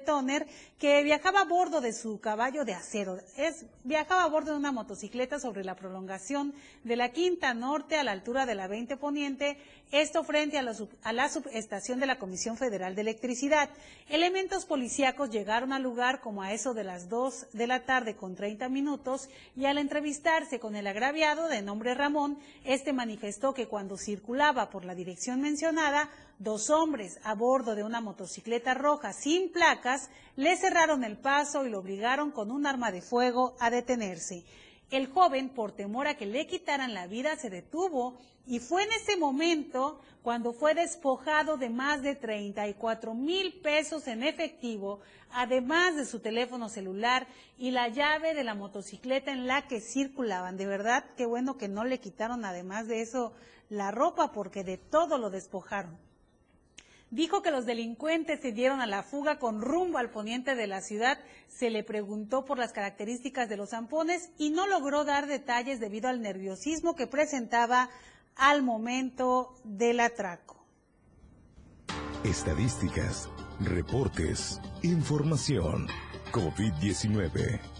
tóner 0.00 0.46
que 0.78 1.02
viajaba 1.02 1.40
a 1.40 1.44
bordo 1.46 1.80
de 1.80 1.94
su 1.94 2.20
caballo 2.20 2.66
de 2.66 2.74
acero. 2.74 3.16
Viajaba 3.84 4.24
a 4.24 4.28
bordo 4.28 4.52
de 4.52 4.58
una 4.58 4.70
motocicleta 4.70 5.40
sobre 5.40 5.64
la 5.64 5.76
prolongación 5.76 6.52
de 6.82 6.96
la 6.96 7.08
Quinta 7.08 7.54
Norte 7.54 7.96
a 7.96 8.04
la 8.04 8.12
altura 8.12 8.44
de 8.44 8.54
la 8.54 8.68
20 8.68 8.98
Poniente, 8.98 9.56
esto 9.92 10.24
frente 10.24 10.58
a 10.58 10.62
la, 10.62 10.74
a 11.04 11.12
la 11.14 11.28
subestación 11.30 12.00
de 12.00 12.06
la 12.06 12.18
Comisión 12.18 12.58
Federal 12.58 12.94
de 12.94 13.00
Electricidad. 13.00 13.70
Elementos 14.10 14.66
policíacos 14.66 15.30
llegaron 15.30 15.72
al 15.72 15.82
lugar 15.82 16.20
como 16.20 16.42
a 16.42 16.52
eso 16.52 16.74
de 16.74 16.84
las 16.84 17.08
2 17.08 17.46
de 17.54 17.66
la 17.66 17.86
tarde 17.86 18.14
con 18.14 18.34
30 18.34 18.68
minutos 18.68 19.30
y 19.56 19.64
al 19.64 19.78
entrevistar 19.78 20.33
con 20.60 20.74
el 20.74 20.88
agraviado 20.88 21.46
de 21.46 21.62
nombre 21.62 21.94
Ramón, 21.94 22.40
este 22.64 22.92
manifestó 22.92 23.54
que 23.54 23.68
cuando 23.68 23.96
circulaba 23.96 24.68
por 24.68 24.84
la 24.84 24.96
dirección 24.96 25.40
mencionada, 25.40 26.10
dos 26.40 26.70
hombres 26.70 27.20
a 27.22 27.36
bordo 27.36 27.76
de 27.76 27.84
una 27.84 28.00
motocicleta 28.00 28.74
roja 28.74 29.12
sin 29.12 29.52
placas 29.52 30.10
le 30.34 30.56
cerraron 30.56 31.04
el 31.04 31.18
paso 31.18 31.64
y 31.64 31.70
lo 31.70 31.78
obligaron 31.78 32.32
con 32.32 32.50
un 32.50 32.66
arma 32.66 32.90
de 32.90 33.00
fuego 33.00 33.54
a 33.60 33.70
detenerse. 33.70 34.44
El 34.94 35.08
joven, 35.08 35.48
por 35.48 35.72
temor 35.72 36.06
a 36.06 36.16
que 36.16 36.24
le 36.24 36.46
quitaran 36.46 36.94
la 36.94 37.08
vida, 37.08 37.34
se 37.34 37.50
detuvo 37.50 38.16
y 38.46 38.60
fue 38.60 38.84
en 38.84 38.92
ese 38.92 39.16
momento 39.16 40.00
cuando 40.22 40.52
fue 40.52 40.72
despojado 40.72 41.56
de 41.56 41.68
más 41.68 42.00
de 42.02 42.14
34 42.14 43.12
mil 43.12 43.60
pesos 43.60 44.06
en 44.06 44.22
efectivo, 44.22 45.00
además 45.32 45.96
de 45.96 46.04
su 46.04 46.20
teléfono 46.20 46.68
celular 46.68 47.26
y 47.58 47.72
la 47.72 47.88
llave 47.88 48.34
de 48.34 48.44
la 48.44 48.54
motocicleta 48.54 49.32
en 49.32 49.48
la 49.48 49.66
que 49.66 49.80
circulaban. 49.80 50.56
De 50.56 50.66
verdad, 50.66 51.04
qué 51.16 51.26
bueno 51.26 51.58
que 51.58 51.66
no 51.66 51.82
le 51.82 51.98
quitaron 51.98 52.44
además 52.44 52.86
de 52.86 53.02
eso 53.02 53.32
la 53.70 53.90
ropa 53.90 54.30
porque 54.30 54.62
de 54.62 54.78
todo 54.78 55.18
lo 55.18 55.28
despojaron. 55.28 55.98
Dijo 57.14 57.42
que 57.42 57.52
los 57.52 57.64
delincuentes 57.64 58.40
se 58.40 58.50
dieron 58.50 58.80
a 58.80 58.88
la 58.88 59.04
fuga 59.04 59.38
con 59.38 59.62
rumbo 59.62 59.98
al 59.98 60.10
poniente 60.10 60.56
de 60.56 60.66
la 60.66 60.80
ciudad. 60.80 61.16
Se 61.46 61.70
le 61.70 61.84
preguntó 61.84 62.44
por 62.44 62.58
las 62.58 62.72
características 62.72 63.48
de 63.48 63.56
los 63.56 63.70
zampones 63.70 64.30
y 64.36 64.50
no 64.50 64.66
logró 64.66 65.04
dar 65.04 65.28
detalles 65.28 65.78
debido 65.78 66.08
al 66.08 66.20
nerviosismo 66.20 66.96
que 66.96 67.06
presentaba 67.06 67.88
al 68.34 68.64
momento 68.64 69.54
del 69.62 70.00
atraco. 70.00 70.66
Estadísticas, 72.24 73.30
reportes, 73.60 74.60
información. 74.82 75.86
COVID-19. 76.32 77.73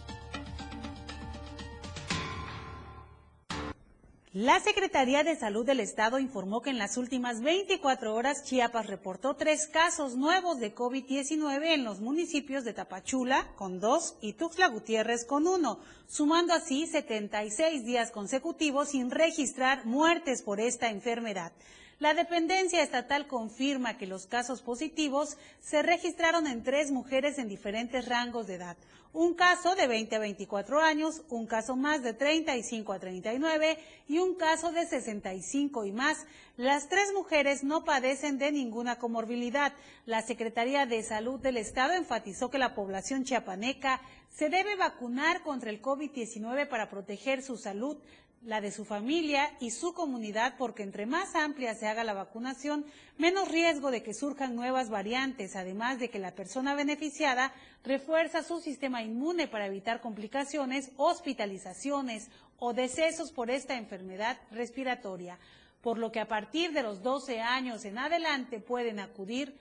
La 4.35 4.59
Secretaría 4.59 5.23
de 5.23 5.37
Salud 5.37 5.65
del 5.65 5.79
Estado 5.79 6.19
informó 6.19 6.61
que 6.61 6.71
en 6.71 6.79
las 6.79 6.97
últimas 6.97 7.41
24 7.41 8.13
horas 8.13 8.43
Chiapas 8.43 8.89
reportó 8.89 9.37
tres 9.37 9.69
casos 9.69 10.17
nuevos 10.17 10.59
de 10.59 10.75
COVID-19 10.75 11.67
en 11.67 11.85
los 11.85 12.01
municipios 12.01 12.65
de 12.65 12.73
Tapachula 12.73 13.47
con 13.55 13.79
dos 13.79 14.17
y 14.21 14.33
Tuxtla 14.33 14.67
Gutiérrez 14.67 15.25
con 15.25 15.47
uno, 15.47 15.79
sumando 16.09 16.53
así 16.53 16.89
76 16.89 17.85
días 17.85 18.11
consecutivos 18.11 18.89
sin 18.89 19.13
registrar 19.13 19.87
muertes 19.87 20.43
por 20.43 20.59
esta 20.59 20.91
enfermedad. 20.91 21.53
La 22.01 22.13
dependencia 22.13 22.83
estatal 22.83 23.29
confirma 23.29 23.99
que 23.99 24.09
los 24.09 24.27
casos 24.27 24.63
positivos 24.63 25.37
se 25.61 25.81
registraron 25.83 26.49
en 26.49 26.65
tres 26.65 26.91
mujeres 26.91 27.39
en 27.39 27.47
diferentes 27.47 28.09
rangos 28.09 28.49
de 28.49 28.57
edad. 28.57 28.77
Un 29.15 29.35
caso 29.35 29.77
de 29.77 29.87
20 29.87 30.17
a 30.17 30.19
24 30.19 30.81
años, 30.81 31.23
un 31.29 31.47
caso 31.47 31.77
más 31.77 32.03
de 32.03 32.15
35 32.15 32.93
a 32.93 32.99
39 32.99 33.79
y 34.09 34.19
un 34.19 34.35
caso 34.35 34.73
de 34.73 34.87
65 34.87 35.85
y 35.85 35.93
más. 35.93 36.27
Las 36.57 36.89
tres 36.89 37.13
mujeres 37.15 37.63
no 37.63 37.85
padecen 37.85 38.39
de 38.39 38.51
ninguna 38.51 38.99
comorbilidad. 38.99 39.73
La 40.05 40.21
Secretaría 40.21 40.85
de 40.87 41.05
Salud 41.05 41.39
del 41.39 41.59
Estado 41.59 41.93
enfatizó 41.93 42.51
que 42.51 42.59
la 42.59 42.75
población 42.75 43.23
chiapaneca 43.23 44.01
se 44.31 44.49
debe 44.49 44.75
vacunar 44.75 45.43
contra 45.43 45.71
el 45.71 45.81
COVID-19 45.81 46.67
para 46.67 46.91
proteger 46.91 47.41
su 47.41 47.57
salud, 47.57 47.97
la 48.45 48.61
de 48.61 48.71
su 48.71 48.85
familia 48.85 49.51
y 49.61 49.71
su 49.71 49.95
comunidad, 49.95 50.55
porque 50.59 50.83
entre 50.83 51.07
más 51.07 51.35
amplia 51.35 51.75
se 51.75 51.87
haga 51.87 52.05
la 52.05 52.13
vacunación, 52.13 52.85
menos 53.17 53.49
riesgo 53.49 53.91
de 53.91 54.03
que 54.03 54.15
surjan 54.15 54.55
nuevas 54.55 54.91
variantes, 54.91 55.57
además 55.57 55.99
de 55.99 56.11
que 56.11 56.19
la 56.19 56.35
persona 56.35 56.75
beneficiada 56.75 57.53
refuerza 57.85 58.43
su 58.43 58.61
sistema 58.61 59.03
inmune 59.03 59.49
para 59.49 59.67
evitar 59.67 60.01
complicaciones, 60.01 60.91
hospitalizaciones 60.97 62.29
o 62.59 62.73
decesos 62.75 63.33
por 63.33 63.51
esta 63.51 63.77
enfermedad 63.77 64.39
respiratoria, 64.51 65.39
por 65.81 65.99
lo 65.99 66.13
que 66.13 66.21
a 66.21 66.29
partir 66.29 66.73
de 66.73 66.83
los 66.83 67.03
12 67.03 67.41
años 67.41 67.85
en 67.85 67.99
adelante 67.99 68.61
pueden 68.61 69.01
acudir 69.01 69.57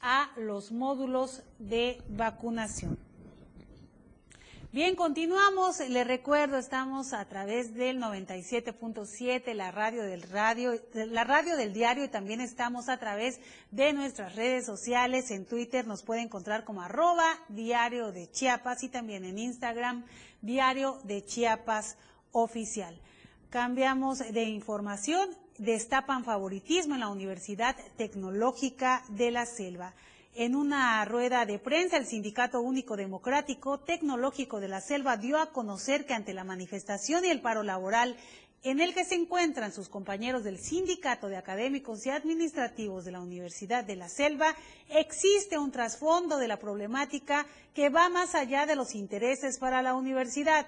a 0.00 0.30
los 0.36 0.70
módulos 0.70 1.42
de 1.58 2.00
vacunación. 2.08 3.07
Bien, 4.70 4.96
continuamos. 4.96 5.80
Le 5.80 6.04
recuerdo, 6.04 6.58
estamos 6.58 7.14
a 7.14 7.24
través 7.24 7.72
del 7.72 7.98
97.7, 7.98 9.54
la 9.54 9.70
radio 9.70 10.02
del 10.02 10.22
radio, 10.24 10.78
la 10.92 11.24
radio 11.24 11.56
del 11.56 11.72
diario 11.72 12.04
y 12.04 12.08
también 12.08 12.42
estamos 12.42 12.90
a 12.90 12.98
través 12.98 13.40
de 13.70 13.94
nuestras 13.94 14.36
redes 14.36 14.66
sociales. 14.66 15.30
En 15.30 15.46
Twitter 15.46 15.86
nos 15.86 16.02
puede 16.02 16.20
encontrar 16.20 16.64
como 16.64 16.82
arroba 16.82 17.24
diario 17.48 18.12
de 18.12 18.30
Chiapas 18.30 18.82
y 18.82 18.90
también 18.90 19.24
en 19.24 19.38
Instagram 19.38 20.04
diario 20.42 20.98
de 21.04 21.24
Chiapas 21.24 21.96
oficial. 22.32 23.00
Cambiamos 23.48 24.18
de 24.18 24.42
información. 24.42 25.30
Destapan 25.56 26.24
favoritismo 26.24 26.92
en 26.92 27.00
la 27.00 27.08
Universidad 27.08 27.74
Tecnológica 27.96 29.02
de 29.08 29.30
la 29.30 29.46
Selva. 29.46 29.94
En 30.34 30.54
una 30.54 31.04
rueda 31.04 31.46
de 31.46 31.58
prensa, 31.58 31.96
el 31.96 32.06
Sindicato 32.06 32.60
Único 32.60 32.96
Democrático 32.96 33.80
Tecnológico 33.80 34.60
de 34.60 34.68
la 34.68 34.80
Selva 34.80 35.16
dio 35.16 35.38
a 35.38 35.52
conocer 35.52 36.06
que 36.06 36.14
ante 36.14 36.32
la 36.32 36.44
manifestación 36.44 37.24
y 37.24 37.28
el 37.28 37.40
paro 37.40 37.62
laboral 37.62 38.16
en 38.64 38.80
el 38.80 38.92
que 38.92 39.04
se 39.04 39.14
encuentran 39.14 39.72
sus 39.72 39.88
compañeros 39.88 40.42
del 40.42 40.58
Sindicato 40.58 41.28
de 41.28 41.36
Académicos 41.36 42.04
y 42.04 42.10
Administrativos 42.10 43.04
de 43.04 43.12
la 43.12 43.20
Universidad 43.20 43.84
de 43.84 43.96
la 43.96 44.08
Selva, 44.08 44.54
existe 44.88 45.58
un 45.58 45.70
trasfondo 45.70 46.38
de 46.38 46.48
la 46.48 46.58
problemática 46.58 47.46
que 47.72 47.88
va 47.88 48.08
más 48.08 48.34
allá 48.34 48.66
de 48.66 48.74
los 48.74 48.94
intereses 48.96 49.58
para 49.58 49.80
la 49.80 49.94
universidad. 49.94 50.66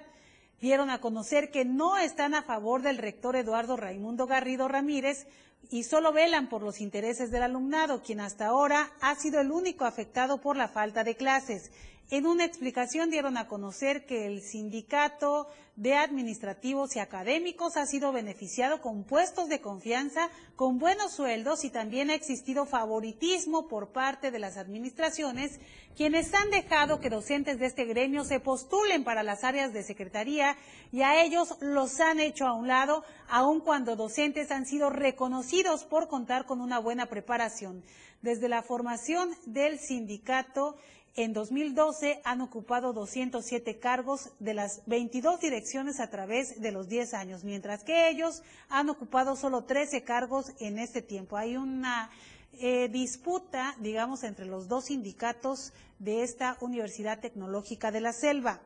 Dieron 0.61 0.89
a 0.89 1.01
conocer 1.01 1.51
que 1.51 1.65
no 1.65 1.97
están 1.97 2.33
a 2.33 2.43
favor 2.43 2.81
del 2.81 2.97
rector 2.97 3.35
Eduardo 3.35 3.75
Raimundo 3.75 4.25
Garrido 4.25 4.67
Ramírez, 4.67 5.27
y 5.69 5.83
solo 5.83 6.11
velan 6.11 6.49
por 6.49 6.61
los 6.61 6.81
intereses 6.81 7.31
del 7.31 7.43
alumnado, 7.43 8.01
quien 8.01 8.19
hasta 8.19 8.47
ahora 8.47 8.91
ha 8.99 9.15
sido 9.15 9.39
el 9.39 9.51
único 9.51 9.85
afectado 9.85 10.39
por 10.39 10.57
la 10.57 10.67
falta 10.67 11.03
de 11.03 11.15
clases. 11.15 11.71
En 12.11 12.27
una 12.27 12.43
explicación 12.43 13.09
dieron 13.09 13.37
a 13.37 13.47
conocer 13.47 14.05
que 14.05 14.25
el 14.25 14.41
sindicato 14.41 15.47
de 15.77 15.95
administrativos 15.95 16.97
y 16.97 16.99
académicos 16.99 17.77
ha 17.77 17.85
sido 17.85 18.11
beneficiado 18.11 18.81
con 18.81 19.05
puestos 19.05 19.47
de 19.47 19.61
confianza, 19.61 20.29
con 20.57 20.77
buenos 20.77 21.13
sueldos 21.13 21.63
y 21.63 21.69
también 21.69 22.09
ha 22.09 22.15
existido 22.15 22.65
favoritismo 22.65 23.69
por 23.69 23.93
parte 23.93 24.29
de 24.29 24.39
las 24.39 24.57
administraciones, 24.57 25.61
quienes 25.95 26.33
han 26.33 26.49
dejado 26.49 26.99
que 26.99 27.09
docentes 27.09 27.59
de 27.59 27.67
este 27.67 27.85
gremio 27.85 28.25
se 28.25 28.41
postulen 28.41 29.05
para 29.05 29.23
las 29.23 29.45
áreas 29.45 29.71
de 29.71 29.81
secretaría 29.81 30.57
y 30.91 31.03
a 31.03 31.23
ellos 31.23 31.55
los 31.61 32.01
han 32.01 32.19
hecho 32.19 32.45
a 32.45 32.51
un 32.51 32.67
lado, 32.67 33.05
aun 33.29 33.61
cuando 33.61 33.95
docentes 33.95 34.51
han 34.51 34.65
sido 34.65 34.89
reconocidos 34.89 35.85
por 35.85 36.09
contar 36.09 36.45
con 36.45 36.59
una 36.59 36.77
buena 36.77 37.05
preparación. 37.05 37.85
Desde 38.21 38.49
la 38.49 38.61
formación 38.61 39.29
del 39.45 39.79
sindicato 39.79 40.75
en 41.15 41.33
2012 41.33 42.21
han 42.23 42.41
ocupado 42.41 42.93
207 42.93 43.79
cargos 43.79 44.29
de 44.39 44.53
las 44.53 44.81
22 44.85 45.39
direcciones 45.39 45.99
a 45.99 46.09
través 46.09 46.61
de 46.61 46.71
los 46.71 46.87
10 46.87 47.13
años, 47.13 47.43
mientras 47.43 47.83
que 47.83 48.09
ellos 48.09 48.43
han 48.69 48.89
ocupado 48.89 49.35
solo 49.35 49.65
13 49.65 50.03
cargos 50.03 50.53
en 50.59 50.79
este 50.79 51.01
tiempo. 51.01 51.35
Hay 51.35 51.57
una 51.57 52.09
eh, 52.53 52.89
disputa, 52.89 53.75
digamos, 53.79 54.23
entre 54.23 54.45
los 54.45 54.67
dos 54.67 54.85
sindicatos 54.85 55.73
de 55.99 56.23
esta 56.23 56.57
Universidad 56.61 57.19
Tecnológica 57.19 57.91
de 57.91 58.01
la 58.01 58.13
Selva. 58.13 58.61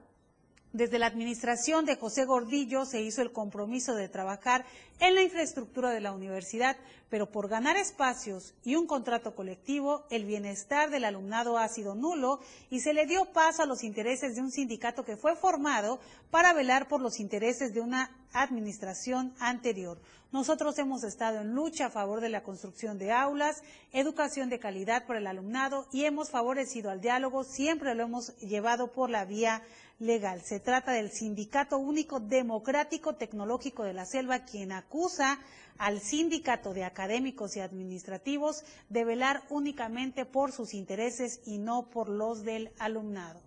Desde 0.76 1.00
la 1.00 1.06
administración 1.06 1.86
de 1.86 1.96
José 1.96 2.26
Gordillo 2.26 2.84
se 2.84 3.02
hizo 3.02 3.22
el 3.22 3.32
compromiso 3.32 3.96
de 3.96 4.10
trabajar 4.10 4.66
en 5.00 5.16
la 5.16 5.22
infraestructura 5.22 5.90
de 5.92 6.02
la 6.02 6.12
universidad, 6.12 6.76
pero 7.10 7.32
por 7.32 7.48
ganar 7.48 7.78
espacios 7.78 8.54
y 8.62 8.76
un 8.76 8.86
contrato 8.86 9.36
colectivo, 9.36 10.04
el 10.10 10.26
bienestar 10.26 10.90
del 10.90 11.06
alumnado 11.06 11.58
ha 11.58 11.70
sido 11.70 11.96
nulo 11.96 12.42
y 12.70 12.82
se 12.82 12.94
le 12.94 13.06
dio 13.06 13.32
paso 13.32 13.64
a 13.64 13.66
los 13.66 13.86
intereses 13.86 14.36
de 14.36 14.42
un 14.42 14.52
sindicato 14.52 15.06
que 15.06 15.16
fue 15.16 15.38
formado 15.38 16.02
para 16.30 16.52
velar 16.52 16.90
por 16.90 17.00
los 17.00 17.22
intereses 17.22 17.74
de 17.74 17.80
una 17.80 18.14
administración 18.34 19.34
anterior. 19.40 19.98
Nosotros 20.34 20.78
hemos 20.78 21.06
estado 21.06 21.40
en 21.40 21.56
lucha 21.56 21.86
a 21.86 21.90
favor 21.90 22.20
de 22.20 22.28
la 22.28 22.44
construcción 22.44 22.98
de 22.98 23.14
aulas, 23.14 23.64
educación 23.94 24.50
de 24.50 24.60
calidad 24.60 25.08
para 25.08 25.20
el 25.20 25.28
alumnado 25.28 25.88
y 25.94 26.04
hemos 26.04 26.32
favorecido 26.32 26.92
al 26.92 27.00
diálogo, 27.00 27.46
siempre 27.46 27.96
lo 27.96 28.04
hemos 28.04 28.36
llevado 28.40 28.92
por 28.92 29.10
la 29.10 29.24
vía 29.24 29.62
legal. 30.00 30.42
Se 30.42 30.60
trata 30.60 30.92
del 30.92 31.12
Sindicato 31.12 31.78
Único 31.78 32.20
Democrático 32.20 33.16
Tecnológico 33.16 33.84
de 33.84 33.94
la 33.94 34.06
Selva, 34.06 34.46
quien 34.46 34.72
acusa 34.72 35.40
al 35.78 36.00
Sindicato 36.00 36.74
de 36.74 36.84
Académicos 36.84 37.56
y 37.56 37.60
Administrativos 37.60 38.64
de 38.90 39.04
velar 39.04 39.44
únicamente 39.50 40.26
por 40.26 40.52
sus 40.52 40.74
intereses 40.74 41.42
y 41.46 41.58
no 41.58 41.90
por 41.90 42.10
los 42.10 42.44
del 42.44 42.72
alumnado. 42.80 43.40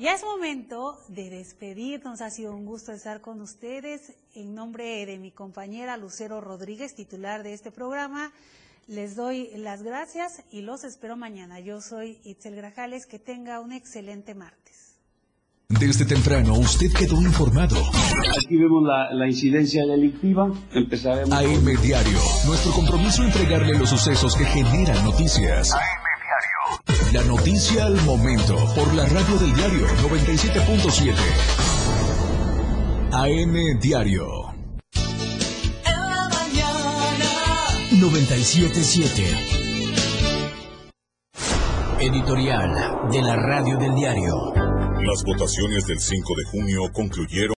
Ya 0.00 0.14
es 0.14 0.24
momento 0.24 0.98
de 1.08 1.28
despedirnos. 1.28 2.22
Ha 2.22 2.30
sido 2.30 2.54
un 2.56 2.64
gusto 2.64 2.90
estar 2.90 3.20
con 3.20 3.42
ustedes. 3.42 4.14
En 4.34 4.54
nombre 4.54 5.04
de 5.04 5.18
mi 5.18 5.30
compañera 5.30 5.98
Lucero 5.98 6.40
Rodríguez, 6.40 6.94
titular 6.94 7.42
de 7.42 7.52
este 7.52 7.70
programa, 7.70 8.32
les 8.90 9.14
doy 9.14 9.50
las 9.56 9.82
gracias 9.84 10.42
y 10.50 10.62
los 10.62 10.82
espero 10.84 11.16
mañana. 11.16 11.60
Yo 11.60 11.80
soy 11.80 12.18
Itzel 12.24 12.56
Grajales. 12.56 13.06
Que 13.06 13.18
tenga 13.18 13.60
un 13.60 13.72
excelente 13.72 14.34
martes. 14.34 14.96
Desde 15.68 16.04
temprano 16.04 16.54
usted 16.54 16.92
quedó 16.92 17.22
informado. 17.22 17.76
Aquí 17.76 18.56
vemos 18.56 18.82
la, 19.12 19.28
incidencia 19.28 19.86
delictiva. 19.86 20.52
Empezaremos. 20.72 21.32
AM 21.32 21.64
Diario. 21.80 22.18
Nuestro 22.46 22.72
compromiso 22.72 23.22
entregarle 23.22 23.78
los 23.78 23.88
sucesos 23.88 24.34
que 24.34 24.44
generan 24.44 25.04
noticias. 25.04 25.72
AM 25.72 25.80
Diario. 26.26 27.12
La 27.12 27.22
noticia 27.24 27.84
al 27.86 28.02
momento. 28.02 28.56
Por 28.74 28.92
la 28.94 29.06
radio 29.06 29.38
del 29.38 29.54
diario 29.54 29.86
97.7. 30.02 31.14
AM 33.12 33.78
Diario. 33.80 34.49
977. 37.90 39.24
Editorial 41.98 43.10
de 43.10 43.20
la 43.20 43.34
Radio 43.34 43.78
del 43.78 43.94
Diario. 43.96 44.54
Las 44.54 45.24
votaciones 45.26 45.86
del 45.86 45.98
5 45.98 46.34
de 46.36 46.44
junio 46.44 46.82
concluyeron 46.92 47.48